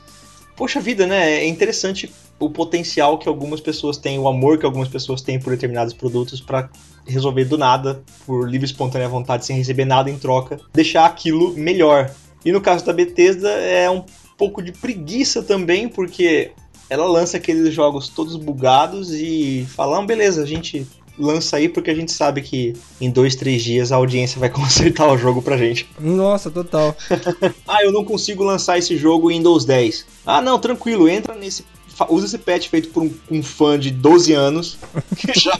poxa 0.57 0.81
vida, 0.81 1.05
né? 1.05 1.35
É 1.35 1.47
interessante 1.47 2.11
o 2.39 2.49
potencial 2.49 3.17
que 3.17 3.29
algumas 3.29 3.61
pessoas 3.61 3.95
têm, 3.95 4.19
o 4.19 4.27
amor 4.27 4.57
que 4.57 4.65
algumas 4.65 4.89
pessoas 4.89 5.21
têm 5.21 5.39
por 5.39 5.51
determinados 5.51 5.93
produtos 5.93 6.41
para 6.41 6.69
resolver 7.05 7.45
do 7.45 7.57
nada, 7.57 8.03
por 8.25 8.49
livre 8.49 8.67
e 8.67 8.71
espontânea 8.71 9.07
vontade, 9.07 9.45
sem 9.45 9.55
receber 9.55 9.85
nada 9.85 10.09
em 10.09 10.17
troca, 10.17 10.59
deixar 10.73 11.05
aquilo 11.05 11.53
melhor. 11.53 12.11
E 12.43 12.51
no 12.51 12.59
caso 12.59 12.85
da 12.85 12.91
Bethesda 12.91 13.49
é 13.49 13.89
um 13.89 14.03
pouco 14.37 14.61
de 14.61 14.71
preguiça 14.71 15.41
também, 15.41 15.87
porque 15.87 16.51
ela 16.89 17.05
lança 17.05 17.37
aqueles 17.37 17.73
jogos 17.73 18.09
todos 18.09 18.35
bugados 18.35 19.13
e 19.13 19.65
fala, 19.75 19.99
ah, 19.99 20.05
beleza, 20.05 20.43
a 20.43 20.45
gente 20.45 20.87
lança 21.17 21.57
aí 21.57 21.67
porque 21.67 21.89
a 21.89 21.95
gente 21.95 22.11
sabe 22.11 22.41
que 22.41 22.73
em 23.01 23.09
dois, 23.09 23.35
três 23.35 23.63
dias 23.63 23.91
a 23.91 23.95
audiência 23.95 24.39
vai 24.39 24.49
consertar 24.51 25.11
o 25.11 25.17
jogo 25.17 25.41
pra 25.41 25.57
gente. 25.57 25.87
Nossa, 25.99 26.51
total. 26.51 26.95
ah, 27.67 27.83
eu 27.83 27.91
não 27.91 28.03
consigo 28.03 28.43
lançar 28.43 28.77
esse 28.77 28.97
jogo 28.97 29.31
em 29.31 29.37
Windows 29.37 29.65
10. 29.65 30.05
Ah, 30.25 30.41
não, 30.41 30.59
tranquilo, 30.59 31.07
entra 31.07 31.35
nesse. 31.35 31.65
Usa 32.09 32.25
esse 32.25 32.37
patch 32.37 32.67
feito 32.67 32.89
por 32.89 33.03
um, 33.03 33.11
um 33.31 33.41
fã 33.41 33.79
de 33.79 33.89
12 33.89 34.33
anos 34.33 34.77
que 35.17 35.39
já, 35.39 35.59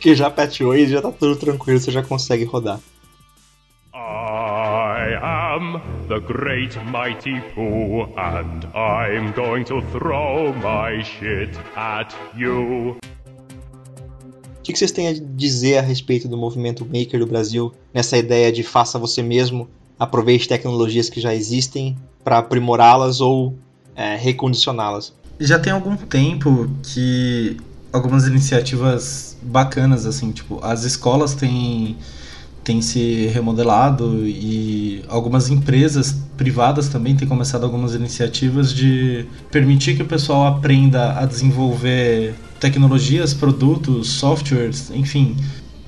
que 0.00 0.14
já 0.14 0.30
patchou 0.30 0.76
e 0.76 0.86
já 0.86 1.02
tá 1.02 1.10
tudo 1.10 1.34
tranquilo, 1.36 1.80
você 1.80 1.90
já 1.90 2.02
consegue 2.02 2.44
rodar. 2.44 2.80
I 3.92 5.56
am 5.56 5.80
the 6.08 6.18
great 6.18 6.76
mighty 6.86 7.40
Pooh, 7.54 8.12
and 8.16 8.64
I'm 8.74 9.32
going 9.32 9.64
to 9.66 9.80
throw 9.92 10.52
my 10.52 11.02
shit 11.02 11.56
at 11.76 12.14
you. 12.36 12.98
O 14.68 14.72
que 14.72 14.78
vocês 14.78 14.90
têm 14.90 15.06
a 15.06 15.12
dizer 15.12 15.78
a 15.78 15.80
respeito 15.80 16.26
do 16.26 16.36
movimento 16.36 16.84
maker 16.84 17.20
do 17.20 17.26
Brasil 17.26 17.72
nessa 17.94 18.18
ideia 18.18 18.50
de 18.50 18.64
faça 18.64 18.98
você 18.98 19.22
mesmo, 19.22 19.68
aproveite 19.96 20.48
tecnologias 20.48 21.08
que 21.08 21.20
já 21.20 21.32
existem 21.32 21.96
para 22.24 22.38
aprimorá-las 22.38 23.20
ou 23.20 23.56
é, 23.94 24.16
recondicioná-las? 24.16 25.12
Já 25.38 25.58
tem 25.58 25.72
algum 25.72 25.96
tempo 25.96 26.68
que 26.82 27.56
algumas 27.92 28.26
iniciativas 28.26 29.36
bacanas, 29.40 30.04
assim, 30.04 30.32
tipo, 30.32 30.58
as 30.60 30.82
escolas 30.82 31.34
têm, 31.34 31.96
têm 32.66 32.82
se 32.82 33.28
remodelado 33.28 34.26
e 34.26 35.04
algumas 35.06 35.48
empresas 35.48 36.20
privadas 36.36 36.88
também 36.88 37.14
têm 37.14 37.26
começado 37.26 37.62
algumas 37.62 37.94
iniciativas 37.94 38.74
de 38.74 39.24
permitir 39.52 39.94
que 39.94 40.02
o 40.02 40.06
pessoal 40.06 40.48
aprenda 40.48 41.16
a 41.16 41.24
desenvolver 41.24 42.34
tecnologias, 42.58 43.32
produtos, 43.32 44.10
softwares, 44.10 44.90
enfim, 44.90 45.36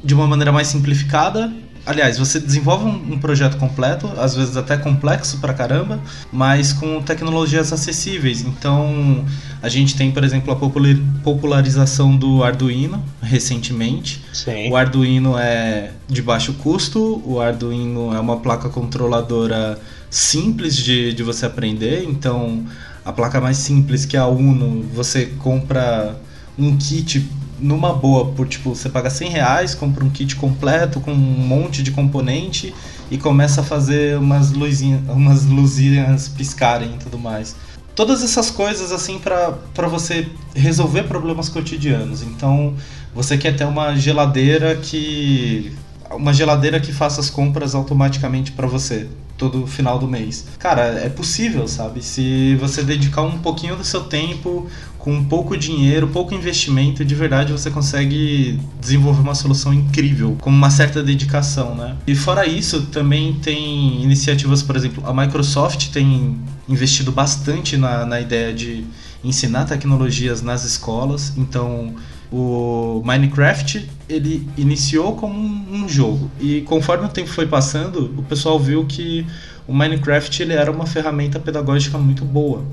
de 0.05 0.15
uma 0.15 0.29
maneira 0.29 0.53
mais 0.53 0.69
simplificada 0.69 1.53
Aliás, 1.87 2.19
você 2.19 2.39
desenvolve 2.39 2.85
um, 2.85 3.15
um, 3.15 3.19
projeto 3.19 3.57
completo, 3.57 4.07
às 4.19 4.35
vezes 4.35 4.57
até 4.57 4.77
complexo 4.77 5.39
pra 5.39 5.55
caramba, 5.55 6.01
mas 6.33 6.73
com 6.73 7.01
tecnologias 7.03 7.73
acessíveis. 7.73 8.43
Então, 8.43 9.25
a 9.63 9.69
gente 9.69 9.97
tem, 9.97 10.11
por 10.11 10.23
exemplo, 10.23 10.53
a 10.53 11.23
popularização 11.23 12.17
do 12.17 12.43
Arduino 12.43 13.03
recentemente. 13.23 14.23
Sim. 14.33 14.71
O 14.71 14.77
Arduino 14.77 15.39
é 15.39 15.93
de 16.09 16.23
baixo 16.23 16.53
custo, 16.55 17.23
o 17.25 17.41
Arduino 17.41 18.15
é 18.15 18.21
uma 18.21 18.39
placa 18.39 18.69
controladora 18.69 19.79
simples 20.11 20.77
de, 20.77 21.13
de 21.13 21.23
você 21.23 21.47
aprender. 21.47 22.05
Então, 22.09 22.65
a 23.05 23.13
placa 23.13 23.41
mais 23.41 23.57
simples 23.57 24.05
que 24.05 24.17
é 24.17 24.21
a 24.21 24.27
Uno, 24.27 24.85
você 24.95 25.27
compra 25.39 26.17
um 26.59 26.77
kit 26.77 27.27
numa 27.61 27.93
boa, 27.93 28.27
por 28.27 28.47
tipo, 28.47 28.75
você 28.75 28.89
paga 28.89 29.11
100 29.11 29.31
reais, 29.31 29.75
compra 29.75 30.05
um 30.05 30.11
kit 30.11 30.37
completo 30.37 31.01
com 31.01 31.13
um 31.13 31.17
monte 31.17 31.83
de 31.83 31.91
componente 31.91 32.75
e 33.11 33.19
começa 33.19 33.61
a 33.61 33.65
fazer 33.65 34.19
umas 34.19 34.53
luzinhas, 34.53 35.01
umas 35.09 35.45
luzinhas 35.45 36.29
piscarem 36.29 36.95
e 36.95 36.99
tudo 36.99 37.19
mais. 37.19 37.57
todas 37.95 38.23
essas 38.23 38.49
coisas 38.49 38.93
assim 38.93 39.19
para 39.19 39.89
você 39.89 40.29
resolver 40.55 41.03
problemas 41.05 41.49
cotidianos. 41.49 42.23
Então, 42.23 42.75
você 43.13 43.37
quer 43.37 43.57
ter 43.57 43.65
uma 43.65 43.97
geladeira 43.97 44.77
que 44.77 45.73
uma 46.11 46.33
geladeira 46.33 46.81
que 46.81 46.93
faça 46.93 47.21
as 47.21 47.31
compras 47.31 47.75
automaticamente 47.75 48.53
para 48.53 48.67
você 48.67 49.09
todo 49.37 49.67
final 49.67 49.99
do 49.99 50.09
mês. 50.09 50.47
Cara, 50.59 50.83
é 50.83 51.09
possível, 51.09 51.69
sabe? 51.69 52.03
Se 52.03 52.57
você 52.57 52.83
dedicar 52.83 53.23
um 53.23 53.39
pouquinho 53.39 53.77
do 53.77 53.85
seu 53.85 54.03
tempo, 54.03 54.67
com 54.99 55.25
pouco 55.25 55.57
dinheiro, 55.57 56.09
pouco 56.09 56.35
investimento, 56.35 57.05
de 57.05 57.15
verdade 57.15 57.53
você 57.53 57.71
consegue 57.71 58.59
desenvolver 58.81 59.21
uma 59.21 59.37
solução 59.37 59.73
incrível, 59.73 60.37
com 60.41 60.51
uma 60.51 60.71
certa 60.71 61.03
dedicação, 61.03 61.75
né? 61.77 61.97
E 62.07 62.17
fora 62.17 62.47
isso, 62.47 62.87
também 62.87 63.35
tem 63.35 64.03
iniciativas, 64.03 64.61
por 64.61 64.75
exemplo, 64.75 65.05
a 65.07 65.15
Microsoft 65.15 65.91
tem 65.91 66.37
investido 66.69 67.13
bastante 67.13 67.77
na, 67.77 68.05
na 68.05 68.21
ideia 68.21 68.53
de 68.53 68.85
ensinar 69.23 69.65
tecnologias 69.67 70.43
nas 70.43 70.65
escolas, 70.65 71.33
então 71.37 71.95
o 72.31 73.01
Minecraft 73.05 73.89
ele 74.09 74.49
iniciou 74.57 75.15
como 75.15 75.39
um 75.39 75.89
jogo 75.89 76.31
e 76.41 76.63
conforme 76.63 77.07
o 77.07 77.09
tempo 77.09 77.29
foi 77.29 77.47
passando, 77.47 78.13
o 78.17 78.23
pessoal 78.23 78.59
viu 78.59 78.87
que 78.87 79.27
o 79.67 79.75
Minecraft 79.75 80.43
ele 80.43 80.55
era 80.55 80.71
uma 80.71 80.87
ferramenta 80.87 81.39
pedagógica 81.39 81.99
muito 81.99 82.25
boa. 82.25 82.65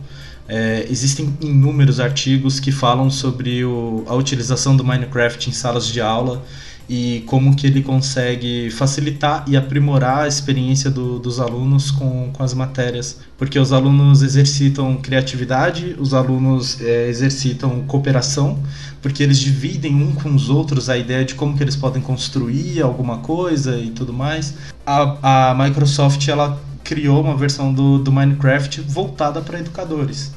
É, 0.48 0.86
existem 0.90 1.36
inúmeros 1.42 2.00
artigos 2.00 2.60
que 2.60 2.72
falam 2.72 3.10
sobre 3.10 3.66
o, 3.66 4.04
a 4.08 4.14
utilização 4.14 4.78
do 4.78 4.84
Minecraft 4.84 5.50
em 5.50 5.54
salas 5.54 5.88
de 5.88 6.00
aula 6.00 6.44
e 6.88 7.24
como 7.26 7.56
que 7.56 7.66
ele 7.66 7.82
consegue 7.82 8.70
facilitar 8.70 9.44
e 9.48 9.58
aprimorar 9.58 10.26
a 10.26 10.28
experiência 10.28 10.90
do, 10.90 11.20
dos 11.20 11.40
alunos 11.40 11.92
com, 11.92 12.30
com 12.32 12.44
as 12.44 12.54
matérias. 12.54 13.20
Porque 13.38 13.58
os 13.58 13.74
alunos 13.74 14.22
exercitam 14.22 14.96
criatividade, 14.98 15.96
os 16.00 16.14
alunos 16.14 16.80
é, 16.82 17.08
exercitam 17.08 17.82
cooperação, 17.88 18.60
porque 19.02 19.24
eles 19.24 19.40
dividem 19.40 19.96
um 19.96 20.14
com 20.14 20.34
os 20.34 20.50
outros 20.50 20.90
a 20.90 20.98
ideia 20.98 21.26
de 21.26 21.36
como 21.36 21.58
que 21.58 21.64
eles 21.64 21.76
podem 21.76 22.02
construir 22.02 22.82
alguma 22.82 23.18
coisa 23.20 23.78
e 23.78 23.90
tudo 23.90 24.14
mais. 24.14 24.54
A, 24.86 25.52
a 25.52 25.56
Microsoft 25.56 26.28
ela 26.28 26.62
criou 26.84 27.22
uma 27.22 27.36
versão 27.36 27.74
do, 27.74 27.98
do 27.98 28.12
Minecraft 28.12 28.82
voltada 28.82 29.42
para 29.42 29.60
educadores. 29.60 30.32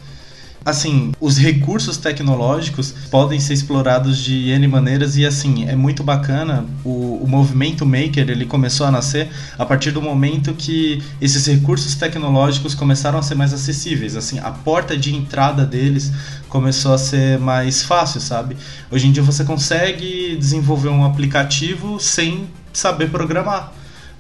Assim, 0.69 1.13
os 1.19 1.39
recursos 1.39 1.97
tecnológicos 1.97 2.93
podem 3.11 3.41
ser 3.41 3.55
explorados 3.55 4.19
de 4.19 4.51
N 4.51 4.69
maneiras 4.69 5.17
e 5.17 5.25
assim, 5.25 5.67
é 5.67 5.75
muito 5.75 6.05
bacana 6.05 6.63
o, 6.85 7.23
o 7.23 7.27
movimento 7.27 7.87
maker, 7.87 8.29
ele 8.29 8.45
começou 8.45 8.87
a 8.87 8.91
nascer 8.91 9.31
a 9.59 9.65
partir 9.65 9.93
do 9.93 10.03
momento 10.03 10.53
que 10.53 11.03
esses 11.23 11.47
recursos 11.47 11.95
tecnológicos 11.95 12.75
começaram 12.75 13.19
a 13.19 13.23
ser 13.23 13.35
mais 13.35 13.55
acessíveis, 13.55 14.15
assim, 14.15 14.41
a 14.41 14.51
porta 14.51 14.95
de 14.95 15.17
entrada 15.17 15.65
deles 15.65 16.13
começou 16.51 16.93
a 16.93 16.99
ser 16.99 17.39
mais 17.39 17.83
fácil, 17.83 18.21
sabe? 18.21 18.55
Hoje 18.91 19.07
em 19.07 19.11
dia 19.11 19.23
você 19.23 19.45
consegue 19.45 20.37
desenvolver 20.37 20.91
um 20.91 21.03
aplicativo 21.03 21.99
sem 21.99 22.47
saber 22.75 23.09
programar. 23.09 23.73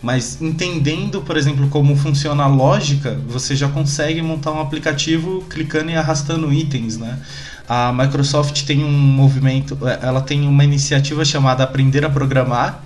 Mas 0.02 0.40
entendendo, 0.40 1.20
por 1.22 1.36
exemplo, 1.36 1.68
como 1.68 1.96
funciona 1.96 2.44
a 2.44 2.46
lógica, 2.46 3.20
você 3.26 3.56
já 3.56 3.68
consegue 3.68 4.22
montar 4.22 4.52
um 4.52 4.60
aplicativo 4.60 5.44
clicando 5.50 5.90
e 5.90 5.96
arrastando 5.96 6.52
itens, 6.52 6.96
né? 6.96 7.18
A 7.68 7.92
Microsoft 7.92 8.64
tem 8.64 8.84
um 8.84 8.90
movimento, 8.90 9.76
é, 9.86 9.98
ela 10.02 10.20
tem 10.20 10.46
uma 10.46 10.64
iniciativa 10.64 11.24
chamada 11.24 11.64
Aprender 11.64 12.04
a 12.04 12.10
Programar, 12.10 12.82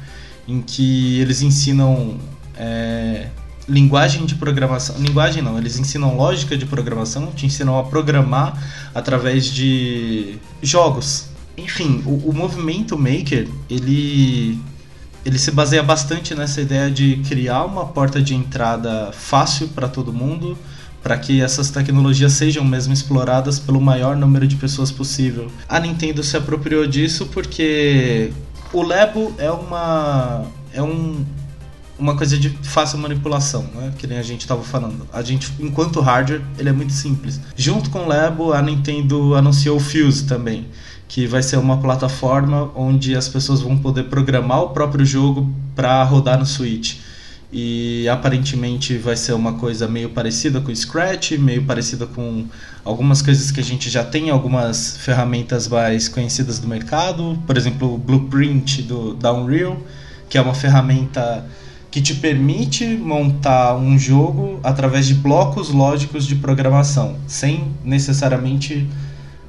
em 0.49 0.61
que 0.61 1.21
eles 1.21 1.43
ensinam 1.43 2.17
é, 2.57 3.29
linguagem 3.69 4.25
de 4.25 4.35
programação, 4.35 4.97
linguagem 4.99 5.43
não, 5.43 5.57
eles 5.57 5.79
ensinam 5.79 6.17
lógica 6.17 6.57
de 6.57 6.67
programação, 6.67 7.27
te 7.27 7.47
ensinam 7.47 7.79
a 7.79 7.85
programar 7.85 8.61
através 8.95 9.47
de 9.47 10.37
jogos. 10.63 11.27
Enfim, 11.57 12.03
o, 12.07 12.31
o 12.31 12.35
movimento 12.35 12.99
maker 12.99 13.47
ele 13.69 14.59
ele 15.25 15.39
se 15.39 15.51
baseia 15.51 15.83
bastante 15.83 16.35
nessa 16.35 16.61
ideia 16.61 16.91
de 16.91 17.17
criar 17.29 17.65
uma 17.65 17.87
porta 17.87 18.21
de 18.21 18.35
entrada 18.35 19.11
fácil 19.13 19.69
para 19.69 19.89
todo 19.89 20.13
mundo, 20.13 20.59
para 21.03 21.17
que 21.19 21.41
essas 21.41 21.71
tecnologias 21.71 22.33
sejam 22.33 22.65
mesmo 22.65 22.93
exploradas 22.93 23.59
pelo 23.59 23.81
maior 23.81 24.17
número 24.17 24.47
de 24.47 24.57
pessoas 24.57 24.91
possível. 24.91 25.51
A 25.69 25.79
Nintendo 25.81 26.23
se 26.23 26.37
apropriou 26.37 26.87
disso 26.87 27.27
porque 27.27 28.33
o 28.73 28.83
Lebo 28.83 29.35
é 29.39 29.51
uma 29.51 30.45
é 30.73 30.83
um 30.83 31.25
uma 31.99 32.17
coisa 32.17 32.37
de 32.37 32.51
fácil 32.63 32.99
manipulação, 32.99 33.65
né? 33.75 33.93
Que 33.97 34.09
nem 34.09 34.19
a 34.19 34.23
gente 34.23 34.41
estava 34.41 34.63
falando. 34.65 35.07
A 35.13 35.23
gente, 35.23 35.53
enquanto 35.61 36.01
hardware, 36.01 36.43
ele 36.59 36.69
é 36.69 36.73
muito 36.73 36.93
simples. 36.93 37.41
Junto 37.55 37.91
com 37.91 38.01
o 38.01 38.09
Lebo, 38.09 38.53
a 38.53 38.61
Nintendo 38.61 39.37
anunciou 39.37 39.77
o 39.77 39.81
Fuse 39.81 40.25
também 40.25 40.67
que 41.13 41.27
vai 41.27 41.43
ser 41.43 41.59
uma 41.59 41.77
plataforma 41.77 42.71
onde 42.75 43.15
as 43.15 43.29
pessoas 43.29 43.61
vão 43.61 43.77
poder 43.77 44.05
programar 44.05 44.63
o 44.63 44.71
próprio 44.71 45.05
jogo 45.05 45.55
para 45.77 46.03
rodar 46.05 46.39
no 46.39 46.47
Switch. 46.47 47.01
E 47.53 48.09
aparentemente 48.09 48.97
vai 48.97 49.15
ser 49.15 49.35
uma 49.35 49.53
coisa 49.53 49.87
meio 49.87 50.09
parecida 50.09 50.59
com 50.59 50.75
Scratch, 50.75 51.33
meio 51.33 51.65
parecida 51.65 52.07
com 52.07 52.47
algumas 52.83 53.21
coisas 53.21 53.51
que 53.51 53.61
a 53.61 53.63
gente 53.63 53.91
já 53.91 54.03
tem, 54.03 54.31
algumas 54.31 54.97
ferramentas 54.97 55.69
mais 55.69 56.09
conhecidas 56.09 56.59
do 56.59 56.67
mercado, 56.67 57.39
por 57.47 57.59
exemplo, 57.59 57.93
o 57.93 57.99
Blueprint 57.99 58.81
do, 58.81 59.13
da 59.13 59.35
Unreal, 59.35 59.77
que 60.31 60.39
é 60.39 60.41
uma 60.41 60.55
ferramenta 60.55 61.45
que 61.91 62.01
te 62.01 62.15
permite 62.15 62.87
montar 62.87 63.77
um 63.77 63.99
jogo 63.99 64.59
através 64.65 65.07
de 65.07 65.13
blocos 65.13 65.69
lógicos 65.69 66.27
de 66.27 66.37
programação, 66.37 67.17
sem 67.27 67.71
necessariamente 67.85 68.89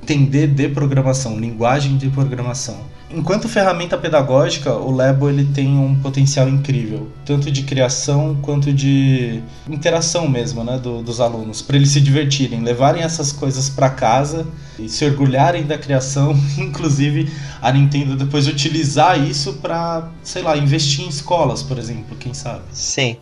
entender 0.03 0.47
de 0.47 0.67
programação, 0.67 1.39
linguagem 1.39 1.97
de 1.97 2.09
programação. 2.09 2.77
Enquanto 3.09 3.47
ferramenta 3.47 3.95
pedagógica, 3.95 4.73
o 4.73 4.91
Lebo 4.91 5.29
ele 5.29 5.45
tem 5.45 5.77
um 5.77 5.95
potencial 5.95 6.49
incrível, 6.49 7.11
tanto 7.23 7.51
de 7.51 7.61
criação 7.61 8.35
quanto 8.41 8.73
de 8.73 9.39
interação 9.69 10.27
mesmo, 10.27 10.63
né, 10.63 10.79
do, 10.79 11.03
dos 11.03 11.21
alunos, 11.21 11.61
para 11.61 11.75
eles 11.75 11.89
se 11.89 12.01
divertirem, 12.01 12.61
levarem 12.61 13.03
essas 13.03 13.31
coisas 13.31 13.69
para 13.69 13.89
casa 13.91 14.47
e 14.79 14.89
se 14.89 15.05
orgulharem 15.05 15.63
da 15.63 15.77
criação, 15.77 16.35
inclusive 16.57 17.31
a 17.61 17.71
Nintendo 17.71 18.15
depois 18.15 18.47
utilizar 18.47 19.19
isso 19.23 19.53
para, 19.53 20.09
sei 20.23 20.41
lá, 20.41 20.57
investir 20.57 21.05
em 21.05 21.09
escolas, 21.09 21.61
por 21.61 21.77
exemplo, 21.77 22.17
quem 22.17 22.33
sabe. 22.33 22.63
Sim. 22.71 23.17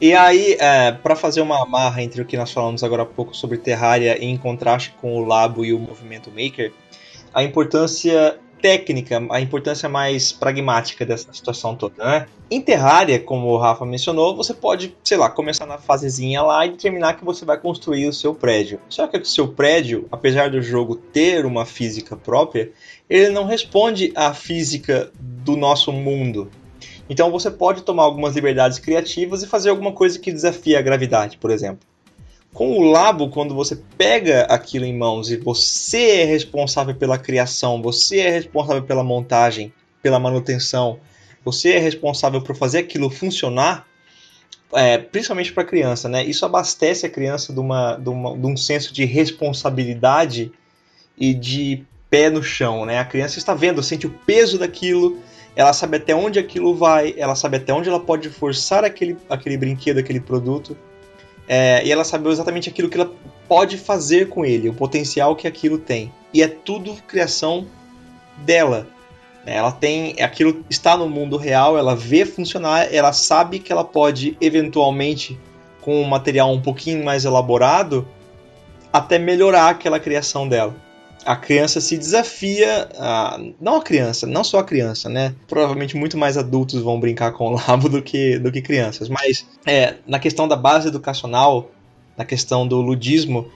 E 0.00 0.14
aí, 0.14 0.56
é, 0.60 0.92
para 0.92 1.16
fazer 1.16 1.40
uma 1.40 1.60
amarra 1.60 2.02
entre 2.02 2.22
o 2.22 2.24
que 2.24 2.36
nós 2.36 2.52
falamos 2.52 2.84
agora 2.84 3.02
há 3.02 3.06
pouco 3.06 3.36
sobre 3.36 3.58
Terraria 3.58 4.16
em 4.24 4.36
contraste 4.36 4.94
com 5.00 5.16
o 5.16 5.24
Labo 5.24 5.64
e 5.64 5.72
o 5.72 5.78
movimento 5.78 6.30
Maker, 6.30 6.72
a 7.34 7.42
importância 7.42 8.38
técnica, 8.62 9.20
a 9.30 9.40
importância 9.40 9.88
mais 9.88 10.32
pragmática 10.32 11.04
dessa 11.04 11.32
situação 11.32 11.74
toda, 11.74 12.04
né? 12.04 12.26
Em 12.50 12.60
Terraria, 12.60 13.18
como 13.18 13.48
o 13.48 13.58
Rafa 13.58 13.84
mencionou, 13.84 14.36
você 14.36 14.54
pode, 14.54 14.96
sei 15.02 15.16
lá, 15.16 15.28
começar 15.28 15.66
na 15.66 15.78
fasezinha 15.78 16.42
lá 16.42 16.64
e 16.64 16.70
determinar 16.70 17.14
que 17.14 17.24
você 17.24 17.44
vai 17.44 17.58
construir 17.58 18.06
o 18.06 18.12
seu 18.12 18.34
prédio. 18.34 18.80
Só 18.88 19.06
que 19.06 19.16
o 19.16 19.24
seu 19.24 19.48
prédio, 19.48 20.06
apesar 20.10 20.50
do 20.50 20.62
jogo 20.62 20.96
ter 20.96 21.44
uma 21.44 21.64
física 21.64 22.16
própria, 22.16 22.70
ele 23.08 23.30
não 23.30 23.44
responde 23.44 24.12
à 24.14 24.32
física 24.32 25.10
do 25.18 25.56
nosso 25.56 25.92
mundo. 25.92 26.50
Então 27.08 27.30
você 27.30 27.50
pode 27.50 27.82
tomar 27.82 28.04
algumas 28.04 28.34
liberdades 28.34 28.78
criativas 28.78 29.42
e 29.42 29.46
fazer 29.46 29.70
alguma 29.70 29.92
coisa 29.92 30.18
que 30.18 30.32
desafie 30.32 30.76
a 30.76 30.82
gravidade, 30.82 31.38
por 31.38 31.50
exemplo. 31.50 31.86
Com 32.52 32.78
o 32.78 32.90
Labo, 32.90 33.28
quando 33.28 33.54
você 33.54 33.76
pega 33.96 34.42
aquilo 34.42 34.84
em 34.84 34.96
mãos 34.96 35.30
e 35.30 35.36
você 35.36 36.20
é 36.20 36.24
responsável 36.24 36.94
pela 36.94 37.18
criação, 37.18 37.80
você 37.80 38.18
é 38.18 38.30
responsável 38.30 38.82
pela 38.82 39.04
montagem, 39.04 39.72
pela 40.02 40.18
manutenção, 40.18 40.98
você 41.44 41.72
é 41.72 41.78
responsável 41.78 42.42
por 42.42 42.56
fazer 42.56 42.78
aquilo 42.78 43.10
funcionar, 43.10 43.86
é, 44.72 44.98
principalmente 44.98 45.52
para 45.52 45.62
a 45.62 45.66
criança, 45.66 46.08
né? 46.08 46.24
Isso 46.24 46.44
abastece 46.44 47.06
a 47.06 47.10
criança 47.10 47.52
de, 47.52 47.60
uma, 47.60 47.96
de, 47.96 48.08
uma, 48.08 48.36
de 48.36 48.46
um 48.46 48.56
senso 48.56 48.92
de 48.92 49.04
responsabilidade 49.04 50.52
e 51.16 51.32
de 51.32 51.84
pé 52.10 52.28
no 52.30 52.42
chão, 52.42 52.84
né? 52.84 52.98
A 52.98 53.04
criança 53.04 53.38
está 53.38 53.54
vendo, 53.54 53.82
sente 53.82 54.06
o 54.06 54.10
peso 54.26 54.58
daquilo, 54.58 55.18
ela 55.58 55.72
sabe 55.72 55.96
até 55.96 56.14
onde 56.14 56.38
aquilo 56.38 56.72
vai, 56.72 57.16
ela 57.18 57.34
sabe 57.34 57.56
até 57.56 57.74
onde 57.74 57.88
ela 57.88 57.98
pode 57.98 58.30
forçar 58.30 58.84
aquele, 58.84 59.16
aquele 59.28 59.56
brinquedo, 59.56 59.98
aquele 59.98 60.20
produto, 60.20 60.76
é, 61.48 61.84
e 61.84 61.90
ela 61.90 62.04
sabe 62.04 62.28
exatamente 62.28 62.68
aquilo 62.68 62.88
que 62.88 62.96
ela 62.96 63.10
pode 63.48 63.76
fazer 63.76 64.28
com 64.28 64.44
ele, 64.44 64.68
o 64.68 64.72
potencial 64.72 65.34
que 65.34 65.48
aquilo 65.48 65.76
tem. 65.76 66.12
E 66.32 66.44
é 66.44 66.46
tudo 66.46 66.94
criação 67.08 67.66
dela. 68.36 68.86
Né? 69.44 69.56
Ela 69.56 69.72
tem 69.72 70.14
aquilo 70.22 70.64
está 70.70 70.96
no 70.96 71.08
mundo 71.08 71.36
real, 71.36 71.76
ela 71.76 71.96
vê 71.96 72.24
funcionar, 72.24 72.94
ela 72.94 73.12
sabe 73.12 73.58
que 73.58 73.72
ela 73.72 73.82
pode 73.82 74.36
eventualmente 74.40 75.36
com 75.80 76.00
um 76.00 76.04
material 76.04 76.52
um 76.52 76.62
pouquinho 76.62 77.04
mais 77.04 77.24
elaborado 77.24 78.06
até 78.92 79.18
melhorar 79.18 79.70
aquela 79.70 79.98
criação 79.98 80.48
dela 80.48 80.87
a 81.28 81.36
criança 81.36 81.78
se 81.78 81.98
desafia 81.98 82.88
a, 82.98 83.38
não 83.60 83.76
a 83.76 83.82
criança, 83.82 84.26
não 84.26 84.42
só 84.42 84.60
a 84.60 84.64
criança, 84.64 85.10
né? 85.10 85.34
Provavelmente 85.46 85.94
muito 85.94 86.16
mais 86.16 86.38
adultos 86.38 86.80
vão 86.80 86.98
brincar 86.98 87.32
com 87.32 87.48
o 87.48 87.50
labo 87.52 87.86
do 87.86 88.00
que, 88.00 88.38
do 88.38 88.50
que 88.50 88.62
crianças, 88.62 89.10
mas 89.10 89.46
é, 89.66 89.96
na 90.06 90.18
questão 90.18 90.48
da 90.48 90.56
base 90.56 90.88
educacional, 90.88 91.70
na 92.16 92.24
questão 92.24 92.66
do 92.66 92.80
ludismo, 92.80 93.46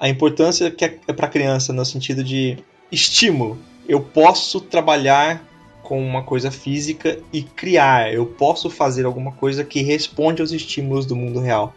a 0.00 0.08
importância 0.08 0.68
que 0.68 0.84
é, 0.84 0.98
é 1.06 1.12
para 1.12 1.26
a 1.26 1.30
criança 1.30 1.72
no 1.72 1.84
sentido 1.84 2.24
de 2.24 2.58
estímulo. 2.90 3.56
Eu 3.88 4.00
posso 4.00 4.60
trabalhar 4.60 5.46
com 5.80 6.04
uma 6.04 6.24
coisa 6.24 6.50
física 6.50 7.20
e 7.32 7.44
criar. 7.44 8.12
Eu 8.12 8.26
posso 8.26 8.68
fazer 8.68 9.06
alguma 9.06 9.30
coisa 9.30 9.62
que 9.62 9.80
responde 9.80 10.42
aos 10.42 10.50
estímulos 10.50 11.06
do 11.06 11.14
mundo 11.14 11.38
real. 11.38 11.72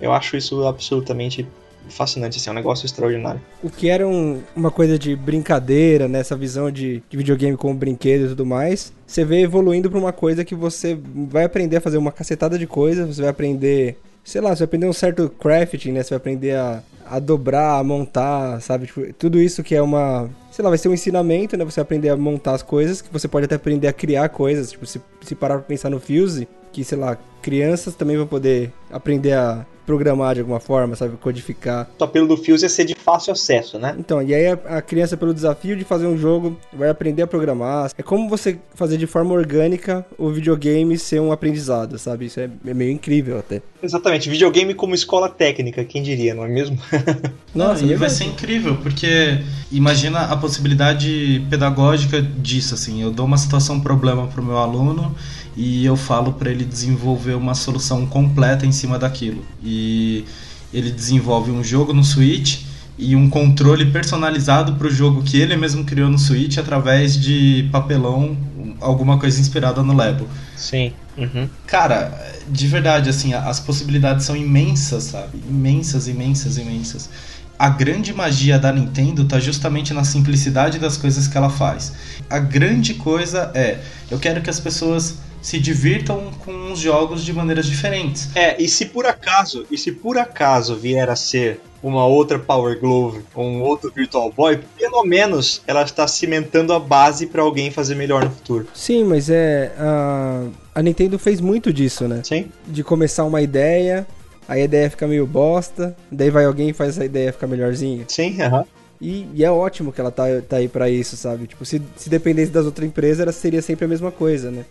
Eu 0.00 0.14
acho 0.14 0.34
isso 0.34 0.66
absolutamente 0.66 1.46
fascinante, 1.88 2.38
assim, 2.38 2.50
é 2.50 2.52
um 2.52 2.56
negócio 2.56 2.86
extraordinário. 2.86 3.40
O 3.62 3.70
que 3.70 3.88
era 3.88 4.06
um, 4.06 4.40
uma 4.54 4.70
coisa 4.70 4.98
de 4.98 5.14
brincadeira, 5.16 6.08
nessa 6.08 6.34
né, 6.34 6.40
visão 6.40 6.70
de, 6.70 7.02
de, 7.08 7.16
videogame 7.16 7.56
como 7.56 7.74
brinquedo 7.74 8.26
e 8.26 8.28
tudo 8.28 8.46
mais, 8.46 8.92
você 9.06 9.24
vê 9.24 9.42
evoluindo 9.42 9.90
para 9.90 9.98
uma 9.98 10.12
coisa 10.12 10.44
que 10.44 10.54
você 10.54 10.98
vai 11.28 11.44
aprender 11.44 11.76
a 11.76 11.80
fazer 11.80 11.98
uma 11.98 12.12
cacetada 12.12 12.58
de 12.58 12.66
coisas, 12.66 13.16
você 13.16 13.22
vai 13.22 13.30
aprender, 13.30 13.98
sei 14.22 14.40
lá, 14.40 14.50
você 14.50 14.60
vai 14.60 14.64
aprender 14.66 14.86
um 14.86 14.92
certo 14.92 15.28
crafting, 15.28 15.92
né? 15.92 16.02
Você 16.02 16.10
vai 16.10 16.18
aprender 16.18 16.56
a, 16.56 16.82
a 17.06 17.18
dobrar, 17.18 17.78
a 17.78 17.84
montar, 17.84 18.60
sabe? 18.60 18.86
Tipo, 18.86 19.12
tudo 19.14 19.40
isso 19.40 19.62
que 19.62 19.74
é 19.74 19.82
uma. 19.82 20.28
Sei 20.50 20.62
lá, 20.62 20.70
vai 20.70 20.78
ser 20.78 20.88
um 20.88 20.94
ensinamento, 20.94 21.56
né? 21.56 21.64
Você 21.64 21.80
aprender 21.80 22.10
a 22.10 22.16
montar 22.16 22.54
as 22.54 22.62
coisas, 22.62 23.00
que 23.00 23.12
você 23.12 23.28
pode 23.28 23.46
até 23.46 23.54
aprender 23.54 23.88
a 23.88 23.92
criar 23.92 24.28
coisas. 24.28 24.70
Tipo, 24.70 24.86
se, 24.86 25.00
se 25.22 25.34
parar 25.34 25.54
pra 25.54 25.64
pensar 25.64 25.88
no 25.88 26.00
Fuse, 26.00 26.48
que, 26.72 26.84
sei 26.84 26.98
lá, 26.98 27.16
crianças 27.40 27.94
também 27.94 28.16
vão 28.16 28.26
poder 28.26 28.72
aprender 28.90 29.32
a 29.32 29.64
programar 29.88 30.34
de 30.34 30.40
alguma 30.40 30.60
forma, 30.60 30.94
sabe? 30.94 31.16
Codificar. 31.16 31.88
O 31.98 32.04
apelo 32.04 32.28
do 32.28 32.36
Fuse 32.36 32.66
é 32.66 32.68
ser 32.68 32.84
de 32.84 32.94
fácil 32.94 33.32
acesso, 33.32 33.78
né? 33.78 33.96
Então, 33.98 34.20
e 34.20 34.34
aí 34.34 34.46
a, 34.48 34.82
criança, 34.82 35.16
pelo 35.16 35.32
desafio 35.32 35.74
de 35.74 35.82
fazer 35.82 36.06
um 36.06 36.18
jogo, 36.18 36.58
vai 36.74 36.90
aprender 36.90 37.22
a 37.22 37.26
programar. 37.26 37.90
É 37.96 38.02
como 38.02 38.28
você 38.28 38.58
fazer 38.74 38.98
de 38.98 39.06
forma 39.06 39.32
orgânica 39.32 40.04
o 40.18 40.28
videogame 40.28 40.98
ser 40.98 41.22
um 41.22 41.32
aprendizado, 41.32 41.98
sabe? 41.98 42.26
Isso 42.26 42.38
é, 42.38 42.50
é 42.66 42.74
meio 42.74 42.92
incrível 42.92 43.38
até. 43.38 43.62
Exatamente, 43.82 44.28
videogame 44.28 44.74
como 44.74 44.94
escola 44.94 45.26
técnica, 45.30 45.82
quem 45.84 46.02
diria, 46.02 46.34
não 46.34 46.44
é 46.44 46.48
mesmo? 46.48 46.78
Nossa, 47.54 47.86
não, 47.86 47.90
e 47.90 47.94
vai 47.94 48.10
ser 48.10 48.24
incrível, 48.24 48.76
porque 48.82 49.38
imagina 49.72 50.20
a 50.20 50.36
possibilidade 50.36 51.46
pedagógica 51.48 52.20
disso, 52.20 52.74
assim, 52.74 53.02
eu 53.02 53.10
dou 53.10 53.24
uma 53.24 53.38
situação 53.38 53.80
problema 53.80 54.26
pro 54.26 54.42
meu 54.42 54.58
aluno 54.58 55.16
e 55.58 55.84
eu 55.84 55.96
falo 55.96 56.34
para 56.34 56.52
ele 56.52 56.64
desenvolver 56.64 57.34
uma 57.34 57.52
solução 57.52 58.06
completa 58.06 58.64
em 58.64 58.70
cima 58.70 58.96
daquilo. 58.96 59.44
E 59.60 60.24
ele 60.72 60.88
desenvolve 60.92 61.50
um 61.50 61.64
jogo 61.64 61.92
no 61.92 62.04
Switch 62.04 62.60
e 62.96 63.16
um 63.16 63.28
controle 63.28 63.86
personalizado 63.86 64.74
para 64.74 64.86
o 64.86 64.90
jogo 64.90 65.20
que 65.20 65.36
ele 65.36 65.56
mesmo 65.56 65.82
criou 65.82 66.08
no 66.08 66.16
Switch 66.16 66.58
através 66.58 67.18
de 67.18 67.68
papelão, 67.72 68.36
alguma 68.80 69.18
coisa 69.18 69.40
inspirada 69.40 69.82
no 69.82 69.96
Lego. 69.96 70.28
Sim. 70.56 70.92
Uhum. 71.16 71.48
Cara, 71.66 72.16
de 72.48 72.68
verdade, 72.68 73.10
assim, 73.10 73.34
as 73.34 73.58
possibilidades 73.58 74.26
são 74.26 74.36
imensas, 74.36 75.04
sabe? 75.04 75.42
Imensas, 75.48 76.06
imensas, 76.06 76.56
imensas. 76.56 77.10
A 77.58 77.68
grande 77.68 78.14
magia 78.14 78.60
da 78.60 78.72
Nintendo 78.72 79.24
tá 79.24 79.40
justamente 79.40 79.92
na 79.92 80.04
simplicidade 80.04 80.78
das 80.78 80.96
coisas 80.96 81.26
que 81.26 81.36
ela 81.36 81.50
faz. 81.50 81.92
A 82.30 82.38
grande 82.38 82.94
coisa 82.94 83.50
é, 83.52 83.80
eu 84.08 84.20
quero 84.20 84.40
que 84.40 84.48
as 84.48 84.60
pessoas 84.60 85.18
se 85.40 85.58
divirtam 85.58 86.30
com 86.44 86.72
os 86.72 86.80
jogos 86.80 87.24
de 87.24 87.32
maneiras 87.32 87.66
diferentes. 87.66 88.34
É, 88.34 88.60
e 88.60 88.68
se 88.68 88.86
por 88.86 89.06
acaso, 89.06 89.66
e 89.70 89.78
se 89.78 89.92
por 89.92 90.18
acaso 90.18 90.76
vier 90.76 91.08
a 91.08 91.16
ser 91.16 91.60
uma 91.82 92.04
outra 92.06 92.38
Power 92.38 92.78
Glove 92.78 93.20
ou 93.34 93.44
um 93.44 93.62
outro 93.62 93.92
Virtual 93.94 94.32
Boy, 94.32 94.58
pelo 94.76 95.04
menos 95.04 95.62
ela 95.66 95.82
está 95.82 96.06
cimentando 96.06 96.72
a 96.72 96.80
base 96.80 97.26
para 97.26 97.42
alguém 97.42 97.70
fazer 97.70 97.94
melhor 97.94 98.24
no 98.24 98.30
futuro. 98.30 98.66
Sim, 98.74 99.04
mas 99.04 99.30
é 99.30 99.72
a, 99.78 100.46
a 100.74 100.82
Nintendo 100.82 101.18
fez 101.18 101.40
muito 101.40 101.72
disso, 101.72 102.08
né? 102.08 102.20
Sim. 102.24 102.46
De 102.66 102.82
começar 102.82 103.24
uma 103.24 103.40
ideia, 103.40 104.06
a 104.48 104.58
ideia 104.58 104.90
fica 104.90 105.06
meio 105.06 105.26
bosta, 105.26 105.96
daí 106.10 106.30
vai 106.30 106.44
alguém 106.44 106.70
e 106.70 106.72
faz 106.72 106.90
essa 106.90 107.04
ideia 107.04 107.32
ficar 107.32 107.46
melhorzinha. 107.46 108.04
Sim, 108.08 108.40
aham. 108.42 108.60
Uh 108.60 108.62
-huh. 108.62 108.66
E, 109.00 109.28
e, 109.32 109.44
é 109.44 109.50
ótimo 109.50 109.92
que 109.92 110.00
ela 110.00 110.10
tá, 110.10 110.24
tá 110.48 110.56
aí 110.56 110.66
para 110.66 110.90
isso, 110.90 111.16
sabe? 111.16 111.46
Tipo, 111.46 111.64
se, 111.64 111.80
se 111.96 112.10
dependesse 112.10 112.50
das 112.50 112.66
outras 112.66 112.84
empresas, 112.84 113.20
ela 113.20 113.30
seria 113.30 113.62
sempre 113.62 113.84
a 113.84 113.88
mesma 113.88 114.10
coisa, 114.10 114.50
né? 114.50 114.64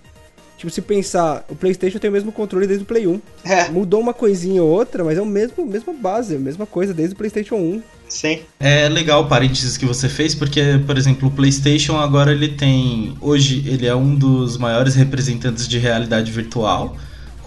Tipo, 0.58 0.72
se 0.72 0.82
pensar, 0.82 1.46
o 1.48 1.56
PlayStation 1.56 2.00
tem 2.00 2.10
o 2.10 2.14
mesmo 2.14 2.32
controle 2.32 2.66
desde 2.66 2.84
o 2.84 2.88
Play 2.88 3.06
1. 3.06 3.22
É. 3.46 3.70
Mudou 3.70 4.02
uma 4.02 4.14
coisinha 4.14 4.64
ou 4.64 4.70
outra, 4.70 5.04
mas 5.04 5.18
é 5.18 5.22
o 5.22 5.26
mesmo, 5.26 5.66
mesma 5.66 5.94
base, 5.94 6.36
a 6.36 6.40
mesma 6.40 6.66
coisa 6.66 6.94
desde 6.94 7.14
o 7.14 7.18
PlayStation 7.18 7.56
1. 7.56 7.82
Sim. 8.10 8.40
É 8.60 8.90
legal 8.90 9.24
o 9.24 9.28
parênteses 9.28 9.78
que 9.78 9.86
você 9.86 10.10
fez, 10.10 10.34
porque, 10.34 10.82
por 10.86 10.98
exemplo, 10.98 11.28
o 11.28 11.32
PlayStation 11.32 11.98
agora 11.98 12.32
ele 12.32 12.48
tem. 12.50 13.16
Hoje 13.22 13.64
ele 13.68 13.86
é 13.86 13.96
um 13.96 14.16
dos 14.16 14.58
maiores 14.58 14.96
representantes 14.96 15.68
de 15.68 15.78
realidade 15.78 16.32
virtual 16.32 16.96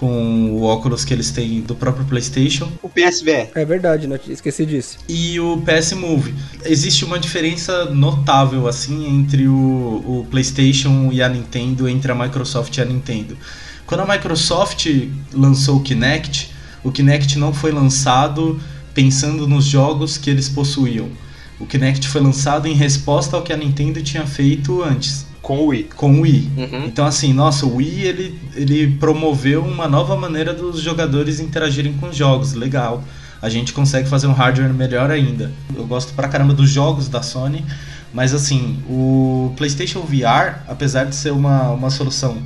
com 0.01 0.53
o 0.53 0.63
óculos 0.63 1.05
que 1.05 1.13
eles 1.13 1.31
têm 1.31 1.61
do 1.61 1.75
próprio 1.75 2.07
PlayStation. 2.07 2.73
O 2.83 2.89
PSVR. 2.89 3.51
É 3.55 3.67
verdade, 3.67 4.07
não 4.07 4.19
esqueci 4.31 4.65
disso. 4.65 4.97
E 5.07 5.39
o 5.39 5.63
PS 5.63 5.93
Move. 5.93 6.35
Existe 6.65 7.05
uma 7.05 7.19
diferença 7.19 7.85
notável 7.85 8.67
assim 8.67 9.07
entre 9.07 9.47
o, 9.47 9.53
o 9.55 10.27
PlayStation 10.31 11.11
e 11.13 11.23
a 11.23 11.29
Nintendo, 11.29 11.87
entre 11.87 12.11
a 12.11 12.15
Microsoft 12.15 12.75
e 12.79 12.81
a 12.81 12.85
Nintendo. 12.87 13.37
Quando 13.85 14.01
a 14.01 14.07
Microsoft 14.07 14.87
lançou 15.35 15.77
o 15.77 15.83
Kinect, 15.83 16.51
o 16.83 16.91
Kinect 16.91 17.39
não 17.39 17.53
foi 17.53 17.71
lançado 17.71 18.59
pensando 18.95 19.47
nos 19.47 19.67
jogos 19.67 20.17
que 20.17 20.31
eles 20.31 20.49
possuíam. 20.49 21.11
O 21.59 21.67
Kinect 21.67 22.09
foi 22.09 22.23
lançado 22.23 22.67
em 22.67 22.73
resposta 22.73 23.37
ao 23.37 23.43
que 23.43 23.53
a 23.53 23.57
Nintendo 23.57 24.03
tinha 24.03 24.27
feito 24.27 24.83
antes. 24.83 25.27
Com 25.43 25.59
o 25.61 25.67
Wii. 25.69 25.85
Com 25.97 26.19
o 26.19 26.21
Wii. 26.21 26.51
Uhum. 26.57 26.85
Então, 26.87 27.07
assim, 27.07 27.33
nossa, 27.33 27.67
o 27.67 27.77
Wii 27.77 28.01
ele, 28.03 28.41
ele 28.55 28.97
promoveu 28.99 29.65
uma 29.65 29.89
nova 29.89 30.17
maneira 30.17 30.53
dos 30.53 30.81
jogadores 30.81 31.41
interagirem 31.41 31.95
com 31.95 32.09
os 32.09 32.17
jogos. 32.17 32.53
Legal. 32.53 33.03
A 33.41 33.49
gente 33.49 33.73
consegue 33.73 34.09
fazer 34.09 34.27
um 34.27 34.33
hardware 34.33 34.73
melhor 34.73 35.11
ainda. 35.11 35.51
Eu 35.75 35.87
gosto 35.87 36.13
pra 36.13 36.29
caramba 36.29 36.53
dos 36.53 36.69
jogos 36.69 37.09
da 37.09 37.23
Sony, 37.23 37.65
mas 38.13 38.35
assim, 38.35 38.83
o 38.89 39.53
PlayStation 39.57 40.01
VR, 40.01 40.61
apesar 40.69 41.05
de 41.05 41.15
ser 41.15 41.33
uma, 41.33 41.71
uma 41.71 41.91
solução 41.91 42.37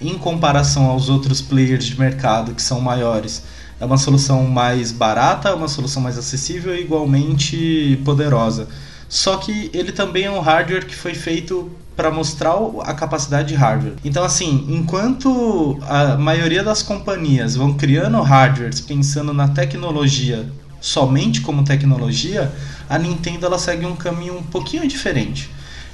em 0.00 0.18
comparação 0.18 0.86
aos 0.86 1.08
outros 1.08 1.40
players 1.40 1.84
de 1.86 1.98
mercado 1.98 2.54
que 2.54 2.60
são 2.60 2.80
maiores, 2.80 3.44
é 3.80 3.84
uma 3.84 3.96
solução 3.96 4.44
mais 4.44 4.92
barata, 4.92 5.54
uma 5.54 5.68
solução 5.68 6.02
mais 6.02 6.18
acessível 6.18 6.74
e 6.74 6.82
igualmente 6.82 7.98
poderosa. 8.04 8.68
Só 9.08 9.36
que 9.36 9.70
ele 9.72 9.92
também 9.92 10.24
é 10.24 10.30
um 10.30 10.40
hardware 10.40 10.86
que 10.86 10.94
foi 10.94 11.14
feito 11.14 11.70
para 11.96 12.10
mostrar 12.10 12.54
a 12.84 12.94
capacidade 12.94 13.48
de 13.48 13.54
hardware. 13.54 13.94
Então, 14.04 14.24
assim, 14.24 14.66
enquanto 14.68 15.78
a 15.82 16.16
maioria 16.16 16.62
das 16.62 16.82
companhias 16.82 17.54
vão 17.54 17.74
criando 17.74 18.20
hardwares 18.20 18.80
pensando 18.80 19.32
na 19.32 19.48
tecnologia 19.48 20.48
somente 20.80 21.40
como 21.42 21.62
tecnologia, 21.62 22.52
a 22.88 22.98
Nintendo 22.98 23.46
ela 23.46 23.58
segue 23.58 23.86
um 23.86 23.94
caminho 23.94 24.36
um 24.36 24.42
pouquinho 24.42 24.86
diferente. 24.88 25.48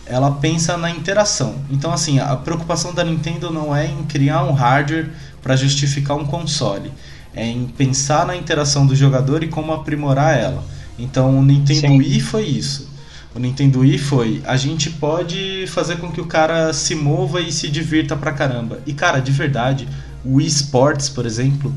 Ela 0.06 0.30
pensa 0.30 0.78
na 0.78 0.90
interação. 0.90 1.56
Então, 1.70 1.92
assim, 1.92 2.18
a 2.18 2.34
preocupação 2.34 2.94
da 2.94 3.04
Nintendo 3.04 3.50
não 3.50 3.76
é 3.76 3.86
em 3.86 4.04
criar 4.04 4.44
um 4.44 4.52
hardware 4.52 5.10
para 5.42 5.54
justificar 5.54 6.16
um 6.16 6.24
console, 6.24 6.90
é 7.34 7.46
em 7.46 7.66
pensar 7.66 8.26
na 8.26 8.34
interação 8.34 8.86
do 8.86 8.96
jogador 8.96 9.44
e 9.44 9.48
como 9.48 9.72
aprimorar 9.72 10.38
ela. 10.38 10.64
Então, 10.98 11.38
o 11.38 11.42
Nintendo 11.42 11.80
Sim. 11.80 11.98
Wii 11.98 12.20
foi 12.20 12.44
isso 12.44 12.87
o 13.38 13.40
Nintendo 13.40 13.80
Wii 13.80 13.98
foi: 13.98 14.42
a 14.44 14.56
gente 14.56 14.90
pode 14.90 15.64
fazer 15.68 15.96
com 15.96 16.10
que 16.10 16.20
o 16.20 16.26
cara 16.26 16.72
se 16.72 16.94
mova 16.94 17.40
e 17.40 17.52
se 17.52 17.68
divirta 17.68 18.16
pra 18.16 18.32
caramba. 18.32 18.80
E 18.84 18.92
cara, 18.92 19.20
de 19.20 19.30
verdade, 19.30 19.88
o 20.24 20.34
Wii 20.34 20.48
Sports, 20.48 21.08
por 21.08 21.24
exemplo, 21.24 21.72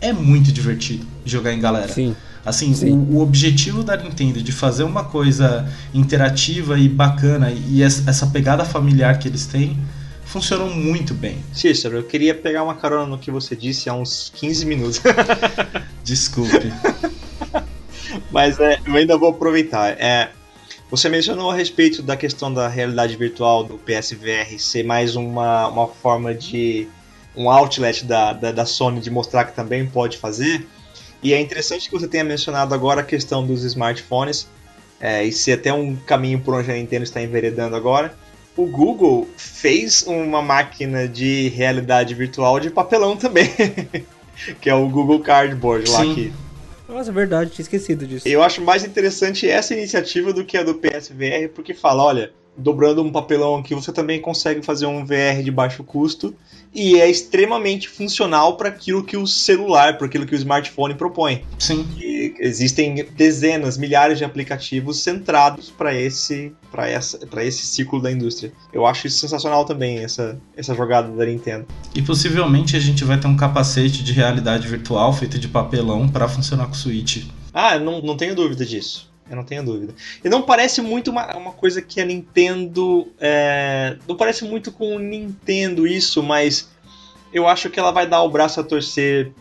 é 0.00 0.10
muito 0.12 0.50
divertido 0.50 1.06
jogar 1.24 1.52
em 1.52 1.60
galera. 1.60 1.92
Sim. 1.92 2.16
Assim, 2.44 2.72
Sim. 2.74 2.92
O, 2.92 3.16
o, 3.16 3.20
objetivo 3.20 3.82
da 3.82 3.96
Nintendo 3.96 4.40
de 4.40 4.52
fazer 4.52 4.84
uma 4.84 5.04
coisa 5.04 5.68
interativa 5.92 6.78
e 6.78 6.88
bacana 6.88 7.50
e 7.50 7.82
essa 7.82 8.26
pegada 8.28 8.64
familiar 8.64 9.18
que 9.18 9.28
eles 9.28 9.46
têm 9.46 9.76
funcionam 10.24 10.70
muito 10.70 11.12
bem. 11.12 11.38
Cícero, 11.52 11.96
eu 11.96 12.04
queria 12.04 12.34
pegar 12.34 12.62
uma 12.62 12.74
carona 12.74 13.04
no 13.04 13.18
que 13.18 13.30
você 13.30 13.54
disse 13.54 13.90
há 13.90 13.94
uns 13.94 14.32
15 14.34 14.64
minutos. 14.64 15.02
Desculpe. 16.04 16.72
Mas 18.30 18.58
é, 18.60 18.78
eu 18.86 18.94
ainda 18.94 19.18
vou 19.18 19.30
aproveitar. 19.30 19.90
É, 20.00 20.30
você 20.90 21.08
mencionou 21.08 21.50
a 21.50 21.54
respeito 21.54 22.00
da 22.02 22.16
questão 22.16 22.52
da 22.52 22.68
realidade 22.68 23.16
virtual 23.16 23.64
do 23.64 23.78
PSVR 23.78 24.58
ser 24.58 24.84
mais 24.84 25.16
uma, 25.16 25.68
uma 25.68 25.88
forma 25.88 26.34
de. 26.34 26.88
um 27.36 27.50
outlet 27.50 28.04
da, 28.04 28.32
da, 28.32 28.52
da 28.52 28.64
Sony 28.64 29.00
de 29.00 29.10
mostrar 29.10 29.44
que 29.44 29.54
também 29.54 29.86
pode 29.86 30.16
fazer. 30.16 30.66
E 31.22 31.32
é 31.32 31.40
interessante 31.40 31.88
que 31.88 31.98
você 31.98 32.06
tenha 32.06 32.22
mencionado 32.22 32.72
agora 32.74 33.00
a 33.00 33.04
questão 33.04 33.44
dos 33.44 33.64
smartphones, 33.64 34.46
é, 35.00 35.24
e 35.24 35.32
ser 35.32 35.52
até 35.52 35.72
um 35.72 35.96
caminho 35.96 36.40
por 36.40 36.54
onde 36.54 36.70
a 36.70 36.74
Nintendo 36.74 37.02
está 37.02 37.20
enveredando 37.20 37.74
agora. 37.74 38.14
O 38.56 38.66
Google 38.66 39.28
fez 39.36 40.04
uma 40.06 40.40
máquina 40.40 41.06
de 41.06 41.48
realidade 41.48 42.14
virtual 42.14 42.58
de 42.58 42.70
papelão 42.70 43.16
também, 43.16 43.50
que 44.60 44.70
é 44.70 44.74
o 44.74 44.88
Google 44.88 45.20
Cardboard 45.20 45.90
lá 45.90 46.02
que 46.14 46.32
nossa, 46.88 47.12
verdade, 47.12 47.50
tinha 47.50 47.62
esquecido 47.62 48.06
disso. 48.06 48.28
Eu 48.28 48.42
acho 48.42 48.62
mais 48.62 48.84
interessante 48.84 49.48
essa 49.48 49.74
iniciativa 49.74 50.32
do 50.32 50.44
que 50.44 50.56
a 50.56 50.62
do 50.62 50.74
PSVR, 50.74 51.48
porque 51.54 51.74
fala, 51.74 52.04
olha, 52.04 52.32
dobrando 52.56 53.02
um 53.02 53.10
papelão 53.10 53.56
aqui, 53.56 53.74
você 53.74 53.92
também 53.92 54.20
consegue 54.20 54.62
fazer 54.62 54.86
um 54.86 55.04
VR 55.04 55.42
de 55.42 55.50
baixo 55.50 55.84
custo 55.84 56.34
e 56.74 57.00
é 57.00 57.08
extremamente 57.08 57.88
funcional 57.88 58.56
para 58.56 58.68
aquilo 58.68 59.02
que 59.02 59.16
o 59.16 59.26
celular, 59.26 59.96
para 59.96 60.06
aquilo 60.06 60.26
que 60.26 60.34
o 60.34 60.36
smartphone 60.36 60.94
propõe. 60.94 61.42
Sim. 61.58 61.86
E 61.96 62.34
existem 62.38 63.06
dezenas, 63.16 63.78
milhares 63.78 64.18
de 64.18 64.24
aplicativos 64.24 65.00
centrados 65.00 65.70
para 65.70 65.94
esse, 65.94 66.52
para 66.70 66.88
essa, 66.88 67.26
para 67.26 67.44
esse 67.44 67.64
ciclo 67.66 68.00
da 68.00 68.12
indústria. 68.12 68.52
Eu 68.72 68.84
acho 68.84 69.06
isso 69.06 69.18
sensacional 69.18 69.64
também 69.64 69.98
essa, 69.98 70.38
essa 70.56 70.74
jogada 70.74 71.08
da 71.08 71.24
Nintendo. 71.24 71.66
E 71.94 72.02
possivelmente 72.02 72.76
a 72.76 72.80
gente 72.80 73.04
vai 73.04 73.18
ter 73.18 73.26
um 73.26 73.36
capacete 73.36 74.04
de 74.04 74.12
realidade 74.12 74.68
virtual 74.68 75.12
feito 75.12 75.38
de 75.38 75.48
papelão 75.48 76.08
para 76.08 76.28
funcionar 76.28 76.66
com 76.66 76.72
o 76.72 76.76
Switch. 76.76 77.24
Ah, 77.54 77.78
não, 77.78 78.02
não 78.02 78.18
tenho 78.18 78.34
dúvida 78.34 78.66
disso. 78.66 79.10
Eu 79.28 79.36
não 79.36 79.44
tenho 79.44 79.64
dúvida. 79.64 79.94
E 80.24 80.28
não 80.28 80.42
parece 80.42 80.80
muito 80.80 81.10
uma, 81.10 81.36
uma 81.36 81.52
coisa 81.52 81.82
que 81.82 82.00
a 82.00 82.04
Nintendo. 82.04 83.08
É, 83.18 83.96
não 84.06 84.16
parece 84.16 84.44
muito 84.44 84.70
com 84.70 84.94
o 84.94 84.98
Nintendo 84.98 85.86
isso, 85.86 86.22
mas 86.22 86.68
eu 87.32 87.48
acho 87.48 87.68
que 87.68 87.78
ela 87.78 87.90
vai 87.90 88.06
dar 88.06 88.22
o 88.22 88.30
braço 88.30 88.60
a 88.60 88.64
torcer 88.64 89.32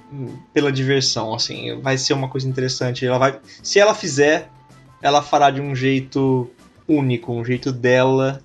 pela 0.54 0.72
diversão. 0.72 1.34
Assim, 1.34 1.80
vai 1.82 1.98
ser 1.98 2.14
uma 2.14 2.28
coisa 2.28 2.48
interessante. 2.48 3.06
Ela 3.06 3.18
vai, 3.18 3.40
se 3.62 3.80
ela 3.80 3.94
fizer, 3.94 4.50
ela 5.02 5.22
fará 5.22 5.52
de 5.52 5.62
um 5.62 5.76
jeito 5.76 6.50
único, 6.88 7.32
um 7.32 7.46
jeito 7.46 7.72
dela 7.72 8.42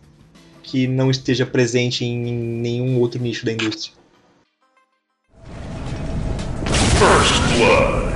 que 0.62 0.86
não 0.86 1.10
esteja 1.10 1.46
presente 1.46 2.04
em 2.04 2.16
nenhum 2.16 3.00
outro 3.00 3.20
nicho 3.20 3.44
da 3.44 3.52
indústria. 3.52 3.94
First 6.98 7.40
Blood. 7.56 8.09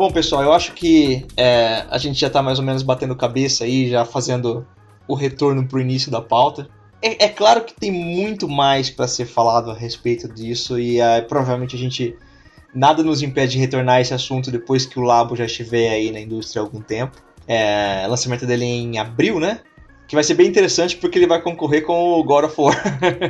Bom, 0.00 0.10
pessoal, 0.10 0.42
eu 0.42 0.54
acho 0.54 0.72
que 0.72 1.26
é, 1.36 1.84
a 1.90 1.98
gente 1.98 2.18
já 2.18 2.28
está 2.28 2.40
mais 2.40 2.58
ou 2.58 2.64
menos 2.64 2.82
batendo 2.82 3.14
cabeça 3.14 3.64
aí, 3.64 3.86
já 3.86 4.02
fazendo 4.02 4.66
o 5.06 5.14
retorno 5.14 5.68
para 5.68 5.76
o 5.76 5.80
início 5.82 6.10
da 6.10 6.22
pauta. 6.22 6.70
É, 7.02 7.26
é, 7.26 7.28
claro 7.28 7.62
que 7.66 7.74
tem 7.74 7.92
muito 7.92 8.48
mais 8.48 8.88
para 8.88 9.06
ser 9.06 9.26
falado 9.26 9.70
a 9.70 9.74
respeito 9.74 10.26
disso 10.26 10.78
e 10.78 10.98
é, 10.98 11.20
provavelmente 11.20 11.76
a 11.76 11.78
gente 11.78 12.16
nada 12.74 13.02
nos 13.02 13.20
impede 13.20 13.52
de 13.52 13.58
retornar 13.58 13.96
a 13.96 14.00
esse 14.00 14.14
assunto 14.14 14.50
depois 14.50 14.86
que 14.86 14.98
o 14.98 15.02
Labo 15.02 15.36
já 15.36 15.44
estiver 15.44 15.90
aí 15.90 16.10
na 16.10 16.20
indústria 16.20 16.62
há 16.62 16.64
algum 16.64 16.80
tempo. 16.80 17.18
É, 17.46 18.06
lançamento 18.08 18.46
dele 18.46 18.64
em 18.64 18.96
abril, 18.96 19.38
né? 19.38 19.60
Que 20.08 20.14
vai 20.14 20.24
ser 20.24 20.32
bem 20.32 20.48
interessante 20.48 20.96
porque 20.96 21.18
ele 21.18 21.26
vai 21.26 21.42
concorrer 21.42 21.84
com 21.84 22.18
o 22.18 22.24
God 22.24 22.46
of 22.46 22.58
War. 22.58 22.74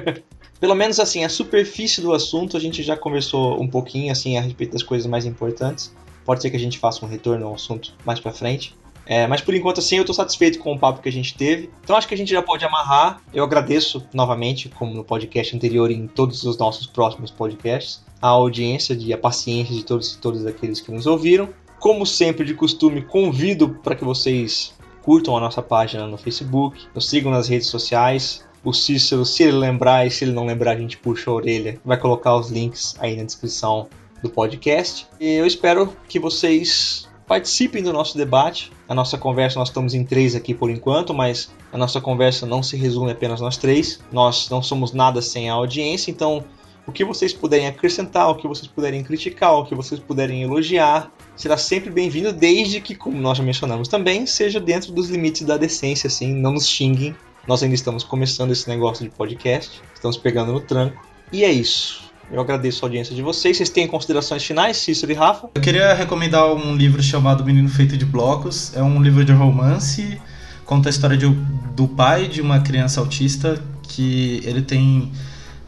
Pelo 0.60 0.76
menos 0.76 1.00
assim, 1.00 1.24
a 1.24 1.28
superfície 1.28 2.00
do 2.00 2.14
assunto 2.14 2.56
a 2.56 2.60
gente 2.60 2.80
já 2.80 2.96
conversou 2.96 3.60
um 3.60 3.66
pouquinho 3.66 4.12
assim 4.12 4.38
a 4.38 4.40
respeito 4.40 4.74
das 4.74 4.84
coisas 4.84 5.08
mais 5.08 5.26
importantes. 5.26 5.92
Pode 6.31 6.43
ser 6.43 6.51
que 6.51 6.57
a 6.57 6.61
gente 6.61 6.78
faça 6.78 7.05
um 7.05 7.09
retorno 7.09 7.45
ao 7.45 7.55
assunto 7.55 7.93
mais 8.05 8.20
pra 8.20 8.33
frente. 8.33 8.72
É, 9.05 9.26
mas 9.26 9.41
por 9.41 9.53
enquanto, 9.53 9.81
assim, 9.81 9.97
eu 9.97 10.05
tô 10.05 10.14
satisfeito 10.14 10.61
com 10.61 10.72
o 10.72 10.78
papo 10.78 11.03
que 11.03 11.09
a 11.09 11.12
gente 11.12 11.35
teve. 11.35 11.68
Então 11.83 11.97
acho 11.97 12.07
que 12.07 12.14
a 12.14 12.16
gente 12.16 12.31
já 12.31 12.41
pode 12.41 12.64
amarrar. 12.64 13.20
Eu 13.35 13.43
agradeço 13.43 14.07
novamente, 14.14 14.68
como 14.68 14.95
no 14.95 15.03
podcast 15.03 15.57
anterior 15.57 15.91
e 15.91 15.95
em 15.95 16.07
todos 16.07 16.45
os 16.45 16.57
nossos 16.57 16.87
próximos 16.87 17.33
podcasts, 17.33 18.05
a 18.22 18.28
audiência 18.28 18.97
e 18.97 19.12
a 19.12 19.18
paciência 19.18 19.74
de 19.74 19.85
todos 19.85 20.14
e 20.14 20.18
todos 20.18 20.47
aqueles 20.47 20.81
que 20.81 20.93
nos 20.93 21.05
ouviram. 21.05 21.49
Como 21.81 22.07
sempre, 22.07 22.45
de 22.45 22.55
costume, 22.55 23.03
convido 23.03 23.68
para 23.83 23.97
que 23.97 24.05
vocês 24.05 24.72
curtam 25.03 25.37
a 25.37 25.41
nossa 25.41 25.61
página 25.61 26.07
no 26.07 26.16
Facebook, 26.16 26.81
nos 26.95 27.09
sigam 27.09 27.33
nas 27.33 27.49
redes 27.49 27.66
sociais. 27.66 28.47
O 28.62 28.72
Cícero, 28.72 29.24
se 29.24 29.43
ele 29.43 29.57
lembrar 29.57 30.07
e 30.07 30.12
se 30.12 30.22
ele 30.22 30.33
não 30.33 30.47
lembrar, 30.47 30.76
a 30.76 30.78
gente 30.78 30.97
puxa 30.97 31.28
a 31.28 31.35
orelha. 31.35 31.81
Vai 31.85 31.99
colocar 31.99 32.37
os 32.37 32.51
links 32.51 32.95
aí 33.01 33.16
na 33.16 33.24
descrição 33.24 33.89
do 34.22 34.30
podcast. 34.30 35.06
E 35.20 35.34
eu 35.34 35.46
espero 35.46 35.94
que 36.08 36.18
vocês 36.18 37.08
participem 37.26 37.82
do 37.82 37.92
nosso 37.92 38.18
debate. 38.18 38.72
A 38.88 38.94
nossa 38.94 39.16
conversa, 39.16 39.58
nós 39.58 39.68
estamos 39.68 39.94
em 39.94 40.04
três 40.04 40.34
aqui 40.34 40.52
por 40.52 40.68
enquanto, 40.68 41.14
mas 41.14 41.50
a 41.72 41.78
nossa 41.78 42.00
conversa 42.00 42.44
não 42.44 42.62
se 42.62 42.76
resume 42.76 43.12
apenas 43.12 43.40
nós 43.40 43.56
três. 43.56 44.00
Nós 44.10 44.50
não 44.50 44.62
somos 44.62 44.92
nada 44.92 45.22
sem 45.22 45.48
a 45.48 45.54
audiência, 45.54 46.10
então 46.10 46.44
o 46.86 46.92
que 46.92 47.04
vocês 47.04 47.32
puderem 47.32 47.68
acrescentar, 47.68 48.28
o 48.28 48.34
que 48.34 48.48
vocês 48.48 48.66
puderem 48.66 49.04
criticar, 49.04 49.54
o 49.54 49.64
que 49.64 49.76
vocês 49.76 50.00
puderem 50.00 50.42
elogiar, 50.42 51.12
será 51.36 51.56
sempre 51.56 51.88
bem-vindo, 51.88 52.32
desde 52.32 52.80
que, 52.80 52.96
como 52.96 53.16
nós 53.20 53.38
já 53.38 53.44
mencionamos 53.44 53.86
também, 53.86 54.26
seja 54.26 54.58
dentro 54.58 54.90
dos 54.92 55.08
limites 55.08 55.42
da 55.42 55.56
decência, 55.56 56.08
assim, 56.08 56.34
não 56.34 56.52
nos 56.54 56.66
xinguem. 56.66 57.14
Nós 57.46 57.62
ainda 57.62 57.76
estamos 57.76 58.02
começando 58.02 58.50
esse 58.50 58.68
negócio 58.68 59.04
de 59.04 59.10
podcast, 59.10 59.80
estamos 59.94 60.16
pegando 60.16 60.52
no 60.52 60.60
tranco. 60.60 61.00
E 61.32 61.44
é 61.44 61.52
isso. 61.52 62.09
Eu 62.33 62.41
agradeço 62.41 62.85
a 62.85 62.87
audiência 62.87 63.14
de 63.14 63.22
vocês. 63.22 63.57
Vocês 63.57 63.70
têm 63.70 63.89
considerações 63.89 64.45
finais, 64.45 64.76
Cícero 64.76 65.11
e 65.11 65.14
Rafa? 65.14 65.49
Eu 65.53 65.61
queria 65.61 65.93
recomendar 65.95 66.47
um 66.53 66.76
livro 66.76 67.03
chamado 67.03 67.45
Menino 67.45 67.68
Feito 67.68 67.97
de 67.97 68.05
Blocos. 68.05 68.72
É 68.76 68.83
um 68.83 69.03
livro 69.03 69.24
de 69.24 69.33
romance, 69.33 70.20
conta 70.64 70.89
a 70.89 70.91
história 70.91 71.16
de, 71.16 71.28
do 71.74 71.89
pai 71.89 72.28
de 72.28 72.41
uma 72.41 72.61
criança 72.61 73.01
autista 73.01 73.61
que 73.83 74.41
ele 74.45 74.62
tem 74.62 75.11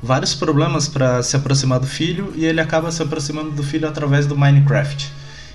vários 0.00 0.34
problemas 0.34 0.86
para 0.86 1.20
se 1.22 1.34
aproximar 1.34 1.80
do 1.80 1.86
filho 1.86 2.32
e 2.36 2.44
ele 2.44 2.60
acaba 2.60 2.92
se 2.92 3.02
aproximando 3.02 3.50
do 3.50 3.62
filho 3.64 3.88
através 3.88 4.26
do 4.26 4.36
Minecraft. 4.36 5.10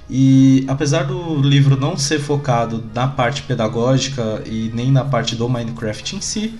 E 0.09 0.65
apesar 0.67 1.03
do 1.03 1.41
livro 1.41 1.79
não 1.79 1.97
ser 1.97 2.19
focado 2.19 2.83
na 2.93 3.07
parte 3.07 3.43
pedagógica 3.43 4.41
e 4.45 4.71
nem 4.73 4.91
na 4.91 5.05
parte 5.05 5.35
do 5.35 5.47
Minecraft 5.47 6.17
em 6.17 6.21
si, 6.21 6.53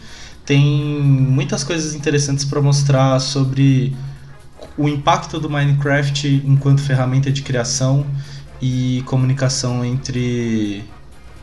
tem 0.45 0.63
muitas 0.63 1.65
coisas 1.65 1.93
interessantes 1.93 2.45
para 2.45 2.61
mostrar 2.61 3.19
sobre 3.19 3.93
o 4.77 4.87
impacto 4.87 5.39
do 5.39 5.49
Minecraft 5.49 6.43
enquanto 6.45 6.81
ferramenta 6.81 7.31
de 7.31 7.41
criação 7.41 8.05
e 8.61 9.03
comunicação 9.05 9.83
entre, 9.83 10.83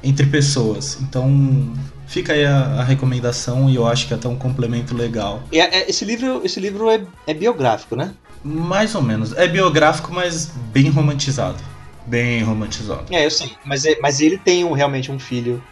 entre 0.03 0.27
pessoas. 0.27 0.99
Então 1.01 1.73
fica 2.07 2.33
aí 2.33 2.45
a, 2.45 2.81
a 2.81 2.85
recomendação 2.85 3.69
e 3.69 3.77
eu 3.77 3.87
acho 3.87 4.07
que 4.07 4.15
é 4.15 4.17
até 4.17 4.29
um 4.29 4.37
complemento 4.37 4.95
legal. 4.95 5.43
É, 5.53 5.59
é, 5.59 5.91
esse 5.91 6.05
livro, 6.05 6.43
esse 6.45 6.61
livro 6.61 6.91
é, 6.91 7.03
é 7.27 7.35
biográfico, 7.35 7.97
né? 7.97 8.13
Mais 8.45 8.95
ou 8.95 9.03
menos. 9.03 9.33
É 9.33 9.49
biográfico, 9.49 10.13
mas 10.13 10.47
bem 10.73 10.91
romantizado. 10.91 11.59
Bem 12.07 12.43
romantizado. 12.43 13.07
É, 13.11 13.25
eu 13.25 13.31
sei. 13.31 13.53
Mas, 13.65 13.85
é, 13.87 13.99
mas 14.01 14.21
ele 14.21 14.37
tem 14.37 14.65
um, 14.65 14.73
realmente 14.73 15.11
um 15.11 15.19
filho 15.19 15.63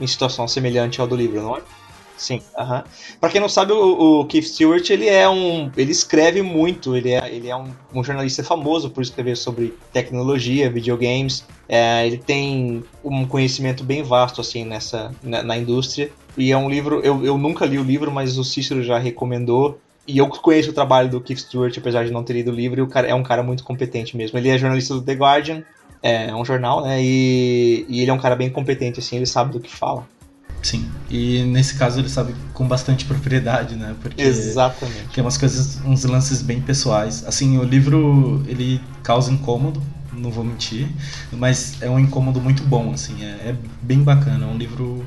em 0.00 0.06
situação 0.06 0.48
semelhante 0.48 1.00
ao 1.00 1.06
do 1.06 1.14
livro, 1.14 1.42
não 1.42 1.56
é? 1.56 1.60
Sim. 2.16 2.40
Uh 2.56 2.62
-huh. 2.62 2.84
Pra 3.20 3.28
quem 3.28 3.40
não 3.40 3.48
sabe, 3.48 3.72
o, 3.72 4.20
o, 4.20 4.24
Keith 4.24 4.44
Stewart, 4.44 4.88
ele 4.90 5.08
é 5.08 5.28
um. 5.28 5.70
ele 5.76 5.92
escreve 5.92 6.42
muito, 6.42 6.96
ele 6.96 7.12
é, 7.12 7.34
ele 7.34 7.48
é 7.48 7.56
um, 7.56 7.70
um 7.94 8.02
jornalista 8.02 8.42
famoso 8.42 8.90
por 8.90 9.02
escrever 9.02 9.36
sobre 9.36 9.74
tecnologia, 9.92 10.70
videogames. 10.70 11.44
É, 11.68 12.06
ele 12.06 12.18
tem 12.18 12.82
um 13.04 13.26
conhecimento 13.26 13.84
bem 13.84 14.02
vasto 14.02 14.40
assim 14.40 14.64
nessa 14.64 15.14
na, 15.22 15.42
na, 15.42 15.56
indústria. 15.56 16.10
E 16.36 16.52
é 16.52 16.56
um 16.56 16.68
livro. 16.68 17.00
Eu, 17.00 17.24
eu 17.24 17.36
nunca 17.36 17.66
li 17.66 17.78
o 17.78 17.84
livro, 17.84 18.10
mas 18.10 18.38
o 18.38 18.44
Cícero 18.44 18.82
já 18.82 18.98
recomendou. 18.98 19.78
E 20.08 20.18
eu 20.18 20.28
conheço 20.28 20.70
o 20.70 20.72
trabalho 20.72 21.10
do 21.10 21.20
Keith 21.20 21.40
Stewart, 21.40 21.76
apesar 21.76 22.04
de 22.04 22.12
não 22.12 22.22
ter 22.22 22.34
lido 22.34 22.52
o 22.52 22.54
livro, 22.54 22.78
e 22.78 22.82
o 22.82 22.86
cara 22.86 23.08
é 23.08 23.14
um 23.14 23.24
cara 23.24 23.42
muito 23.42 23.64
competente 23.64 24.16
mesmo. 24.16 24.38
Ele 24.38 24.48
é 24.48 24.56
jornalista 24.56 24.94
do 24.94 25.02
The 25.02 25.14
Guardian, 25.14 25.64
é 26.00 26.32
um 26.32 26.44
jornal, 26.44 26.82
né? 26.82 27.02
E, 27.02 27.84
e 27.88 28.02
ele 28.02 28.10
é 28.10 28.14
um 28.14 28.18
cara 28.18 28.36
bem 28.36 28.48
competente, 28.48 29.00
assim, 29.00 29.16
ele 29.16 29.26
sabe 29.26 29.52
do 29.52 29.58
que 29.58 29.68
fala. 29.68 30.06
Sim, 30.66 30.90
e 31.08 31.44
nesse 31.44 31.76
caso 31.76 32.00
ele 32.00 32.08
sabe 32.08 32.34
com 32.52 32.66
bastante 32.66 33.04
propriedade, 33.04 33.76
né? 33.76 33.94
Porque 34.02 34.20
Exatamente. 34.20 35.14
tem 35.14 35.22
umas 35.22 35.38
coisas, 35.38 35.80
uns 35.84 36.02
lances 36.02 36.42
bem 36.42 36.60
pessoais. 36.60 37.24
Assim, 37.24 37.56
o 37.56 37.62
livro 37.62 38.42
ele 38.48 38.80
causa 39.00 39.30
incômodo, 39.30 39.80
não 40.12 40.28
vou 40.28 40.42
mentir, 40.42 40.88
mas 41.30 41.80
é 41.80 41.88
um 41.88 42.00
incômodo 42.00 42.40
muito 42.40 42.64
bom, 42.64 42.92
assim, 42.92 43.24
é, 43.24 43.50
é 43.50 43.56
bem 43.80 44.02
bacana, 44.02 44.44
é 44.44 44.48
um 44.48 44.58
livro 44.58 45.06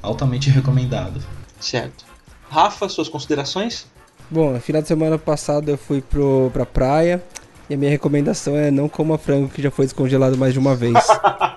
altamente 0.00 0.48
recomendado. 0.48 1.20
Certo. 1.60 2.06
Rafa, 2.48 2.88
suas 2.88 3.10
considerações? 3.10 3.86
Bom, 4.30 4.54
no 4.54 4.60
final 4.62 4.80
de 4.80 4.88
semana 4.88 5.18
passado 5.18 5.68
eu 5.68 5.76
fui 5.76 6.00
pro, 6.00 6.50
pra 6.54 6.64
praia 6.64 7.22
e 7.68 7.74
a 7.74 7.76
minha 7.76 7.90
recomendação 7.90 8.56
é 8.56 8.70
não 8.70 8.88
coma 8.88 9.18
frango 9.18 9.50
que 9.50 9.60
já 9.60 9.70
foi 9.70 9.84
descongelado 9.84 10.38
mais 10.38 10.54
de 10.54 10.58
uma 10.58 10.74
vez. 10.74 10.94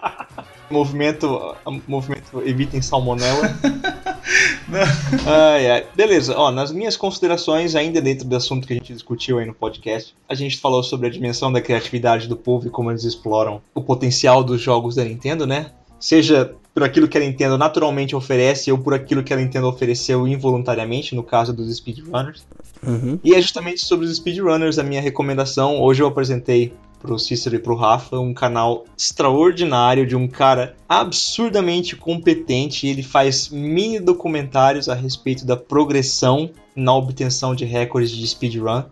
Movimento, 0.69 1.55
movimento 1.87 2.41
evitem 2.45 2.81
salmonela. 2.81 3.55
ai, 5.25 5.69
ai. 5.69 5.85
Beleza, 5.95 6.37
ó, 6.37 6.51
nas 6.51 6.71
minhas 6.71 6.95
considerações, 6.95 7.75
ainda 7.75 8.01
dentro 8.01 8.27
do 8.27 8.35
assunto 8.35 8.67
que 8.67 8.73
a 8.73 8.75
gente 8.75 8.93
discutiu 8.93 9.39
aí 9.39 9.45
no 9.45 9.53
podcast, 9.53 10.15
a 10.27 10.35
gente 10.35 10.57
falou 10.57 10.83
sobre 10.83 11.07
a 11.07 11.09
dimensão 11.09 11.51
da 11.51 11.61
criatividade 11.61 12.27
do 12.27 12.35
povo 12.35 12.67
e 12.67 12.69
como 12.69 12.91
eles 12.91 13.03
exploram 13.03 13.61
o 13.73 13.81
potencial 13.81 14.43
dos 14.43 14.61
jogos 14.61 14.95
da 14.95 15.03
Nintendo, 15.03 15.47
né? 15.47 15.71
Seja 15.99 16.55
por 16.73 16.83
aquilo 16.83 17.07
que 17.07 17.17
a 17.17 17.21
Nintendo 17.21 17.57
naturalmente 17.57 18.15
oferece 18.15 18.71
ou 18.71 18.77
por 18.77 18.93
aquilo 18.93 19.23
que 19.23 19.33
a 19.33 19.37
Nintendo 19.37 19.67
ofereceu 19.67 20.27
involuntariamente, 20.27 21.15
no 21.15 21.23
caso 21.23 21.51
dos 21.51 21.75
speedrunners. 21.75 22.45
Uhum. 22.85 23.19
E 23.23 23.35
é 23.35 23.41
justamente 23.41 23.85
sobre 23.85 24.05
os 24.05 24.15
speedrunners 24.15 24.79
a 24.79 24.83
minha 24.83 25.01
recomendação. 25.01 25.81
Hoje 25.81 26.01
eu 26.01 26.07
apresentei 26.07 26.73
pro 26.99 27.17
Cícero 27.17 27.55
e 27.55 27.59
pro 27.59 27.75
Rafa, 27.75 28.19
um 28.19 28.33
canal 28.33 28.85
extraordinário 28.97 30.05
de 30.05 30.15
um 30.15 30.27
cara 30.27 30.75
absurdamente 30.87 31.95
competente. 31.95 32.87
Ele 32.87 33.01
faz 33.01 33.49
mini 33.49 33.99
documentários 33.99 34.89
a 34.89 34.93
respeito 34.93 35.45
da 35.45 35.57
progressão 35.57 36.51
na 36.75 36.93
obtenção 36.93 37.55
de 37.55 37.65
recordes 37.65 38.11
de 38.11 38.27
speedrun. 38.27 38.83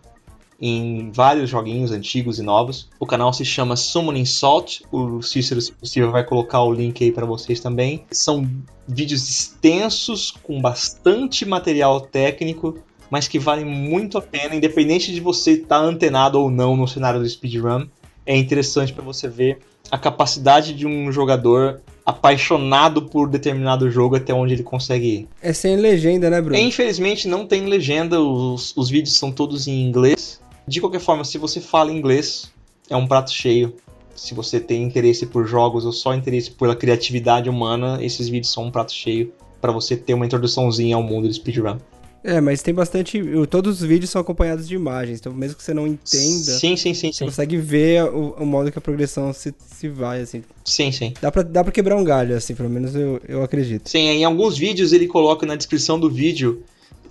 em 0.60 1.12
vários 1.12 1.48
joguinhos 1.48 1.92
antigos 1.92 2.40
e 2.40 2.42
novos. 2.42 2.88
O 2.98 3.06
canal 3.06 3.32
se 3.32 3.44
chama 3.44 3.76
Summoning 3.76 4.24
Salt. 4.24 4.80
O 4.90 5.22
Cícero, 5.22 5.60
se 5.60 5.70
possível, 5.70 6.10
vai 6.10 6.24
colocar 6.24 6.62
o 6.62 6.72
link 6.72 7.04
aí 7.04 7.12
para 7.12 7.24
vocês 7.24 7.60
também. 7.60 8.04
São 8.10 8.44
vídeos 8.86 9.28
extensos 9.28 10.32
com 10.42 10.60
bastante 10.60 11.46
material 11.46 12.00
técnico, 12.00 12.76
mas 13.08 13.28
que 13.28 13.38
valem 13.38 13.64
muito 13.64 14.18
a 14.18 14.20
pena, 14.20 14.56
independente 14.56 15.14
de 15.14 15.20
você 15.20 15.52
estar 15.52 15.78
tá 15.78 15.80
antenado 15.80 16.40
ou 16.40 16.50
não 16.50 16.76
no 16.76 16.88
cenário 16.88 17.20
do 17.20 17.28
speedrun. 17.28 17.86
É 18.28 18.36
interessante 18.36 18.92
para 18.92 19.02
você 19.02 19.26
ver 19.26 19.58
a 19.90 19.96
capacidade 19.96 20.74
de 20.74 20.86
um 20.86 21.10
jogador 21.10 21.80
apaixonado 22.04 23.00
por 23.00 23.26
determinado 23.26 23.90
jogo 23.90 24.16
até 24.16 24.34
onde 24.34 24.52
ele 24.52 24.62
consegue 24.62 25.06
ir. 25.06 25.28
É 25.40 25.54
sem 25.54 25.76
legenda, 25.76 26.28
né, 26.28 26.38
Bruno? 26.38 26.54
É, 26.54 26.60
infelizmente 26.60 27.26
não 27.26 27.46
tem 27.46 27.64
legenda, 27.64 28.20
os, 28.20 28.76
os 28.76 28.90
vídeos 28.90 29.16
são 29.16 29.32
todos 29.32 29.66
em 29.66 29.82
inglês. 29.82 30.42
De 30.66 30.78
qualquer 30.78 31.00
forma, 31.00 31.24
se 31.24 31.38
você 31.38 31.58
fala 31.58 31.90
inglês, 31.90 32.52
é 32.90 32.96
um 32.96 33.06
prato 33.06 33.30
cheio. 33.30 33.74
Se 34.14 34.34
você 34.34 34.60
tem 34.60 34.82
interesse 34.82 35.24
por 35.24 35.46
jogos 35.46 35.86
ou 35.86 35.92
só 35.92 36.14
interesse 36.14 36.50
pela 36.50 36.76
criatividade 36.76 37.48
humana, 37.48 37.96
esses 38.02 38.28
vídeos 38.28 38.52
são 38.52 38.64
um 38.64 38.70
prato 38.70 38.92
cheio 38.92 39.32
para 39.58 39.72
você 39.72 39.96
ter 39.96 40.12
uma 40.12 40.26
introduçãozinha 40.26 40.96
ao 40.96 41.02
mundo 41.02 41.28
do 41.28 41.32
speedrun. 41.32 41.78
É, 42.22 42.40
mas 42.40 42.62
tem 42.62 42.74
bastante. 42.74 43.22
Todos 43.48 43.80
os 43.80 43.88
vídeos 43.88 44.10
são 44.10 44.20
acompanhados 44.20 44.66
de 44.66 44.74
imagens, 44.74 45.20
então 45.20 45.32
mesmo 45.32 45.56
que 45.56 45.62
você 45.62 45.72
não 45.72 45.86
entenda. 45.86 46.52
Sim, 46.58 46.76
sim, 46.76 46.92
sim. 46.94 47.12
Você 47.12 47.18
sim. 47.18 47.24
consegue 47.24 47.56
ver 47.56 48.04
o, 48.04 48.34
o, 48.38 48.46
modo 48.46 48.72
que 48.72 48.78
a 48.78 48.82
progressão 48.82 49.32
se, 49.32 49.54
se 49.58 49.88
vai, 49.88 50.20
assim. 50.20 50.42
Sim, 50.64 50.90
sim. 50.90 51.14
Dá 51.20 51.30
pra, 51.30 51.42
dá 51.42 51.62
pra 51.62 51.72
quebrar 51.72 51.96
um 51.96 52.04
galho, 52.04 52.36
assim, 52.36 52.54
pelo 52.54 52.68
menos 52.68 52.94
eu, 52.94 53.20
eu 53.28 53.42
acredito. 53.42 53.88
Sim, 53.88 54.00
em 54.00 54.24
alguns 54.24 54.58
vídeos 54.58 54.92
ele 54.92 55.06
coloca 55.06 55.46
na 55.46 55.54
descrição 55.54 55.98
do 55.98 56.10
vídeo 56.10 56.62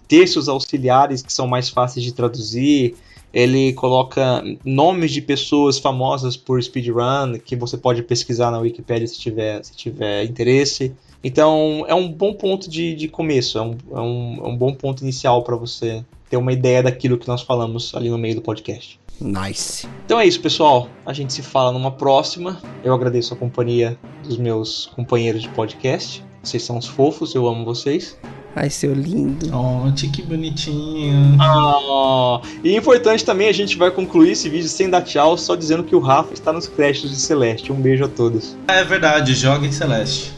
textos 0.08 0.47
auxiliares 0.47 1.22
que 1.22 1.32
são 1.32 1.47
mais 1.47 1.70
fáceis 1.70 2.03
de 2.03 2.14
traduzir. 2.14 2.95
Ele 3.34 3.74
coloca 3.74 4.43
nomes 4.64 5.12
de 5.12 5.22
pessoas 5.22 5.78
famosas 5.78 6.38
por 6.38 6.62
speedrun 6.62 7.38
que 7.43 7.55
você 7.55 7.78
pode 7.78 8.01
pesquisar 8.01 8.51
na 8.51 8.60
Wikipedia 8.60 9.08
se 9.08 9.20
tiver, 9.20 9.64
se 9.64 9.76
tiver 9.76 10.24
interesse. 10.24 10.93
Então 11.28 11.84
é 11.89 11.93
um 11.93 12.09
bom 12.09 12.34
ponto 12.34 12.69
de, 12.69 12.95
de 12.95 13.09
começo, 13.09 13.57
é 13.57 13.61
um, 13.61 13.78
é, 13.91 13.99
um, 13.99 14.41
é 14.45 14.47
um 14.47 14.55
bom 14.55 14.73
ponto 14.73 15.03
inicial 15.03 15.43
para 15.43 15.57
você 15.57 16.01
ter 16.30 16.38
uma 16.38 16.53
ideia 16.53 16.82
daquilo 16.82 17.17
que 17.17 17.28
nós 17.28 17.41
falamos 17.41 17.93
ali 17.93 18.09
no 18.09 18.17
meio 18.17 18.36
do 18.36 18.41
podcast. 18.41 18.97
Nice. 19.19 19.86
Então 20.05 20.21
é 20.21 20.25
isso, 20.25 20.39
pessoal. 20.39 20.88
A 21.05 21.11
gente 21.11 21.34
se 21.34 21.41
fala 21.41 21.73
numa 21.73 21.91
próxima. 21.91 22.61
Eu 22.82 22.93
agradeço 22.93 23.34
a 23.34 23.38
companhia 23.38 23.99
dos 24.23 24.38
meus 24.38 24.86
companheiros 24.95 25.41
de 25.41 25.49
podcast. 25.49 26.23
Vocês 26.41 26.63
são 26.63 26.78
os 26.78 26.88
fofos, 26.88 27.36
eu 27.36 27.45
amo 27.45 27.65
vocês. 27.65 28.17
Ai, 28.55 28.69
seu 28.69 28.93
lindo. 28.93 29.51
Oh, 29.53 29.91
que 29.91 30.21
bonitinho. 30.21 31.38
Oh. 31.41 32.39
E 32.63 32.73
importante 32.73 33.25
também, 33.25 33.49
a 33.49 33.53
gente 33.53 33.78
vai 33.78 33.91
concluir 33.91 34.32
esse 34.32 34.47
vídeo 34.47 34.69
sem 34.69 34.89
dar 34.89 35.01
tchau, 35.01 35.38
só 35.38 35.55
dizendo 35.55 35.84
que 35.84 35.95
o 35.95 35.99
Rafa 35.99 36.34
está 36.34 36.53
nos 36.53 36.67
créditos 36.67 37.11
de 37.11 37.17
Celeste. 37.17 37.71
Um 37.71 37.75
beijo 37.75 38.05
a 38.05 38.07
todos. 38.07 38.55
É 38.69 38.84
verdade, 38.86 39.36
joga 39.36 39.67
em 39.67 39.71
Celeste. 39.73 40.36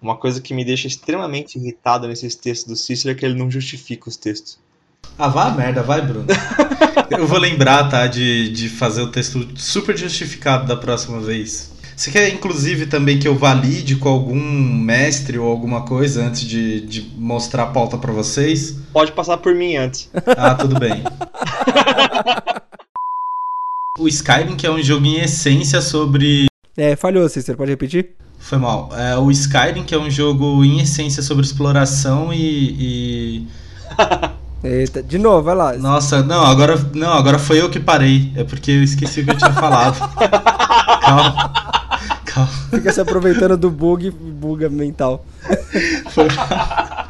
Uma 0.00 0.16
coisa 0.16 0.40
que 0.40 0.54
me 0.54 0.64
deixa 0.64 0.86
extremamente 0.86 1.58
irritado 1.58 2.06
nesses 2.06 2.34
textos 2.34 2.68
do 2.68 2.76
Cícero 2.76 3.12
é 3.12 3.14
que 3.14 3.24
ele 3.24 3.34
não 3.34 3.50
justifica 3.50 4.08
os 4.08 4.16
textos. 4.16 4.58
Ah, 5.18 5.28
vá 5.28 5.46
a 5.46 5.50
merda, 5.50 5.82
vai, 5.82 6.00
Bruno. 6.00 6.26
Eu 7.10 7.26
vou 7.26 7.38
lembrar, 7.38 7.88
tá, 7.88 8.06
de, 8.06 8.50
de 8.50 8.68
fazer 8.68 9.02
o 9.02 9.10
texto 9.10 9.48
super 9.56 9.96
justificado 9.96 10.66
da 10.66 10.76
próxima 10.76 11.20
vez. 11.20 11.72
Você 11.96 12.12
quer, 12.12 12.32
inclusive, 12.32 12.86
também 12.86 13.18
que 13.18 13.26
eu 13.26 13.36
valide 13.36 13.96
com 13.96 14.08
algum 14.08 14.40
mestre 14.40 15.36
ou 15.36 15.50
alguma 15.50 15.84
coisa 15.84 16.24
antes 16.24 16.42
de, 16.42 16.80
de 16.82 17.02
mostrar 17.16 17.64
a 17.64 17.66
pauta 17.66 17.98
para 17.98 18.12
vocês? 18.12 18.76
Pode 18.92 19.10
passar 19.10 19.38
por 19.38 19.52
mim 19.52 19.74
antes. 19.74 20.08
Ah, 20.36 20.54
tudo 20.54 20.78
bem. 20.78 21.02
o 23.98 24.06
Skyrim, 24.06 24.56
que 24.56 24.64
é 24.64 24.70
um 24.70 24.80
jogo 24.80 25.06
em 25.06 25.18
essência 25.18 25.80
sobre. 25.80 26.46
É, 26.76 26.94
falhou, 26.94 27.28
Cícero, 27.28 27.58
pode 27.58 27.72
repetir? 27.72 28.14
Foi 28.48 28.56
mal. 28.56 28.88
É, 28.96 29.14
o 29.14 29.30
Skyrim, 29.30 29.84
que 29.84 29.94
é 29.94 29.98
um 29.98 30.10
jogo 30.10 30.64
em 30.64 30.80
essência 30.80 31.22
sobre 31.22 31.44
exploração 31.44 32.32
e. 32.32 33.44
e... 33.44 33.48
Eita, 34.64 35.02
de 35.02 35.18
novo, 35.18 35.42
vai 35.42 35.54
lá. 35.54 35.74
Nossa, 35.74 36.22
não, 36.22 36.46
agora, 36.46 36.74
não, 36.94 37.12
agora 37.12 37.38
foi 37.38 37.60
eu 37.60 37.68
que 37.68 37.78
parei. 37.78 38.32
É 38.34 38.44
porque 38.44 38.70
eu 38.70 38.82
esqueci 38.82 39.20
o 39.20 39.24
que 39.26 39.32
eu 39.32 39.36
tinha 39.36 39.52
falado. 39.52 39.98
Calma. 41.02 41.52
Calma. 42.24 42.50
Fica 42.70 42.90
se 42.90 43.00
aproveitando 43.02 43.54
do 43.58 43.70
bug, 43.70 44.10
buga 44.10 44.70
mental. 44.70 45.26
Foi 46.10 46.26
mal. 46.34 47.04